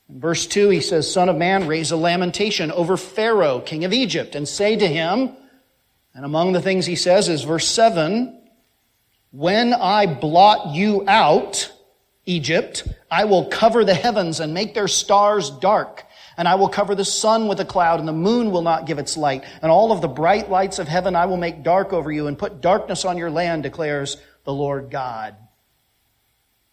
In 0.10 0.22
verse 0.22 0.48
2, 0.48 0.70
he 0.70 0.80
says, 0.80 1.12
Son 1.12 1.28
of 1.28 1.36
man, 1.36 1.68
raise 1.68 1.92
a 1.92 1.98
lamentation 1.98 2.72
over 2.72 2.96
Pharaoh, 2.96 3.60
king 3.60 3.84
of 3.84 3.92
Egypt, 3.92 4.36
and 4.36 4.48
say 4.48 4.76
to 4.78 4.88
him, 4.88 5.36
and 6.16 6.24
among 6.24 6.54
the 6.54 6.62
things 6.62 6.86
he 6.86 6.96
says 6.96 7.28
is 7.28 7.44
verse 7.44 7.68
7, 7.68 8.42
When 9.32 9.74
I 9.74 10.06
blot 10.06 10.74
you 10.74 11.04
out, 11.08 11.72
Egypt, 12.26 12.88
I 13.12 13.26
will 13.26 13.46
cover 13.46 13.84
the 13.84 13.94
heavens 13.94 14.40
and 14.40 14.54
make 14.54 14.74
their 14.74 14.88
stars 14.88 15.50
dark. 15.50 16.06
And 16.38 16.48
I 16.48 16.56
will 16.56 16.70
cover 16.70 16.96
the 16.96 17.06
sun 17.06 17.48
with 17.48 17.60
a 17.60 17.66
cloud, 17.66 18.00
and 18.00 18.08
the 18.08 18.14
moon 18.14 18.52
will 18.52 18.62
not 18.62 18.88
give 18.88 19.00
its 19.00 19.18
light. 19.18 19.44
And 19.62 19.72
all 19.72 19.92
of 19.92 20.02
the 20.02 20.08
bright 20.08 20.50
lights 20.50 20.80
of 20.80 20.88
heaven 20.88 21.16
I 21.16 21.26
will 21.28 21.38
make 21.38 21.64
dark 21.64 21.94
over 21.94 22.12
you, 22.12 22.28
and 22.28 22.38
put 22.38 22.62
darkness 22.62 23.06
on 23.06 23.18
your 23.18 23.30
land, 23.30 23.64
declares 23.64 24.18
the 24.44 24.54
Lord 24.54 24.90
God. 24.90 25.36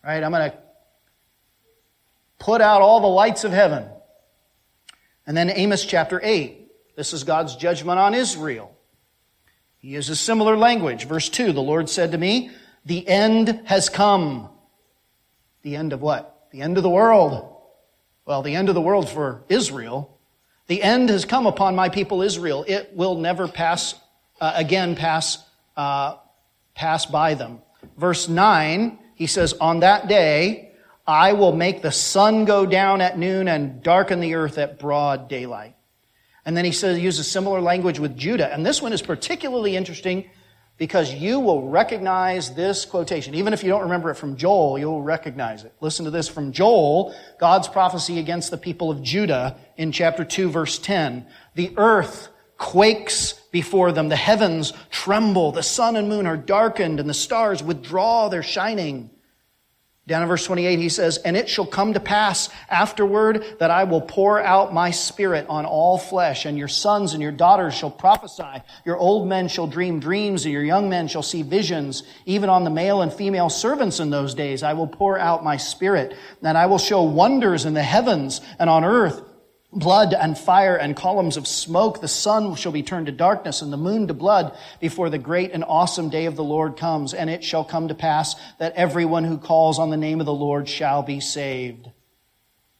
Right? 0.02 0.22
I'm 0.22 0.30
going 0.30 0.50
to 0.50 0.58
put 2.38 2.60
out 2.60 2.80
all 2.80 3.00
the 3.00 3.06
lights 3.06 3.44
of 3.44 3.52
heaven. 3.52 3.86
And 5.26 5.36
then 5.36 5.50
Amos 5.50 5.84
chapter 5.84 6.20
8. 6.22 6.96
This 6.96 7.12
is 7.12 7.24
God's 7.24 7.56
judgment 7.56 7.98
on 7.98 8.14
Israel. 8.14 8.76
He 9.78 9.88
uses 9.88 10.20
similar 10.20 10.56
language. 10.56 11.06
Verse 11.06 11.28
2 11.28 11.52
The 11.52 11.60
Lord 11.60 11.88
said 11.88 12.12
to 12.12 12.18
me, 12.18 12.50
The 12.84 13.06
end 13.06 13.62
has 13.66 13.88
come. 13.88 14.48
The 15.62 15.76
end 15.76 15.92
of 15.92 16.00
what? 16.00 16.48
The 16.50 16.62
end 16.62 16.76
of 16.76 16.82
the 16.82 16.90
world 16.90 17.59
well, 18.24 18.42
the 18.42 18.54
end 18.54 18.68
of 18.68 18.74
the 18.74 18.80
world 18.80 19.08
for 19.08 19.44
Israel. 19.48 20.18
The 20.66 20.82
end 20.82 21.08
has 21.08 21.24
come 21.24 21.46
upon 21.46 21.74
my 21.74 21.88
people 21.88 22.22
Israel. 22.22 22.64
It 22.66 22.92
will 22.94 23.16
never 23.16 23.48
pass, 23.48 23.94
uh, 24.40 24.52
again, 24.54 24.94
pass, 24.94 25.44
uh, 25.76 26.16
pass 26.74 27.06
by 27.06 27.34
them. 27.34 27.60
Verse 27.96 28.28
9, 28.28 28.98
he 29.14 29.26
says, 29.26 29.54
On 29.54 29.80
that 29.80 30.06
day, 30.06 30.72
I 31.06 31.32
will 31.32 31.52
make 31.52 31.82
the 31.82 31.90
sun 31.90 32.44
go 32.44 32.66
down 32.66 33.00
at 33.00 33.18
noon 33.18 33.48
and 33.48 33.82
darken 33.82 34.20
the 34.20 34.34
earth 34.34 34.58
at 34.58 34.78
broad 34.78 35.28
daylight. 35.28 35.74
And 36.44 36.56
then 36.56 36.64
he 36.64 36.72
says, 36.72 36.98
uses 36.98 37.30
similar 37.30 37.60
language 37.60 37.98
with 37.98 38.16
Judah. 38.16 38.52
And 38.52 38.64
this 38.64 38.80
one 38.80 38.92
is 38.92 39.02
particularly 39.02 39.76
interesting 39.76 40.30
because 40.80 41.12
you 41.12 41.38
will 41.38 41.68
recognize 41.68 42.54
this 42.54 42.86
quotation. 42.86 43.34
Even 43.34 43.52
if 43.52 43.62
you 43.62 43.68
don't 43.68 43.82
remember 43.82 44.10
it 44.10 44.14
from 44.14 44.34
Joel, 44.34 44.78
you'll 44.78 45.02
recognize 45.02 45.62
it. 45.62 45.74
Listen 45.82 46.06
to 46.06 46.10
this 46.10 46.26
from 46.26 46.52
Joel, 46.52 47.14
God's 47.38 47.68
prophecy 47.68 48.18
against 48.18 48.50
the 48.50 48.56
people 48.56 48.90
of 48.90 49.02
Judah 49.02 49.58
in 49.76 49.92
chapter 49.92 50.24
2 50.24 50.48
verse 50.48 50.78
10. 50.78 51.26
The 51.54 51.74
earth 51.76 52.30
quakes 52.56 53.34
before 53.52 53.92
them. 53.92 54.08
The 54.08 54.16
heavens 54.16 54.72
tremble. 54.90 55.52
The 55.52 55.62
sun 55.62 55.96
and 55.96 56.08
moon 56.08 56.26
are 56.26 56.38
darkened 56.38 56.98
and 56.98 57.10
the 57.10 57.14
stars 57.14 57.62
withdraw 57.62 58.30
their 58.30 58.42
shining. 58.42 59.10
Down 60.10 60.22
in 60.22 60.28
verse 60.28 60.44
28, 60.44 60.80
he 60.80 60.88
says, 60.88 61.18
And 61.18 61.36
it 61.36 61.48
shall 61.48 61.64
come 61.64 61.92
to 61.92 62.00
pass 62.00 62.48
afterward 62.68 63.44
that 63.60 63.70
I 63.70 63.84
will 63.84 64.00
pour 64.00 64.42
out 64.42 64.74
my 64.74 64.90
spirit 64.90 65.46
on 65.48 65.64
all 65.64 65.98
flesh, 65.98 66.46
and 66.46 66.58
your 66.58 66.66
sons 66.66 67.12
and 67.12 67.22
your 67.22 67.30
daughters 67.30 67.74
shall 67.74 67.92
prophesy. 67.92 68.64
Your 68.84 68.96
old 68.96 69.28
men 69.28 69.46
shall 69.46 69.68
dream 69.68 70.00
dreams, 70.00 70.44
and 70.44 70.52
your 70.52 70.64
young 70.64 70.90
men 70.90 71.06
shall 71.06 71.22
see 71.22 71.42
visions. 71.42 72.02
Even 72.26 72.50
on 72.50 72.64
the 72.64 72.70
male 72.70 73.02
and 73.02 73.12
female 73.12 73.48
servants 73.48 74.00
in 74.00 74.10
those 74.10 74.34
days, 74.34 74.64
I 74.64 74.72
will 74.72 74.88
pour 74.88 75.16
out 75.16 75.44
my 75.44 75.56
spirit, 75.56 76.16
and 76.42 76.58
I 76.58 76.66
will 76.66 76.78
show 76.78 77.04
wonders 77.04 77.64
in 77.64 77.74
the 77.74 77.82
heavens 77.84 78.40
and 78.58 78.68
on 78.68 78.82
earth 78.82 79.22
blood 79.72 80.14
and 80.14 80.36
fire 80.36 80.76
and 80.76 80.96
columns 80.96 81.36
of 81.36 81.46
smoke. 81.46 82.00
The 82.00 82.08
sun 82.08 82.54
shall 82.56 82.72
be 82.72 82.82
turned 82.82 83.06
to 83.06 83.12
darkness 83.12 83.62
and 83.62 83.72
the 83.72 83.76
moon 83.76 84.08
to 84.08 84.14
blood 84.14 84.56
before 84.80 85.10
the 85.10 85.18
great 85.18 85.52
and 85.52 85.64
awesome 85.64 86.10
day 86.10 86.26
of 86.26 86.36
the 86.36 86.44
Lord 86.44 86.76
comes. 86.76 87.14
And 87.14 87.30
it 87.30 87.44
shall 87.44 87.64
come 87.64 87.88
to 87.88 87.94
pass 87.94 88.34
that 88.58 88.74
everyone 88.74 89.24
who 89.24 89.38
calls 89.38 89.78
on 89.78 89.90
the 89.90 89.96
name 89.96 90.20
of 90.20 90.26
the 90.26 90.34
Lord 90.34 90.68
shall 90.68 91.02
be 91.02 91.20
saved. 91.20 91.88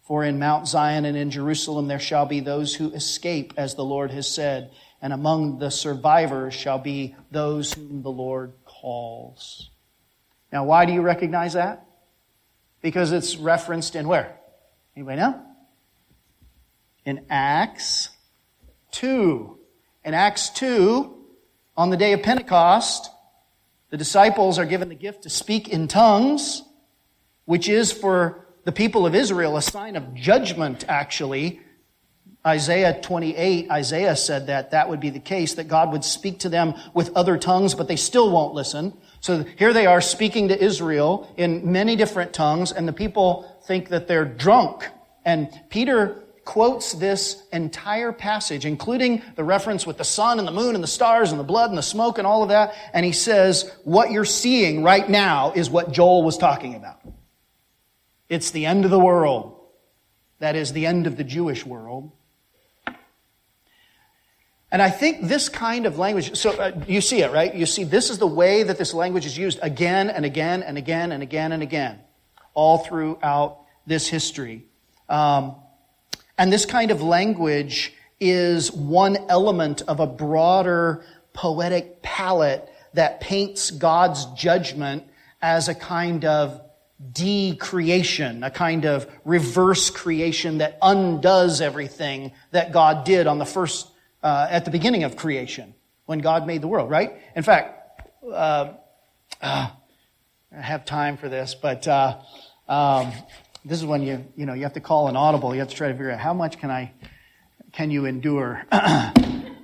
For 0.03 0.25
in 0.25 0.41
Mount 0.41 0.67
Zion 0.67 1.05
and 1.05 1.17
in 1.17 1.31
Jerusalem 1.31 1.87
there 1.87 2.01
shall 2.01 2.27
be 2.27 2.41
those 2.41 2.75
who 2.75 2.93
escape, 2.93 3.55
as 3.57 3.77
the 3.77 3.85
Lord 3.85 4.11
has 4.11 4.27
said, 4.27 4.73
and 5.01 5.13
among 5.13 5.61
the 5.61 5.71
survivors 5.71 6.53
shall 6.53 6.79
be 6.79 7.15
those 7.31 7.73
whom 7.73 8.03
the 8.03 8.11
Lord 8.11 8.53
calls. 8.65 9.71
Now, 10.53 10.65
why 10.65 10.85
do 10.85 10.93
you 10.93 11.01
recognize 11.01 11.53
that? 11.53 11.87
Because 12.83 13.13
it's 13.13 13.37
referenced 13.37 13.95
in 13.95 14.09
where? 14.09 14.37
Anybody 14.97 15.21
know? 15.21 15.41
In 17.05 17.25
Acts 17.31 18.11
2. 18.93 19.59
In 20.05 20.15
Acts 20.15 20.51
2, 20.51 21.17
on 21.77 21.91
the 21.91 21.97
day 21.97 22.13
of 22.13 22.23
Pentecost, 22.23 23.11
the 23.91 23.97
disciples 23.97 24.59
are 24.59 24.67
given 24.67 24.89
the 24.89 24.95
gift 24.95 25.25
to 25.25 25.31
speak 25.31 25.69
in 25.69 25.89
tongues, 25.89 26.63
which 27.45 27.69
is 27.69 27.93
for 27.93 28.47
the 28.65 28.73
people 28.73 29.07
of 29.07 29.15
Israel 29.15 29.57
a 29.57 29.63
sign 29.63 29.97
of 29.97 30.15
judgment, 30.15 30.85
actually. 30.89 31.61
Isaiah 32.47 32.99
28, 33.01 33.71
Isaiah 33.71 34.17
said 34.17 34.47
that 34.47 34.71
that 34.71 34.89
would 34.89 35.01
be 35.01 35.11
the 35.11 35.21
case, 35.21 35.55
that 35.55 35.69
God 35.69 35.93
would 35.93 36.05
speak 36.05 36.39
to 36.41 36.49
them 36.49 36.75
with 36.95 37.15
other 37.15 37.37
tongues, 37.37 37.75
but 37.75 37.89
they 37.89 37.97
still 37.97 38.31
won't 38.31 38.55
listen. 38.55 38.95
So 39.21 39.45
here 39.59 39.73
they 39.73 39.87
are 39.87 40.01
speaking 40.01 40.49
to 40.49 40.63
Israel 40.63 41.33
in 41.37 41.71
many 41.71 41.97
different 41.97 42.33
tongues, 42.33 42.73
and 42.73 42.89
the 42.89 42.93
people 42.93 43.61
think 43.67 43.91
that 43.91 44.09
they're 44.09 44.25
drunk. 44.25 44.89
And 45.25 45.51
Peter 45.69 46.25
quotes 46.51 46.95
this 46.95 47.41
entire 47.53 48.11
passage, 48.11 48.67
including 48.67 49.23
the 49.37 49.45
reference 49.45 49.87
with 49.87 49.99
the 49.99 50.05
sun 50.05 50.41
and 50.41 50.49
the 50.49 50.53
moon 50.53 50.75
and 50.75 50.83
the 50.83 50.89
stars 50.89 51.31
and 51.31 51.39
the 51.39 51.45
blood 51.45 51.71
and 51.71 51.79
the 51.79 51.83
smoke 51.83 52.19
and 52.19 52.27
all 52.27 52.43
of 52.43 52.49
that. 52.49 52.75
And 52.93 53.07
he 53.07 53.13
says, 53.13 53.71
what 53.85 54.11
you're 54.11 54.25
seeing 54.25 54.83
right 54.83 55.09
now 55.09 55.53
is 55.53 55.71
what 55.71 55.93
Joel 55.93 56.25
was 56.25 56.37
talking 56.37 56.75
about. 56.75 56.99
It's 58.29 58.51
the 58.51 58.67
end 58.67 58.85
of 58.85 58.91
the 58.91 58.99
world. 58.99 59.61
That 60.41 60.57
is 60.57 60.73
the 60.73 60.87
end 60.87 61.07
of 61.07 61.17
the 61.17 61.23
Jewish 61.23 61.65
world. 61.65 62.11
And 64.73 64.83
I 64.83 64.91
think 64.91 65.29
this 65.29 65.49
kind 65.49 65.87
of 65.87 65.99
language, 65.99 66.37
so 66.37 66.51
uh, 66.51 66.73
you 66.89 67.01
see 67.01 67.23
it, 67.23 67.31
right? 67.31 67.55
You 67.55 67.65
see, 67.65 67.85
this 67.85 68.11
is 68.11 68.19
the 68.19 68.27
way 68.27 68.65
that 68.65 68.77
this 68.77 68.93
language 68.93 69.25
is 69.25 69.39
used 69.39 69.61
again 69.63 70.11
and 70.11 70.25
again 70.25 70.65
and 70.65 70.77
again 70.77 71.13
and 71.13 71.23
again 71.23 71.53
and 71.53 71.63
again, 71.63 72.01
all 72.55 72.79
throughout 72.79 73.61
this 73.87 74.09
history. 74.09 74.65
Um, 75.09 75.55
and 76.41 76.51
this 76.51 76.65
kind 76.65 76.91
of 76.91 77.03
language 77.03 77.93
is 78.19 78.73
one 78.73 79.19
element 79.29 79.83
of 79.83 80.01
a 80.01 80.07
broader 80.07 81.05
poetic 81.35 82.01
palette 82.01 82.67
that 82.95 83.21
paints 83.21 83.71
God's 83.71 84.25
judgment 84.33 85.05
as 85.43 85.69
a 85.69 85.75
kind 85.75 86.25
of 86.25 86.63
decreation, 87.13 88.43
a 88.43 88.51
kind 88.51 88.87
of 88.87 89.07
reverse 89.27 89.91
creation 89.91 90.59
that 90.59 90.79
undoes 90.81 91.61
everything 91.61 92.33
that 92.53 92.73
God 92.73 93.05
did 93.05 93.27
on 93.27 93.39
the 93.39 93.45
first, 93.45 93.89
uh, 94.23 94.47
at 94.49 94.65
the 94.65 94.71
beginning 94.71 95.05
of 95.05 95.17
creation, 95.17 95.75
when 96.07 96.21
God 96.21 96.47
made 96.47 96.63
the 96.63 96.69
world, 96.69 96.89
right? 96.89 97.13
In 97.37 97.43
fact, 97.43 98.03
uh, 98.25 98.73
uh, 99.43 99.69
I 100.57 100.61
have 100.63 100.87
time 100.87 101.19
for 101.19 101.29
this, 101.29 101.55
but 101.55 101.87
uh, 101.87 102.17
um, 102.67 103.13
this 103.65 103.79
is 103.79 103.85
when 103.85 104.03
you, 104.03 104.25
you 104.37 104.47
know, 104.47 104.55
you 104.55 104.63
have 104.63 104.73
to 104.75 104.81
call 104.81 105.09
an 105.09 105.17
audible. 105.17 105.55
You 105.55 105.61
have 105.61 105.69
to 105.69 105.75
try 105.75 105.89
to 105.89 105.95
figure 105.95 106.11
out 106.11 106.19
how 106.19 106.33
much 106.33 106.59
can 106.59 106.71
I, 106.71 106.93
can 107.73 107.91
you 107.91 108.07
endure? 108.07 108.65
um, 108.73 109.15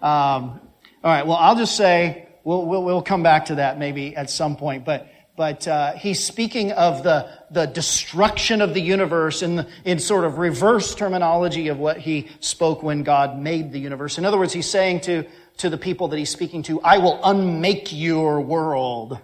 all 0.03 0.61
right. 1.03 1.27
Well, 1.27 1.37
I'll 1.37 1.57
just 1.57 1.77
say 1.77 2.29
we'll, 2.45 2.67
we'll, 2.67 2.85
we'll 2.85 3.03
come 3.03 3.23
back 3.23 3.47
to 3.47 3.57
that 3.57 3.79
maybe 3.79 4.15
at 4.15 4.29
some 4.29 4.57
point, 4.57 4.85
but, 4.85 5.09
but 5.37 5.67
uh, 5.67 5.95
he's 5.95 6.23
speaking 6.23 6.73
of 6.73 7.03
the, 7.03 7.31
the 7.51 7.67
destruction 7.67 8.61
of 8.61 8.75
the 8.75 8.81
universe 8.81 9.43
in, 9.43 9.57
the, 9.57 9.69
in 9.85 9.99
sort 9.99 10.25
of 10.25 10.39
reverse 10.39 10.95
terminology 10.95 11.69
of 11.69 11.79
what 11.79 11.99
he 11.99 12.29
spoke 12.41 12.83
when 12.83 13.03
God 13.03 13.39
made 13.39 13.73
the 13.73 13.79
universe. 13.79 14.19
In 14.19 14.27
other 14.27 14.39
words, 14.39 14.53
he's 14.53 14.69
saying 14.69 15.01
to, 15.03 15.25
to 15.59 15.71
the 15.71 15.79
people 15.79 16.09
that 16.09 16.19
he's 16.19 16.31
speaking 16.31 16.63
to, 16.65 16.81
I 16.83 16.99
will 16.99 17.19
unmake 17.25 17.93
your 17.93 18.41
world. 18.43 19.19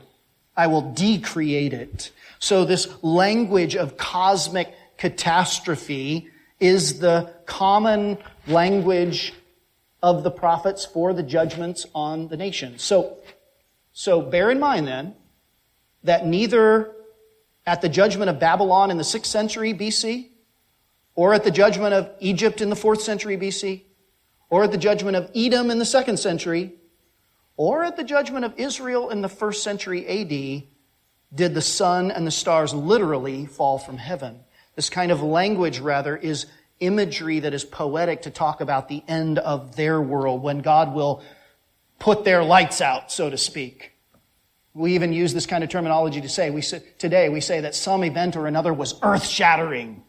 I 0.57 0.66
will 0.66 0.92
decreate 0.92 1.72
it. 1.72 2.11
So 2.38 2.64
this 2.64 2.88
language 3.03 3.76
of 3.76 3.96
cosmic 3.96 4.74
catastrophe 4.96 6.28
is 6.61 6.98
the 7.00 7.32
common 7.46 8.18
language 8.46 9.32
of 10.03 10.22
the 10.22 10.30
prophets 10.30 10.84
for 10.84 11.12
the 11.12 11.22
judgments 11.22 11.86
on 11.94 12.28
the 12.28 12.36
nations. 12.36 12.82
So, 12.82 13.18
so 13.92 14.20
bear 14.20 14.50
in 14.50 14.59
mind 14.59 14.86
then 14.86 15.14
that 16.05 16.26
neither 16.26 16.92
at 17.66 17.80
the 17.80 17.88
judgment 17.88 18.28
of 18.28 18.40
Babylon 18.40 18.90
in 18.90 18.96
the 18.96 19.05
6th 19.05 19.26
century 19.26 19.72
BC, 19.72 20.28
or 21.14 21.34
at 21.34 21.44
the 21.44 21.50
judgment 21.50 21.94
of 21.94 22.11
Egypt 22.20 22.61
in 22.61 22.70
the 22.70 22.76
4th 22.76 23.00
century 23.00 23.36
BC, 23.36 23.82
or 24.50 24.64
at 24.64 24.72
the 24.72 24.78
judgment 24.78 25.16
of 25.16 25.30
Edom 25.34 25.70
in 25.70 25.78
the 25.78 25.84
2nd 25.84 26.18
century, 26.18 26.74
or 27.62 27.84
at 27.84 27.96
the 27.96 28.02
judgment 28.02 28.44
of 28.44 28.52
Israel 28.56 29.10
in 29.10 29.22
the 29.22 29.28
1st 29.28 29.54
century 29.54 30.04
AD, 30.08 30.64
did 31.32 31.54
the 31.54 31.62
sun 31.62 32.10
and 32.10 32.26
the 32.26 32.32
stars 32.32 32.74
literally 32.74 33.46
fall 33.46 33.78
from 33.78 33.98
heaven. 33.98 34.40
This 34.74 34.90
kind 34.90 35.12
of 35.12 35.22
language, 35.22 35.78
rather, 35.78 36.16
is 36.16 36.46
imagery 36.80 37.38
that 37.38 37.54
is 37.54 37.64
poetic 37.64 38.22
to 38.22 38.30
talk 38.30 38.60
about 38.60 38.88
the 38.88 39.04
end 39.06 39.38
of 39.38 39.76
their 39.76 40.00
world 40.00 40.42
when 40.42 40.58
God 40.58 40.92
will 40.92 41.22
put 42.00 42.24
their 42.24 42.42
lights 42.42 42.80
out, 42.80 43.12
so 43.12 43.30
to 43.30 43.38
speak. 43.38 43.92
We 44.74 44.96
even 44.96 45.12
use 45.12 45.32
this 45.32 45.46
kind 45.46 45.62
of 45.62 45.70
terminology 45.70 46.20
to 46.20 46.28
say, 46.28 46.50
we 46.50 46.62
say, 46.62 46.82
today 46.98 47.28
we 47.28 47.40
say 47.40 47.60
that 47.60 47.76
some 47.76 48.02
event 48.02 48.34
or 48.34 48.48
another 48.48 48.74
was 48.74 48.96
earth 49.04 49.24
shattering. 49.24 50.02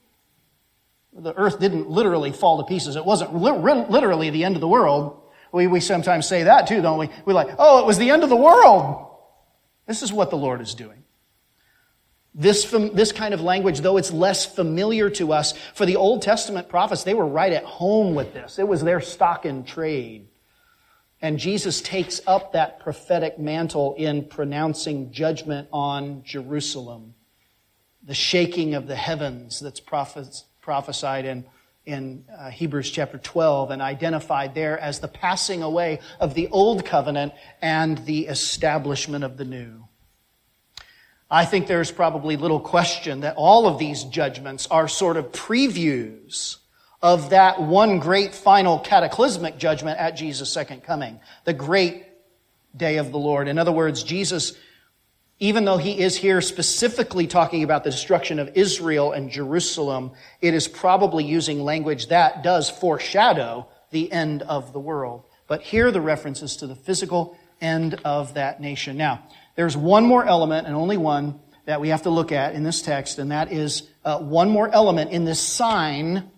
The 1.15 1.35
earth 1.35 1.59
didn't 1.59 1.87
literally 1.87 2.31
fall 2.31 2.57
to 2.57 2.63
pieces. 2.63 2.95
It 2.95 3.05
wasn't 3.05 3.35
literally 3.35 4.31
the 4.31 4.43
end 4.43 4.55
of 4.55 4.61
the 4.61 4.67
world. 4.67 5.19
We, 5.53 5.67
we 5.67 5.79
sometimes 5.79 6.27
say 6.27 6.43
that 6.43 6.67
too, 6.67 6.81
don't 6.81 6.97
we? 6.97 7.09
We're 7.25 7.33
like, 7.33 7.55
oh, 7.59 7.79
it 7.79 7.85
was 7.85 7.99
the 7.99 8.09
end 8.09 8.23
of 8.23 8.29
the 8.29 8.35
world. 8.35 9.07
This 9.85 10.01
is 10.01 10.11
what 10.11 10.31
the 10.31 10.35
Lord 10.35 10.59
is 10.59 10.73
doing. 10.73 11.03
This, 12.33 12.65
this 12.71 13.11
kind 13.11 13.35
of 13.35 13.41
language, 13.41 13.81
though 13.81 13.97
it's 13.97 14.11
less 14.11 14.45
familiar 14.45 15.11
to 15.11 15.31
us, 15.31 15.53
for 15.75 15.85
the 15.85 15.97
Old 15.97 16.23
Testament 16.23 16.67
prophets, 16.67 17.03
they 17.03 17.13
were 17.13 17.27
right 17.27 17.53
at 17.53 17.63
home 17.63 18.15
with 18.15 18.33
this. 18.33 18.57
It 18.57 18.67
was 18.67 18.81
their 18.81 18.99
stock 18.99 19.45
in 19.45 19.63
trade. 19.63 20.27
And 21.21 21.37
Jesus 21.37 21.81
takes 21.81 22.19
up 22.25 22.53
that 22.53 22.79
prophetic 22.79 23.37
mantle 23.37 23.93
in 23.93 24.25
pronouncing 24.25 25.11
judgment 25.11 25.67
on 25.71 26.23
Jerusalem. 26.23 27.13
The 28.03 28.15
shaking 28.15 28.73
of 28.73 28.87
the 28.87 28.95
heavens 28.95 29.59
that's 29.59 29.79
prophesied 29.79 31.25
in, 31.25 31.45
in 31.85 32.25
uh, 32.33 32.49
Hebrews 32.49 32.89
chapter 32.89 33.17
12 33.17 33.71
and 33.71 33.81
identified 33.81 34.55
there 34.55 34.79
as 34.79 34.99
the 34.99 35.07
passing 35.07 35.61
away 35.61 35.99
of 36.19 36.33
the 36.33 36.47
old 36.47 36.85
covenant 36.85 37.33
and 37.61 37.97
the 38.05 38.27
establishment 38.27 39.23
of 39.23 39.37
the 39.37 39.45
new. 39.45 39.85
I 41.29 41.45
think 41.45 41.67
there's 41.67 41.91
probably 41.91 42.37
little 42.37 42.59
question 42.59 43.21
that 43.21 43.35
all 43.35 43.67
of 43.67 43.79
these 43.79 44.03
judgments 44.03 44.67
are 44.67 44.87
sort 44.87 45.17
of 45.17 45.31
previews 45.31 46.57
of 47.01 47.31
that 47.31 47.61
one 47.61 47.99
great 47.99 48.33
final 48.33 48.79
cataclysmic 48.79 49.57
judgment 49.57 49.99
at 49.99 50.11
Jesus' 50.11 50.49
second 50.49 50.83
coming, 50.83 51.19
the 51.43 51.53
great 51.53 52.05
day 52.77 52.97
of 52.97 53.11
the 53.11 53.17
Lord. 53.17 53.47
In 53.47 53.57
other 53.57 53.71
words, 53.73 54.03
Jesus, 54.03 54.53
even 55.43 55.65
though 55.65 55.75
he 55.75 55.99
is 55.99 56.15
here 56.15 56.39
specifically 56.39 57.27
talking 57.27 57.63
about 57.63 57.83
the 57.83 57.89
destruction 57.89 58.39
of 58.39 58.49
Israel 58.55 59.11
and 59.11 59.29
Jerusalem, 59.29 60.11
it 60.39 60.53
is 60.53 60.69
probably 60.69 61.25
using 61.25 61.61
language 61.65 62.07
that 62.07 62.43
does 62.43 62.69
foreshadow 62.69 63.67
the 63.91 64.09
end 64.09 64.43
of 64.43 64.71
the 64.71 64.79
world. 64.79 65.25
But 65.47 65.61
here 65.61 65.91
the 65.91 65.99
reference 65.99 66.41
is 66.41 66.55
to 66.57 66.67
the 66.67 66.75
physical 66.75 67.37
end 67.59 67.99
of 68.05 68.35
that 68.35 68.61
nation. 68.61 68.95
Now, 68.95 69.27
there's 69.55 69.75
one 69.75 70.05
more 70.05 70.25
element, 70.25 70.65
and 70.65 70.77
only 70.77 70.95
one, 70.95 71.41
that 71.65 71.81
we 71.81 71.89
have 71.89 72.03
to 72.03 72.09
look 72.09 72.31
at 72.31 72.55
in 72.55 72.63
this 72.63 72.81
text, 72.81 73.19
and 73.19 73.33
that 73.33 73.51
is 73.51 73.89
uh, 74.05 74.19
one 74.19 74.49
more 74.49 74.69
element 74.69 75.11
in 75.11 75.25
this 75.25 75.41
sign 75.41 76.31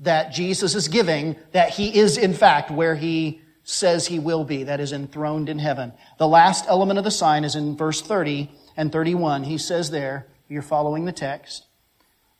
that 0.00 0.32
Jesus 0.32 0.74
is 0.74 0.88
giving 0.88 1.36
that 1.52 1.70
he 1.70 1.96
is, 1.96 2.18
in 2.18 2.34
fact, 2.34 2.72
where 2.72 2.96
he 2.96 3.42
says 3.70 4.06
he 4.06 4.18
will 4.18 4.44
be, 4.44 4.64
that 4.64 4.80
is 4.80 4.92
enthroned 4.92 5.48
in 5.48 5.58
heaven. 5.58 5.92
The 6.18 6.28
last 6.28 6.64
element 6.68 6.98
of 6.98 7.04
the 7.04 7.10
sign 7.10 7.44
is 7.44 7.54
in 7.54 7.76
verse 7.76 8.00
30 8.00 8.50
and 8.76 8.90
31. 8.90 9.44
He 9.44 9.58
says 9.58 9.90
there, 9.90 10.26
you're 10.48 10.62
following 10.62 11.04
the 11.04 11.12
text, 11.12 11.66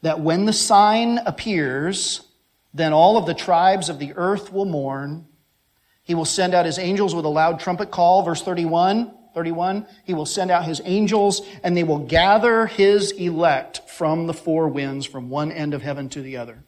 that 0.02 0.20
when 0.20 0.46
the 0.46 0.52
sign 0.52 1.18
appears, 1.18 2.22
then 2.74 2.92
all 2.92 3.16
of 3.16 3.26
the 3.26 3.34
tribes 3.34 3.88
of 3.88 3.98
the 3.98 4.12
earth 4.14 4.52
will 4.52 4.64
mourn. 4.64 5.26
He 6.02 6.14
will 6.14 6.24
send 6.24 6.52
out 6.52 6.66
his 6.66 6.78
angels 6.78 7.14
with 7.14 7.24
a 7.24 7.28
loud 7.28 7.60
trumpet 7.60 7.90
call, 7.90 8.22
verse 8.22 8.42
31. 8.42 9.14
31, 9.32 9.86
he 10.04 10.12
will 10.12 10.26
send 10.26 10.50
out 10.50 10.64
his 10.64 10.82
angels 10.84 11.46
and 11.62 11.76
they 11.76 11.84
will 11.84 12.00
gather 12.00 12.66
his 12.66 13.12
elect 13.12 13.88
from 13.88 14.26
the 14.26 14.34
four 14.34 14.68
winds 14.68 15.06
from 15.06 15.30
one 15.30 15.52
end 15.52 15.72
of 15.72 15.82
heaven 15.82 16.08
to 16.08 16.20
the 16.20 16.36
other. 16.36 16.64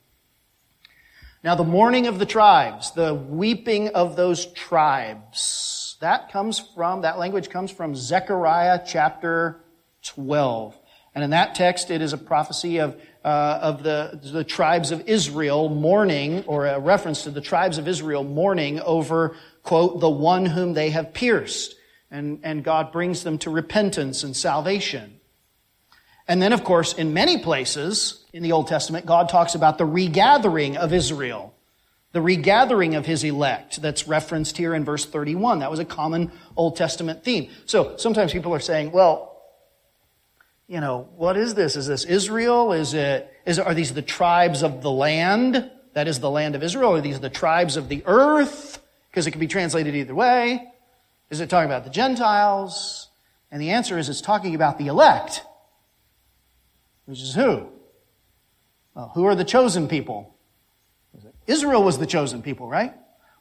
Now, 1.44 1.56
the 1.56 1.64
mourning 1.64 2.06
of 2.06 2.20
the 2.20 2.26
tribes, 2.26 2.92
the 2.92 3.14
weeping 3.14 3.88
of 3.88 4.14
those 4.14 4.46
tribes, 4.46 5.96
that 6.00 6.30
comes 6.30 6.60
from, 6.60 7.02
that 7.02 7.18
language 7.18 7.50
comes 7.50 7.72
from 7.72 7.96
Zechariah 7.96 8.82
chapter 8.86 9.60
12. 10.04 10.78
And 11.16 11.24
in 11.24 11.30
that 11.30 11.56
text, 11.56 11.90
it 11.90 12.00
is 12.00 12.12
a 12.12 12.18
prophecy 12.18 12.78
of, 12.78 12.94
uh, 13.24 13.58
of 13.60 13.82
the, 13.82 14.20
the 14.22 14.44
tribes 14.44 14.92
of 14.92 15.08
Israel 15.08 15.68
mourning, 15.68 16.44
or 16.44 16.66
a 16.66 16.78
reference 16.78 17.24
to 17.24 17.30
the 17.30 17.40
tribes 17.40 17.76
of 17.76 17.88
Israel 17.88 18.22
mourning 18.22 18.78
over, 18.80 19.34
quote, 19.64 19.98
the 19.98 20.08
one 20.08 20.46
whom 20.46 20.74
they 20.74 20.90
have 20.90 21.12
pierced. 21.12 21.74
And, 22.08 22.38
and 22.44 22.62
God 22.62 22.92
brings 22.92 23.24
them 23.24 23.36
to 23.38 23.50
repentance 23.50 24.22
and 24.22 24.36
salvation. 24.36 25.18
And 26.28 26.40
then, 26.40 26.52
of 26.52 26.62
course, 26.62 26.92
in 26.92 27.12
many 27.12 27.42
places 27.42 28.21
in 28.32 28.42
the 28.42 28.52
Old 28.52 28.68
Testament, 28.68 29.06
God 29.06 29.28
talks 29.28 29.54
about 29.54 29.78
the 29.78 29.84
regathering 29.84 30.76
of 30.76 30.92
Israel, 30.92 31.54
the 32.12 32.22
regathering 32.22 32.94
of 32.94 33.06
his 33.06 33.24
elect 33.24 33.82
that's 33.82 34.08
referenced 34.08 34.56
here 34.56 34.74
in 34.74 34.84
verse 34.84 35.04
31. 35.04 35.58
That 35.58 35.70
was 35.70 35.80
a 35.80 35.84
common 35.84 36.32
Old 36.56 36.76
Testament 36.76 37.24
theme. 37.24 37.50
So 37.66 37.96
sometimes 37.96 38.32
people 38.32 38.54
are 38.54 38.60
saying, 38.60 38.92
well, 38.92 39.32
you 40.66 40.80
know, 40.80 41.08
what 41.16 41.36
is 41.36 41.54
this? 41.54 41.76
Is 41.76 41.86
this 41.86 42.04
Israel? 42.04 42.72
Is 42.72 42.94
it, 42.94 43.30
is, 43.44 43.58
are 43.58 43.74
these 43.74 43.92
the 43.92 44.02
tribes 44.02 44.62
of 44.62 44.82
the 44.82 44.90
land? 44.90 45.70
That 45.92 46.08
is 46.08 46.20
the 46.20 46.30
land 46.30 46.54
of 46.54 46.62
Israel? 46.62 46.94
Are 46.94 47.00
these 47.02 47.20
the 47.20 47.28
tribes 47.28 47.76
of 47.76 47.88
the 47.88 48.02
earth? 48.06 48.80
Because 49.10 49.26
it 49.26 49.32
can 49.32 49.40
be 49.40 49.46
translated 49.46 49.94
either 49.94 50.14
way. 50.14 50.72
Is 51.28 51.40
it 51.40 51.50
talking 51.50 51.70
about 51.70 51.84
the 51.84 51.90
Gentiles? 51.90 53.10
And 53.50 53.60
the 53.60 53.70
answer 53.70 53.98
is 53.98 54.08
it's 54.08 54.22
talking 54.22 54.54
about 54.54 54.78
the 54.78 54.86
elect. 54.86 55.42
Which 57.04 57.20
is 57.20 57.34
who? 57.34 57.71
Well, 58.94 59.10
who 59.14 59.24
are 59.24 59.34
the 59.34 59.44
chosen 59.44 59.88
people? 59.88 60.36
Israel 61.46 61.82
was 61.82 61.98
the 61.98 62.06
chosen 62.06 62.42
people, 62.42 62.68
right? 62.68 62.94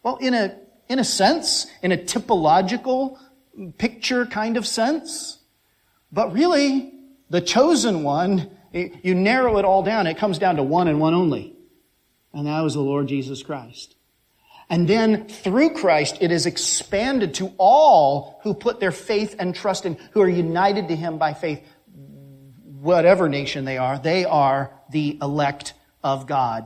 Well, 0.03 0.17
in 0.17 0.33
a, 0.33 0.57
in 0.89 0.99
a 0.99 1.03
sense, 1.03 1.67
in 1.81 1.91
a 1.91 1.97
typological 1.97 3.17
picture 3.77 4.25
kind 4.25 4.57
of 4.57 4.65
sense. 4.65 5.39
But 6.11 6.33
really, 6.33 6.93
the 7.29 7.41
chosen 7.41 8.03
one, 8.03 8.49
you 8.73 9.13
narrow 9.13 9.57
it 9.57 9.65
all 9.65 9.83
down, 9.83 10.07
it 10.07 10.17
comes 10.17 10.39
down 10.39 10.55
to 10.55 10.63
one 10.63 10.87
and 10.87 10.99
one 10.99 11.13
only. 11.13 11.55
And 12.33 12.47
that 12.47 12.61
was 12.61 12.73
the 12.73 12.81
Lord 12.81 13.07
Jesus 13.07 13.43
Christ. 13.43 13.95
And 14.69 14.87
then 14.87 15.27
through 15.27 15.71
Christ, 15.71 16.17
it 16.21 16.31
is 16.31 16.45
expanded 16.45 17.33
to 17.35 17.53
all 17.57 18.39
who 18.43 18.53
put 18.53 18.79
their 18.79 18.93
faith 18.93 19.35
and 19.37 19.53
trust 19.53 19.85
in, 19.85 19.97
who 20.11 20.21
are 20.21 20.29
united 20.29 20.87
to 20.87 20.95
Him 20.95 21.17
by 21.17 21.33
faith 21.33 21.61
whatever 22.81 23.29
nation 23.29 23.63
they 23.63 23.77
are, 23.77 23.99
they 23.99 24.25
are 24.25 24.73
the 24.91 25.17
elect 25.21 25.73
of 26.03 26.27
God. 26.27 26.65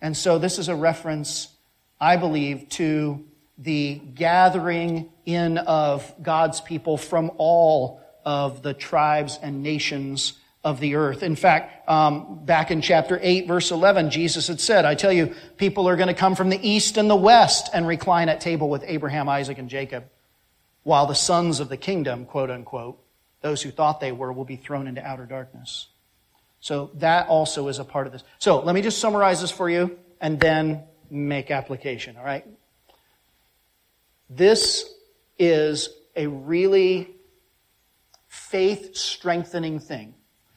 And 0.00 0.16
so 0.16 0.38
this 0.38 0.58
is 0.58 0.68
a 0.68 0.76
reference, 0.76 1.48
I 2.00 2.16
believe, 2.16 2.68
to 2.70 3.24
the 3.58 3.94
gathering 4.14 5.10
in 5.24 5.58
of 5.58 6.12
God's 6.22 6.60
people 6.60 6.96
from 6.96 7.30
all 7.38 8.00
of 8.24 8.62
the 8.62 8.74
tribes 8.74 9.38
and 9.40 9.62
nations 9.62 10.34
of 10.62 10.80
the 10.80 10.96
earth. 10.96 11.22
In 11.22 11.36
fact, 11.36 11.88
um, 11.88 12.44
back 12.44 12.72
in 12.72 12.82
chapter 12.82 13.20
8, 13.22 13.46
verse 13.46 13.70
11, 13.70 14.10
Jesus 14.10 14.48
had 14.48 14.60
said, 14.60 14.84
I 14.84 14.96
tell 14.96 15.12
you, 15.12 15.32
people 15.56 15.88
are 15.88 15.96
going 15.96 16.08
to 16.08 16.14
come 16.14 16.34
from 16.34 16.50
the 16.50 16.68
east 16.68 16.96
and 16.96 17.08
the 17.08 17.16
west 17.16 17.70
and 17.72 17.86
recline 17.86 18.28
at 18.28 18.40
table 18.40 18.68
with 18.68 18.82
Abraham, 18.84 19.28
Isaac, 19.28 19.58
and 19.58 19.70
Jacob, 19.70 20.04
while 20.82 21.06
the 21.06 21.14
sons 21.14 21.60
of 21.60 21.68
the 21.68 21.76
kingdom, 21.76 22.26
quote 22.26 22.50
unquote, 22.50 23.00
those 23.42 23.62
who 23.62 23.70
thought 23.70 24.00
they 24.00 24.10
were 24.10 24.32
will 24.32 24.44
be 24.44 24.56
thrown 24.56 24.88
into 24.88 25.04
outer 25.06 25.24
darkness. 25.24 25.86
So 26.66 26.90
that 26.94 27.28
also 27.28 27.68
is 27.68 27.78
a 27.78 27.84
part 27.84 28.08
of 28.08 28.12
this. 28.12 28.24
So 28.40 28.58
let 28.58 28.74
me 28.74 28.82
just 28.82 28.98
summarize 28.98 29.40
this 29.40 29.52
for 29.52 29.70
you 29.70 29.96
and 30.20 30.40
then 30.40 30.82
make 31.08 31.52
application, 31.52 32.16
all 32.16 32.24
right? 32.24 32.44
This 34.28 34.92
is 35.38 35.90
a 36.16 36.26
really 36.26 37.14
faith 38.26 38.96
strengthening 38.96 39.78
thing 39.78 40.14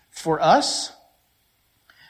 for 0.10 0.42
us, 0.42 0.92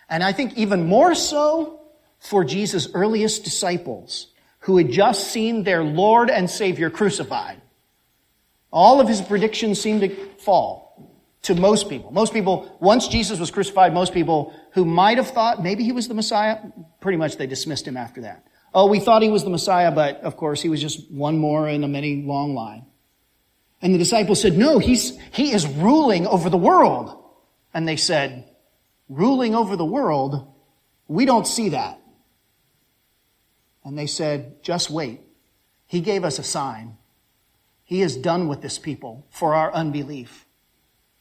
and 0.09 0.23
I 0.23 0.31
think 0.31 0.57
even 0.57 0.87
more 0.87 1.13
so 1.13 1.81
for 2.19 2.45
Jesus' 2.45 2.87
earliest 2.93 3.43
disciples 3.43 4.27
who 4.59 4.77
had 4.77 4.93
just 4.93 5.27
seen 5.27 5.63
their 5.63 5.83
Lord 5.83 6.29
and 6.29 6.49
Savior 6.49 6.89
crucified. 6.89 7.61
All 8.71 9.01
of 9.01 9.09
his 9.09 9.19
predictions 9.19 9.81
seemed 9.81 9.99
to 9.99 10.15
fall 10.37 10.88
to 11.43 11.55
most 11.55 11.89
people. 11.89 12.11
Most 12.11 12.33
people, 12.33 12.77
once 12.79 13.07
Jesus 13.07 13.39
was 13.39 13.51
crucified, 13.51 13.93
most 13.93 14.13
people 14.13 14.53
who 14.73 14.85
might 14.85 15.17
have 15.17 15.29
thought 15.29 15.63
maybe 15.63 15.83
he 15.83 15.91
was 15.91 16.07
the 16.07 16.13
Messiah, 16.13 16.57
pretty 16.99 17.17
much 17.17 17.37
they 17.37 17.47
dismissed 17.47 17.87
him 17.87 17.97
after 17.97 18.21
that. 18.21 18.45
Oh, 18.73 18.87
we 18.87 18.99
thought 18.99 19.21
he 19.21 19.29
was 19.29 19.43
the 19.43 19.49
Messiah, 19.49 19.91
but 19.91 20.21
of 20.21 20.37
course 20.37 20.61
he 20.61 20.69
was 20.69 20.81
just 20.81 21.09
one 21.11 21.37
more 21.37 21.67
in 21.67 21.83
a 21.83 21.87
many 21.87 22.21
long 22.23 22.53
line. 22.53 22.85
And 23.81 23.93
the 23.93 23.97
disciples 23.97 24.41
said, 24.41 24.57
no, 24.57 24.79
he's, 24.79 25.17
he 25.31 25.51
is 25.53 25.65
ruling 25.65 26.27
over 26.27 26.49
the 26.49 26.57
world. 26.57 27.23
And 27.73 27.87
they 27.87 27.95
said, 27.95 28.49
ruling 29.07 29.55
over 29.55 29.75
the 29.75 29.85
world? 29.85 30.53
We 31.07 31.25
don't 31.25 31.47
see 31.47 31.69
that. 31.69 31.99
And 33.85 33.97
they 33.97 34.07
said, 34.07 34.61
just 34.61 34.89
wait. 34.89 35.21
He 35.87 36.01
gave 36.01 36.23
us 36.23 36.37
a 36.37 36.43
sign. 36.43 36.97
He 37.85 38.01
is 38.01 38.17
done 38.17 38.47
with 38.47 38.61
this 38.61 38.77
people 38.77 39.25
for 39.31 39.55
our 39.55 39.71
unbelief. 39.71 40.45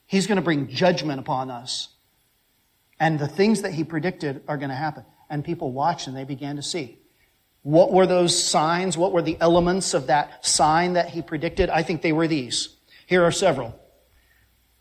He's 0.08 0.26
going 0.26 0.36
to 0.36 0.42
bring 0.42 0.68
judgment 0.68 1.20
upon 1.20 1.50
us. 1.50 1.88
And 2.98 3.18
the 3.18 3.28
things 3.28 3.62
that 3.62 3.74
he 3.74 3.84
predicted 3.84 4.42
are 4.48 4.56
going 4.56 4.70
to 4.70 4.74
happen. 4.74 5.04
And 5.30 5.44
people 5.44 5.70
watched 5.70 6.08
and 6.08 6.16
they 6.16 6.24
began 6.24 6.56
to 6.56 6.62
see. 6.62 6.98
What 7.62 7.92
were 7.92 8.06
those 8.06 8.42
signs? 8.42 8.96
What 8.96 9.12
were 9.12 9.20
the 9.20 9.36
elements 9.38 9.92
of 9.92 10.06
that 10.06 10.46
sign 10.46 10.94
that 10.94 11.10
he 11.10 11.20
predicted? 11.20 11.68
I 11.68 11.82
think 11.82 12.00
they 12.00 12.12
were 12.12 12.26
these. 12.26 12.74
Here 13.06 13.22
are 13.22 13.30
several. 13.30 13.78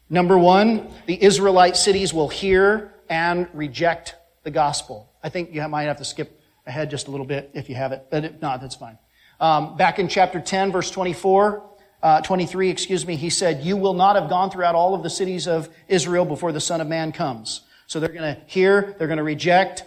Number 0.10 0.38
one, 0.38 0.90
the 1.06 1.22
Israelite 1.22 1.76
cities 1.76 2.14
will 2.14 2.30
hear 2.30 2.94
and 3.10 3.50
reject 3.54 4.16
the 4.44 4.52
gospel. 4.52 5.12
I 5.22 5.28
think 5.28 5.54
you 5.54 5.68
might 5.68 5.84
have 5.84 5.98
to 5.98 6.06
skip 6.06 6.42
ahead 6.66 6.90
just 6.90 7.10
a 7.10 7.12
little 7.12 7.26
bit 7.26 7.52
if 7.54 7.68
you 7.68 7.76
have 7.76 7.92
it, 7.92 8.08
but 8.10 8.24
if 8.24 8.42
not, 8.42 8.62
that's 8.62 8.76
fine. 8.76 8.98
Um, 9.42 9.76
back 9.76 10.00
in 10.00 10.08
chapter 10.08 10.40
10, 10.40 10.72
verse 10.72 10.90
24, 10.90 11.70
uh, 12.02 12.22
23, 12.22 12.70
excuse 12.70 13.06
me, 13.08 13.16
he 13.16 13.30
said, 13.30 13.64
You 13.64 13.78
will 13.78 13.94
not 13.94 14.16
have 14.16 14.30
gone 14.30 14.52
throughout 14.52 14.76
all 14.76 14.94
of 14.94 15.04
the 15.04 15.10
cities 15.10 15.48
of 15.48 15.70
Israel 15.88 16.26
before 16.26 16.52
the 16.52 16.62
Son 16.62 16.82
of 16.82 16.88
Man 16.88 17.12
comes. 17.12 17.62
So 17.88 18.00
they're 18.00 18.10
going 18.10 18.36
to 18.36 18.42
hear, 18.46 18.96
they're 18.98 19.08
going 19.08 19.18
to 19.18 19.24
reject. 19.24 19.84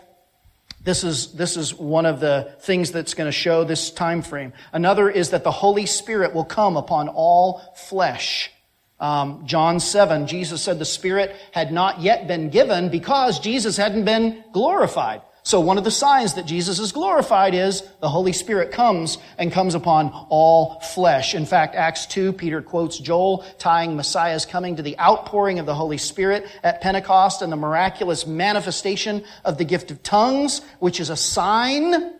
This 0.82 1.04
is, 1.04 1.34
this 1.34 1.56
is 1.56 1.74
one 1.74 2.06
of 2.06 2.20
the 2.20 2.54
things 2.60 2.90
that's 2.90 3.14
going 3.14 3.28
to 3.28 3.32
show 3.32 3.64
this 3.64 3.90
time 3.90 4.22
frame. 4.22 4.54
Another 4.72 5.10
is 5.10 5.30
that 5.30 5.44
the 5.44 5.50
Holy 5.50 5.86
Spirit 5.86 6.34
will 6.34 6.44
come 6.44 6.76
upon 6.76 7.08
all 7.08 7.60
flesh. 7.76 8.50
Um, 8.98 9.46
John 9.46 9.78
7, 9.80 10.26
Jesus 10.26 10.62
said 10.62 10.78
the 10.78 10.84
Spirit 10.84 11.36
had 11.52 11.72
not 11.72 12.00
yet 12.00 12.26
been 12.26 12.50
given 12.50 12.88
because 12.88 13.38
Jesus 13.40 13.76
hadn't 13.76 14.04
been 14.04 14.42
glorified. 14.52 15.22
So 15.50 15.58
one 15.58 15.78
of 15.78 15.82
the 15.82 15.90
signs 15.90 16.34
that 16.34 16.46
Jesus 16.46 16.78
is 16.78 16.92
glorified 16.92 17.54
is 17.54 17.82
the 18.00 18.08
Holy 18.08 18.32
Spirit 18.32 18.70
comes 18.70 19.18
and 19.36 19.50
comes 19.50 19.74
upon 19.74 20.10
all 20.28 20.78
flesh. 20.78 21.34
In 21.34 21.44
fact, 21.44 21.74
Acts 21.74 22.06
2, 22.06 22.34
Peter 22.34 22.62
quotes 22.62 22.96
Joel 22.96 23.44
tying 23.58 23.96
Messiah's 23.96 24.46
coming 24.46 24.76
to 24.76 24.82
the 24.82 24.96
outpouring 25.00 25.58
of 25.58 25.66
the 25.66 25.74
Holy 25.74 25.98
Spirit 25.98 26.46
at 26.62 26.80
Pentecost 26.80 27.42
and 27.42 27.50
the 27.50 27.56
miraculous 27.56 28.28
manifestation 28.28 29.24
of 29.44 29.58
the 29.58 29.64
gift 29.64 29.90
of 29.90 30.04
tongues, 30.04 30.60
which 30.78 31.00
is 31.00 31.10
a 31.10 31.16
sign. 31.16 32.14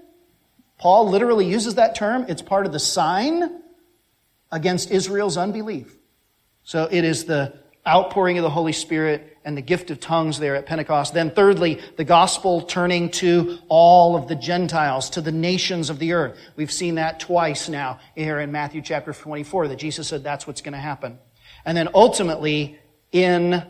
Paul 0.79 1.09
literally 1.09 1.47
uses 1.47 1.77
that 1.77 1.95
term. 1.95 2.27
It's 2.29 2.43
part 2.43 2.67
of 2.67 2.73
the 2.73 2.81
sign 2.81 3.63
against 4.51 4.91
Israel's 4.91 5.37
unbelief. 5.37 5.97
So 6.65 6.89
it 6.91 7.05
is 7.05 7.27
the 7.27 7.57
outpouring 7.87 8.39
of 8.39 8.43
the 8.43 8.51
Holy 8.51 8.73
Spirit 8.73 9.30
and 9.45 9.57
the 9.57 9.63
gift 9.63 9.91
of 9.91 10.01
tongues 10.01 10.39
there 10.39 10.55
at 10.55 10.67
Pentecost. 10.67 11.15
Then 11.15 11.31
thirdly, 11.31 11.81
the 11.97 12.05
gospel 12.05 12.63
turning 12.63 13.11
to 13.13 13.59
all 13.69 14.17
of 14.17 14.29
the 14.29 14.35
Gentiles, 14.35 15.11
to 15.11 15.21
the 15.21 15.33
nations 15.33 15.91
of 15.91 15.99
the 15.99 16.13
earth. 16.13 16.39
We've 16.57 16.73
seen 16.73 16.97
that 16.97 17.21
twice 17.21 17.69
now 17.69 18.01
here 18.15 18.39
in 18.41 18.53
Matthew 18.53 18.83
chapter 18.83 19.13
24 19.13 19.69
that 19.69 19.77
Jesus 19.77 20.09
said 20.09 20.23
that's 20.23 20.47
what's 20.47 20.61
going 20.61 20.75
to 20.75 20.79
happen. 20.79 21.19
And 21.65 21.77
then 21.77 21.89
ultimately 21.95 22.79
in 23.13 23.63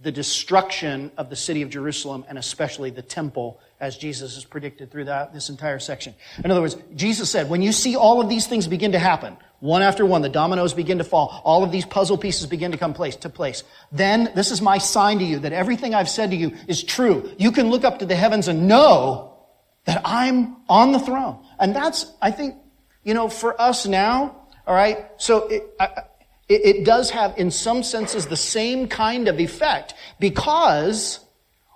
the 0.00 0.12
destruction 0.12 1.10
of 1.16 1.28
the 1.28 1.36
city 1.36 1.62
of 1.62 1.70
Jerusalem 1.70 2.24
and 2.28 2.38
especially 2.38 2.90
the 2.90 3.02
temple 3.02 3.60
as 3.80 3.96
Jesus 3.96 4.34
has 4.34 4.44
predicted 4.44 4.90
through 4.90 5.06
that, 5.06 5.32
this 5.32 5.48
entire 5.48 5.78
section. 5.78 6.14
In 6.42 6.50
other 6.50 6.60
words, 6.60 6.76
Jesus 6.94 7.30
said, 7.30 7.48
when 7.48 7.62
you 7.62 7.72
see 7.72 7.96
all 7.96 8.20
of 8.20 8.28
these 8.28 8.46
things 8.46 8.66
begin 8.66 8.92
to 8.92 8.98
happen, 8.98 9.36
one 9.60 9.82
after 9.82 10.04
one, 10.04 10.22
the 10.22 10.28
dominoes 10.28 10.74
begin 10.74 10.98
to 10.98 11.04
fall, 11.04 11.40
all 11.44 11.62
of 11.62 11.70
these 11.70 11.84
puzzle 11.84 12.16
pieces 12.16 12.46
begin 12.46 12.72
to 12.72 12.78
come 12.78 12.94
place, 12.94 13.14
to 13.16 13.28
place, 13.28 13.62
then 13.92 14.32
this 14.34 14.50
is 14.50 14.60
my 14.60 14.78
sign 14.78 15.18
to 15.18 15.24
you 15.24 15.38
that 15.40 15.52
everything 15.52 15.94
I've 15.94 16.08
said 16.08 16.30
to 16.30 16.36
you 16.36 16.56
is 16.66 16.82
true. 16.82 17.30
You 17.38 17.52
can 17.52 17.68
look 17.68 17.84
up 17.84 17.98
to 17.98 18.06
the 18.06 18.16
heavens 18.16 18.48
and 18.48 18.66
know 18.66 19.36
that 19.84 20.00
I'm 20.04 20.56
on 20.68 20.92
the 20.92 20.98
throne. 20.98 21.44
And 21.58 21.76
that's, 21.76 22.10
I 22.22 22.30
think, 22.30 22.56
you 23.04 23.14
know, 23.14 23.28
for 23.28 23.60
us 23.60 23.86
now, 23.86 24.36
all 24.66 24.74
right, 24.74 25.06
so 25.18 25.46
it, 25.48 25.64
I, 25.78 26.04
it, 26.48 26.76
it 26.76 26.84
does 26.84 27.10
have, 27.10 27.36
in 27.36 27.50
some 27.50 27.82
senses, 27.82 28.26
the 28.26 28.36
same 28.36 28.88
kind 28.88 29.28
of 29.28 29.38
effect 29.40 29.94
because 30.18 31.20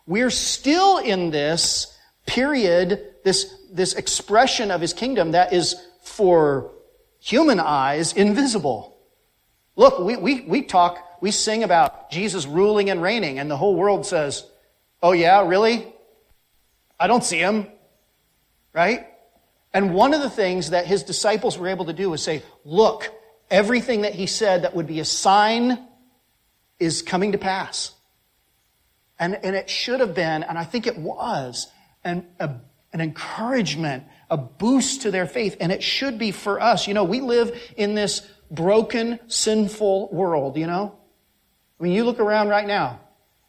we're 0.07 0.31
still 0.31 0.99
in 0.99 1.31
this 1.31 1.97
period, 2.27 3.15
this, 3.25 3.55
this 3.71 3.95
expression 3.95 4.71
of 4.71 4.81
his 4.81 4.93
kingdom 4.93 5.33
that 5.33 5.53
is 5.53 5.77
for 6.03 6.74
human 7.25 7.59
eyes 7.59 8.13
invisible. 8.13 8.99
Look, 9.77 9.99
we, 9.99 10.17
we, 10.17 10.43
we 10.43 10.63
talk, 10.63 10.99
we 11.23 11.31
sing 11.31 11.65
about 11.65 12.11
Jesus 12.11 12.47
ruling 12.47 12.91
and 12.91 13.01
reigning, 13.01 13.39
and 13.39 13.51
the 13.51 13.57
whole 13.57 13.75
world 13.75 14.05
says, 14.05 14.47
Oh, 15.03 15.13
yeah, 15.13 15.47
really? 15.47 15.87
I 17.01 17.07
don't 17.07 17.25
see 17.25 17.39
him. 17.39 17.67
Right? 18.75 19.07
And 19.73 19.95
one 19.95 20.13
of 20.13 20.21
the 20.21 20.29
things 20.29 20.71
that 20.71 20.87
his 20.87 21.03
disciples 21.03 21.59
were 21.59 21.69
able 21.69 21.87
to 21.87 21.95
do 21.95 22.11
was 22.11 22.23
say, 22.23 22.43
Look, 22.63 23.11
everything 23.51 24.03
that 24.03 24.15
he 24.15 24.27
said 24.27 24.63
that 24.63 24.77
would 24.77 24.87
be 24.87 25.01
a 25.01 25.05
sign 25.05 25.83
is 26.79 27.01
coming 27.01 27.33
to 27.33 27.39
pass. 27.39 27.93
And, 29.19 29.35
and 29.43 29.57
it 29.57 29.71
should 29.71 30.01
have 30.01 30.15
been, 30.15 30.43
and 30.43 30.59
I 30.59 30.65
think 30.65 30.87
it 30.87 30.99
was, 30.99 31.69
an, 32.05 32.27
a, 32.39 32.51
an 32.93 33.01
encouragement, 33.01 34.05
a 34.35 34.37
boost 34.37 35.03
to 35.03 35.13
their 35.13 35.27
faith. 35.27 35.57
And 35.61 35.71
it 35.71 35.83
should 35.83 36.19
be 36.19 36.33
for 36.33 36.61
us. 36.61 36.89
You 36.89 36.95
know, 36.95 37.05
we 37.05 37.21
live 37.21 37.57
in 37.77 37.95
this 37.95 38.27
broken, 38.51 39.21
sinful 39.29 40.11
world, 40.13 40.57
you 40.57 40.67
know? 40.67 40.99
I 41.79 41.83
mean, 41.85 41.93
you 41.93 42.05
look 42.05 42.19
around 42.19 42.49
right 42.49 42.67
now, 42.67 43.01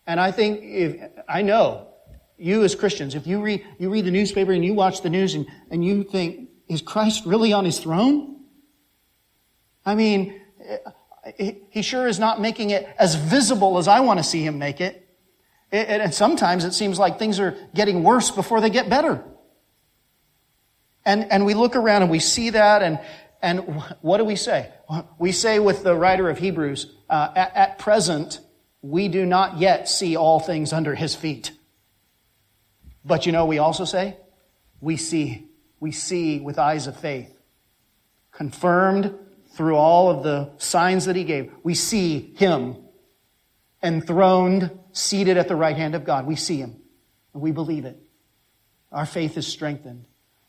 and 0.05 0.19
I 0.19 0.31
think, 0.31 0.59
if, 0.61 1.11
I 1.27 1.41
know, 1.41 1.87
you 2.37 2.63
as 2.63 2.75
Christians, 2.75 3.15
if 3.15 3.25
you 3.25 3.41
read, 3.41 3.65
you 3.79 3.89
read 3.89 4.05
the 4.05 4.11
newspaper 4.11 4.51
and 4.51 4.63
you 4.63 4.75
watch 4.75 5.01
the 5.01 5.09
news 5.09 5.33
and, 5.33 5.47
and 5.71 5.83
you 5.83 6.03
think, 6.03 6.49
is 6.67 6.81
Christ 6.81 7.25
really 7.25 7.51
on 7.51 7.65
his 7.65 7.79
throne? 7.79 8.43
I 9.85 9.95
mean, 9.95 10.39
he 11.71 11.81
sure 11.81 12.07
is 12.07 12.19
not 12.19 12.39
making 12.41 12.69
it 12.69 12.87
as 12.99 13.15
visible 13.15 13.77
as 13.77 13.87
I 13.87 14.01
want 14.01 14.19
to 14.19 14.23
see 14.23 14.43
him 14.43 14.59
make 14.59 14.81
it. 14.81 15.01
And 15.71 16.13
sometimes 16.13 16.63
it 16.63 16.73
seems 16.73 16.99
like 16.99 17.17
things 17.17 17.39
are 17.39 17.57
getting 17.73 18.03
worse 18.03 18.31
before 18.31 18.61
they 18.61 18.69
get 18.69 18.89
better. 18.89 19.23
And, 21.05 21.31
and 21.31 21.45
we 21.45 21.53
look 21.53 21.75
around 21.75 22.01
and 22.01 22.11
we 22.11 22.19
see 22.19 22.49
that, 22.49 22.81
and, 22.81 22.99
and 23.41 23.59
what 24.01 24.17
do 24.17 24.25
we 24.25 24.35
say? 24.35 24.71
We 25.19 25.31
say 25.31 25.59
with 25.59 25.83
the 25.83 25.95
writer 25.95 26.29
of 26.29 26.39
Hebrews, 26.39 26.91
uh, 27.09 27.31
at, 27.35 27.55
at 27.55 27.79
present, 27.79 28.39
we 28.81 29.07
do 29.07 29.25
not 29.25 29.59
yet 29.59 29.87
see 29.87 30.15
all 30.15 30.39
things 30.39 30.73
under 30.73 30.95
his 30.95 31.15
feet. 31.15 31.51
But 33.03 33.25
you 33.25 33.31
know, 33.31 33.45
we 33.45 33.59
also 33.59 33.85
say, 33.85 34.17
we 34.81 34.97
see, 34.97 35.47
we 35.79 35.91
see 35.91 36.39
with 36.39 36.57
eyes 36.57 36.87
of 36.87 36.99
faith, 36.99 37.31
confirmed 38.31 39.13
through 39.55 39.75
all 39.75 40.09
of 40.09 40.23
the 40.23 40.51
signs 40.57 41.05
that 41.05 41.15
he 41.15 41.23
gave. 41.23 41.51
We 41.63 41.75
see 41.75 42.33
him 42.35 42.77
enthroned 43.81 44.71
seated 44.91 45.37
at 45.37 45.47
the 45.47 45.55
right 45.55 45.77
hand 45.77 45.93
of 45.95 46.03
God. 46.03 46.25
We 46.25 46.35
see 46.35 46.57
him 46.57 46.75
and 47.33 47.41
we 47.41 47.51
believe 47.51 47.85
it. 47.85 48.01
Our 48.91 49.05
faith 49.05 49.37
is 49.37 49.47
strengthened. 49.47 50.07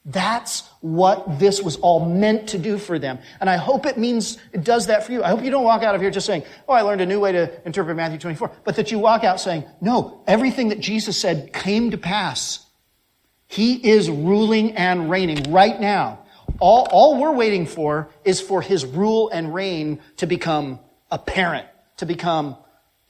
That's 0.08 0.62
what 0.80 1.40
this 1.40 1.60
was 1.60 1.76
all 1.78 2.06
meant 2.06 2.50
to 2.50 2.58
do 2.58 2.78
for 2.78 2.96
them. 2.96 3.18
And 3.40 3.50
I 3.50 3.56
hope 3.56 3.86
it 3.86 3.98
means 3.98 4.38
it 4.52 4.62
does 4.62 4.86
that 4.86 5.04
for 5.04 5.10
you. 5.10 5.24
I 5.24 5.30
hope 5.30 5.42
you 5.42 5.50
don't 5.50 5.64
walk 5.64 5.82
out 5.82 5.96
of 5.96 6.00
here 6.00 6.12
just 6.12 6.26
saying, 6.26 6.44
Oh, 6.68 6.74
I 6.74 6.82
learned 6.82 7.00
a 7.00 7.06
new 7.06 7.18
way 7.18 7.32
to 7.32 7.66
interpret 7.66 7.96
Matthew 7.96 8.18
24, 8.18 8.52
but 8.62 8.76
that 8.76 8.92
you 8.92 9.00
walk 9.00 9.24
out 9.24 9.40
saying, 9.40 9.64
No, 9.80 10.22
everything 10.28 10.68
that 10.68 10.78
Jesus 10.78 11.20
said 11.20 11.52
came 11.52 11.90
to 11.90 11.98
pass. 11.98 12.64
He 13.48 13.74
is 13.74 14.08
ruling 14.08 14.76
and 14.76 15.10
reigning 15.10 15.52
right 15.52 15.80
now. 15.80 16.20
All, 16.60 16.86
all 16.90 17.20
we're 17.20 17.34
waiting 17.34 17.66
for 17.66 18.08
is 18.24 18.40
for 18.40 18.62
his 18.62 18.84
rule 18.86 19.28
and 19.30 19.52
reign 19.52 20.00
to 20.18 20.26
become 20.26 20.78
apparent, 21.10 21.66
to 21.96 22.06
become 22.06 22.56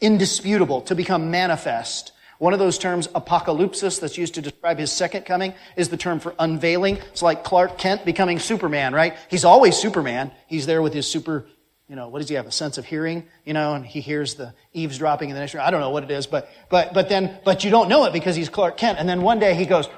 indisputable, 0.00 0.80
to 0.82 0.94
become 0.94 1.30
manifest. 1.30 2.12
One 2.38 2.52
of 2.52 2.58
those 2.58 2.78
terms, 2.78 3.08
apocalypsis, 3.08 4.00
that's 4.00 4.18
used 4.18 4.34
to 4.34 4.42
describe 4.42 4.78
his 4.78 4.92
second 4.92 5.24
coming, 5.24 5.54
is 5.76 5.88
the 5.88 5.96
term 5.96 6.20
for 6.20 6.34
unveiling. 6.38 6.98
It's 7.10 7.22
like 7.22 7.44
Clark 7.44 7.78
Kent 7.78 8.04
becoming 8.04 8.38
Superman, 8.38 8.92
right? 8.92 9.16
He's 9.30 9.44
always 9.44 9.76
Superman. 9.76 10.30
He's 10.46 10.66
there 10.66 10.82
with 10.82 10.92
his 10.92 11.10
super, 11.10 11.46
you 11.88 11.96
know, 11.96 12.08
what 12.08 12.18
does 12.18 12.28
he 12.28 12.34
have? 12.34 12.46
A 12.46 12.52
sense 12.52 12.78
of 12.78 12.84
hearing, 12.84 13.26
you 13.44 13.54
know, 13.54 13.74
and 13.74 13.86
he 13.86 14.00
hears 14.00 14.34
the 14.34 14.52
eavesdropping 14.72 15.30
in 15.30 15.34
the 15.34 15.40
next 15.40 15.54
room. 15.54 15.64
I 15.66 15.70
don't 15.70 15.80
know 15.80 15.90
what 15.90 16.02
it 16.02 16.10
is, 16.10 16.26
but, 16.26 16.50
but, 16.68 16.92
but 16.92 17.08
then, 17.08 17.38
but 17.44 17.64
you 17.64 17.70
don't 17.70 17.88
know 17.88 18.04
it 18.04 18.12
because 18.12 18.36
he's 18.36 18.48
Clark 18.48 18.76
Kent. 18.76 18.98
And 18.98 19.08
then 19.08 19.22
one 19.22 19.38
day 19.38 19.54
he 19.54 19.64
goes! 19.66 19.88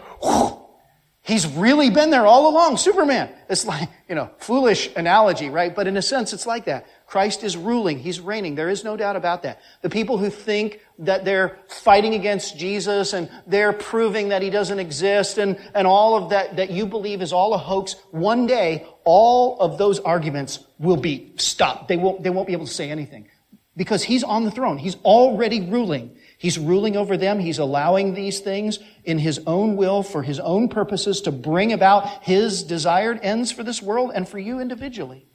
He's 1.29 1.47
really 1.47 1.91
been 1.91 2.09
there 2.09 2.25
all 2.25 2.49
along, 2.49 2.79
Superman. 2.79 3.29
It's 3.51 3.67
like, 3.67 3.91
you 4.09 4.15
know, 4.15 4.31
foolish 4.39 4.89
analogy, 4.97 5.51
right? 5.51 5.77
But 5.77 5.87
in 5.87 5.99
a 5.99 6.01
sense, 6.01 6.33
it's 6.33 6.47
like 6.47 6.65
that. 6.65 6.87
Christ 7.07 7.45
is 7.45 7.55
ruling. 7.55 7.99
He's 7.99 8.19
reigning. 8.19 8.55
There 8.55 8.71
is 8.71 8.83
no 8.83 8.97
doubt 8.97 9.15
about 9.15 9.43
that. 9.43 9.61
The 9.83 9.91
people 9.91 10.17
who 10.17 10.31
think 10.31 10.81
that 11.01 11.27
they're 11.27 11.59
fighting 11.69 12.15
against 12.15 12.57
Jesus 12.57 13.13
and 13.13 13.29
they're 13.47 13.75
proving 13.75 14.31
that 14.31 14.41
he 14.41 14.49
doesn't 14.49 14.79
exist 14.79 15.37
and, 15.37 15.59
and 15.75 15.87
all 15.87 16.17
of 16.17 16.31
that, 16.31 16.57
that 16.57 16.71
you 16.71 16.87
believe 16.87 17.21
is 17.21 17.35
all 17.35 17.53
a 17.53 17.59
hoax, 17.59 17.97
one 18.11 18.47
day, 18.47 18.87
all 19.05 19.61
of 19.61 19.77
those 19.77 20.01
arguments 20.01 20.61
will 20.79 20.97
be 20.97 21.35
stopped. 21.37 21.89
They 21.89 21.99
won't, 21.99 22.23
they 22.23 22.31
won't 22.31 22.47
be 22.47 22.55
able 22.55 22.67
to 22.67 22.73
say 22.73 22.91
anything. 22.91 23.29
Because 23.77 24.03
he's 24.03 24.25
on 24.25 24.45
the 24.45 24.51
throne. 24.51 24.79
He's 24.79 24.97
already 25.05 25.61
ruling. 25.61 26.17
He's 26.39 26.57
ruling 26.57 26.97
over 26.97 27.17
them. 27.17 27.41
He's 27.41 27.59
allowing 27.59 28.15
these 28.15 28.39
things 28.39 28.79
in 29.05 29.19
his 29.19 29.41
own 29.45 29.77
will 29.77 30.05
for 30.05 30.23
his 30.23 30.39
own 30.39 30.69
purposes 30.69 31.21
to 31.23 31.33
bring 31.33 31.73
about 31.73 32.23
his 32.23 32.63
desired 32.63 33.19
ends 33.23 33.51
for 33.51 33.65
this 33.65 33.83
world 33.83 34.13
and 34.15 34.27
for 34.27 34.39
you 34.39 34.61
individually. 34.61 35.27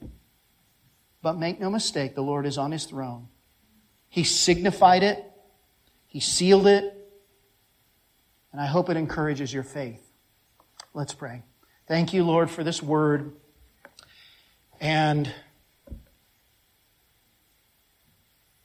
But 1.20 1.38
make 1.38 1.60
no 1.60 1.68
mistake, 1.68 2.14
the 2.14 2.22
Lord 2.22 2.46
is 2.46 2.56
on 2.56 2.72
his 2.72 2.86
throne. 2.86 3.28
He 4.08 4.24
signified 4.24 5.02
it, 5.02 5.22
he 6.06 6.20
sealed 6.20 6.66
it, 6.66 6.84
and 8.50 8.60
I 8.60 8.66
hope 8.66 8.88
it 8.88 8.96
encourages 8.96 9.52
your 9.52 9.62
faith. 9.62 10.00
Let's 10.94 11.12
pray. 11.12 11.42
Thank 11.86 12.14
you, 12.14 12.24
Lord, 12.24 12.50
for 12.50 12.64
this 12.64 12.82
word. 12.82 13.32
And 14.80 15.30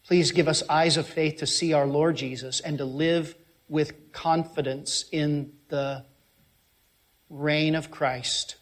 please 0.09 0.31
give 0.31 0.47
us 0.47 0.63
eyes 0.67 0.97
of 0.97 1.05
faith 1.07 1.37
to 1.37 1.45
see 1.45 1.71
our 1.71 1.85
Lord 1.85 2.15
Jesus 2.15 2.61
and 2.61 2.79
to 2.79 2.83
live 2.83 3.35
with 3.67 4.11
confidence 4.11 5.05
in 5.11 5.51
the 5.67 6.03
reign 7.29 7.75
of 7.75 7.91
Christ 7.91 8.55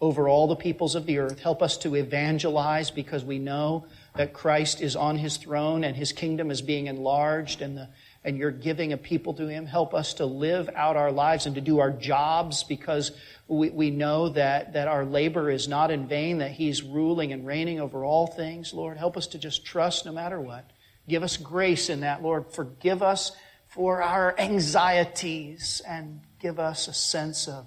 over 0.00 0.28
all 0.28 0.48
the 0.48 0.56
peoples 0.56 0.96
of 0.96 1.06
the 1.06 1.18
earth. 1.18 1.38
Help 1.38 1.62
us 1.62 1.76
to 1.78 1.94
evangelize 1.94 2.90
because 2.90 3.24
we 3.24 3.38
know 3.38 3.86
that 4.16 4.32
Christ 4.32 4.80
is 4.80 4.96
on 4.96 5.16
his 5.16 5.36
throne 5.36 5.84
and 5.84 5.94
his 5.94 6.10
kingdom 6.10 6.50
is 6.50 6.62
being 6.62 6.88
enlarged 6.88 7.62
and, 7.62 7.76
the, 7.76 7.88
and 8.24 8.36
you're 8.36 8.50
giving 8.50 8.92
a 8.92 8.96
people 8.96 9.34
to 9.34 9.46
him. 9.46 9.66
Help 9.66 9.94
us 9.94 10.14
to 10.14 10.26
live 10.26 10.68
out 10.74 10.96
our 10.96 11.12
lives 11.12 11.46
and 11.46 11.54
to 11.54 11.60
do 11.60 11.78
our 11.78 11.92
jobs 11.92 12.64
because 12.64 13.12
we, 13.46 13.70
we 13.70 13.90
know 13.92 14.30
that, 14.30 14.72
that 14.72 14.88
our 14.88 15.04
labor 15.04 15.48
is 15.48 15.68
not 15.68 15.92
in 15.92 16.08
vain, 16.08 16.38
that 16.38 16.50
he's 16.50 16.82
ruling 16.82 17.32
and 17.32 17.46
reigning 17.46 17.78
over 17.78 18.04
all 18.04 18.26
things. 18.26 18.74
Lord, 18.74 18.96
help 18.96 19.16
us 19.16 19.28
to 19.28 19.38
just 19.38 19.64
trust 19.64 20.04
no 20.04 20.10
matter 20.10 20.40
what. 20.40 20.68
Give 21.08 21.22
us 21.22 21.36
grace 21.36 21.88
in 21.88 22.00
that, 22.00 22.22
Lord. 22.22 22.52
Forgive 22.52 23.02
us 23.02 23.32
for 23.66 24.02
our 24.02 24.34
anxieties 24.38 25.82
and 25.86 26.20
give 26.38 26.58
us 26.58 26.88
a 26.88 26.92
sense 26.92 27.48
of 27.48 27.66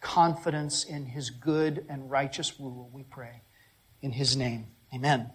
confidence 0.00 0.84
in 0.84 1.06
his 1.06 1.30
good 1.30 1.84
and 1.88 2.10
righteous 2.10 2.58
rule, 2.58 2.90
we 2.92 3.02
pray. 3.04 3.42
In 4.02 4.12
his 4.12 4.36
name, 4.36 4.66
amen. 4.94 5.30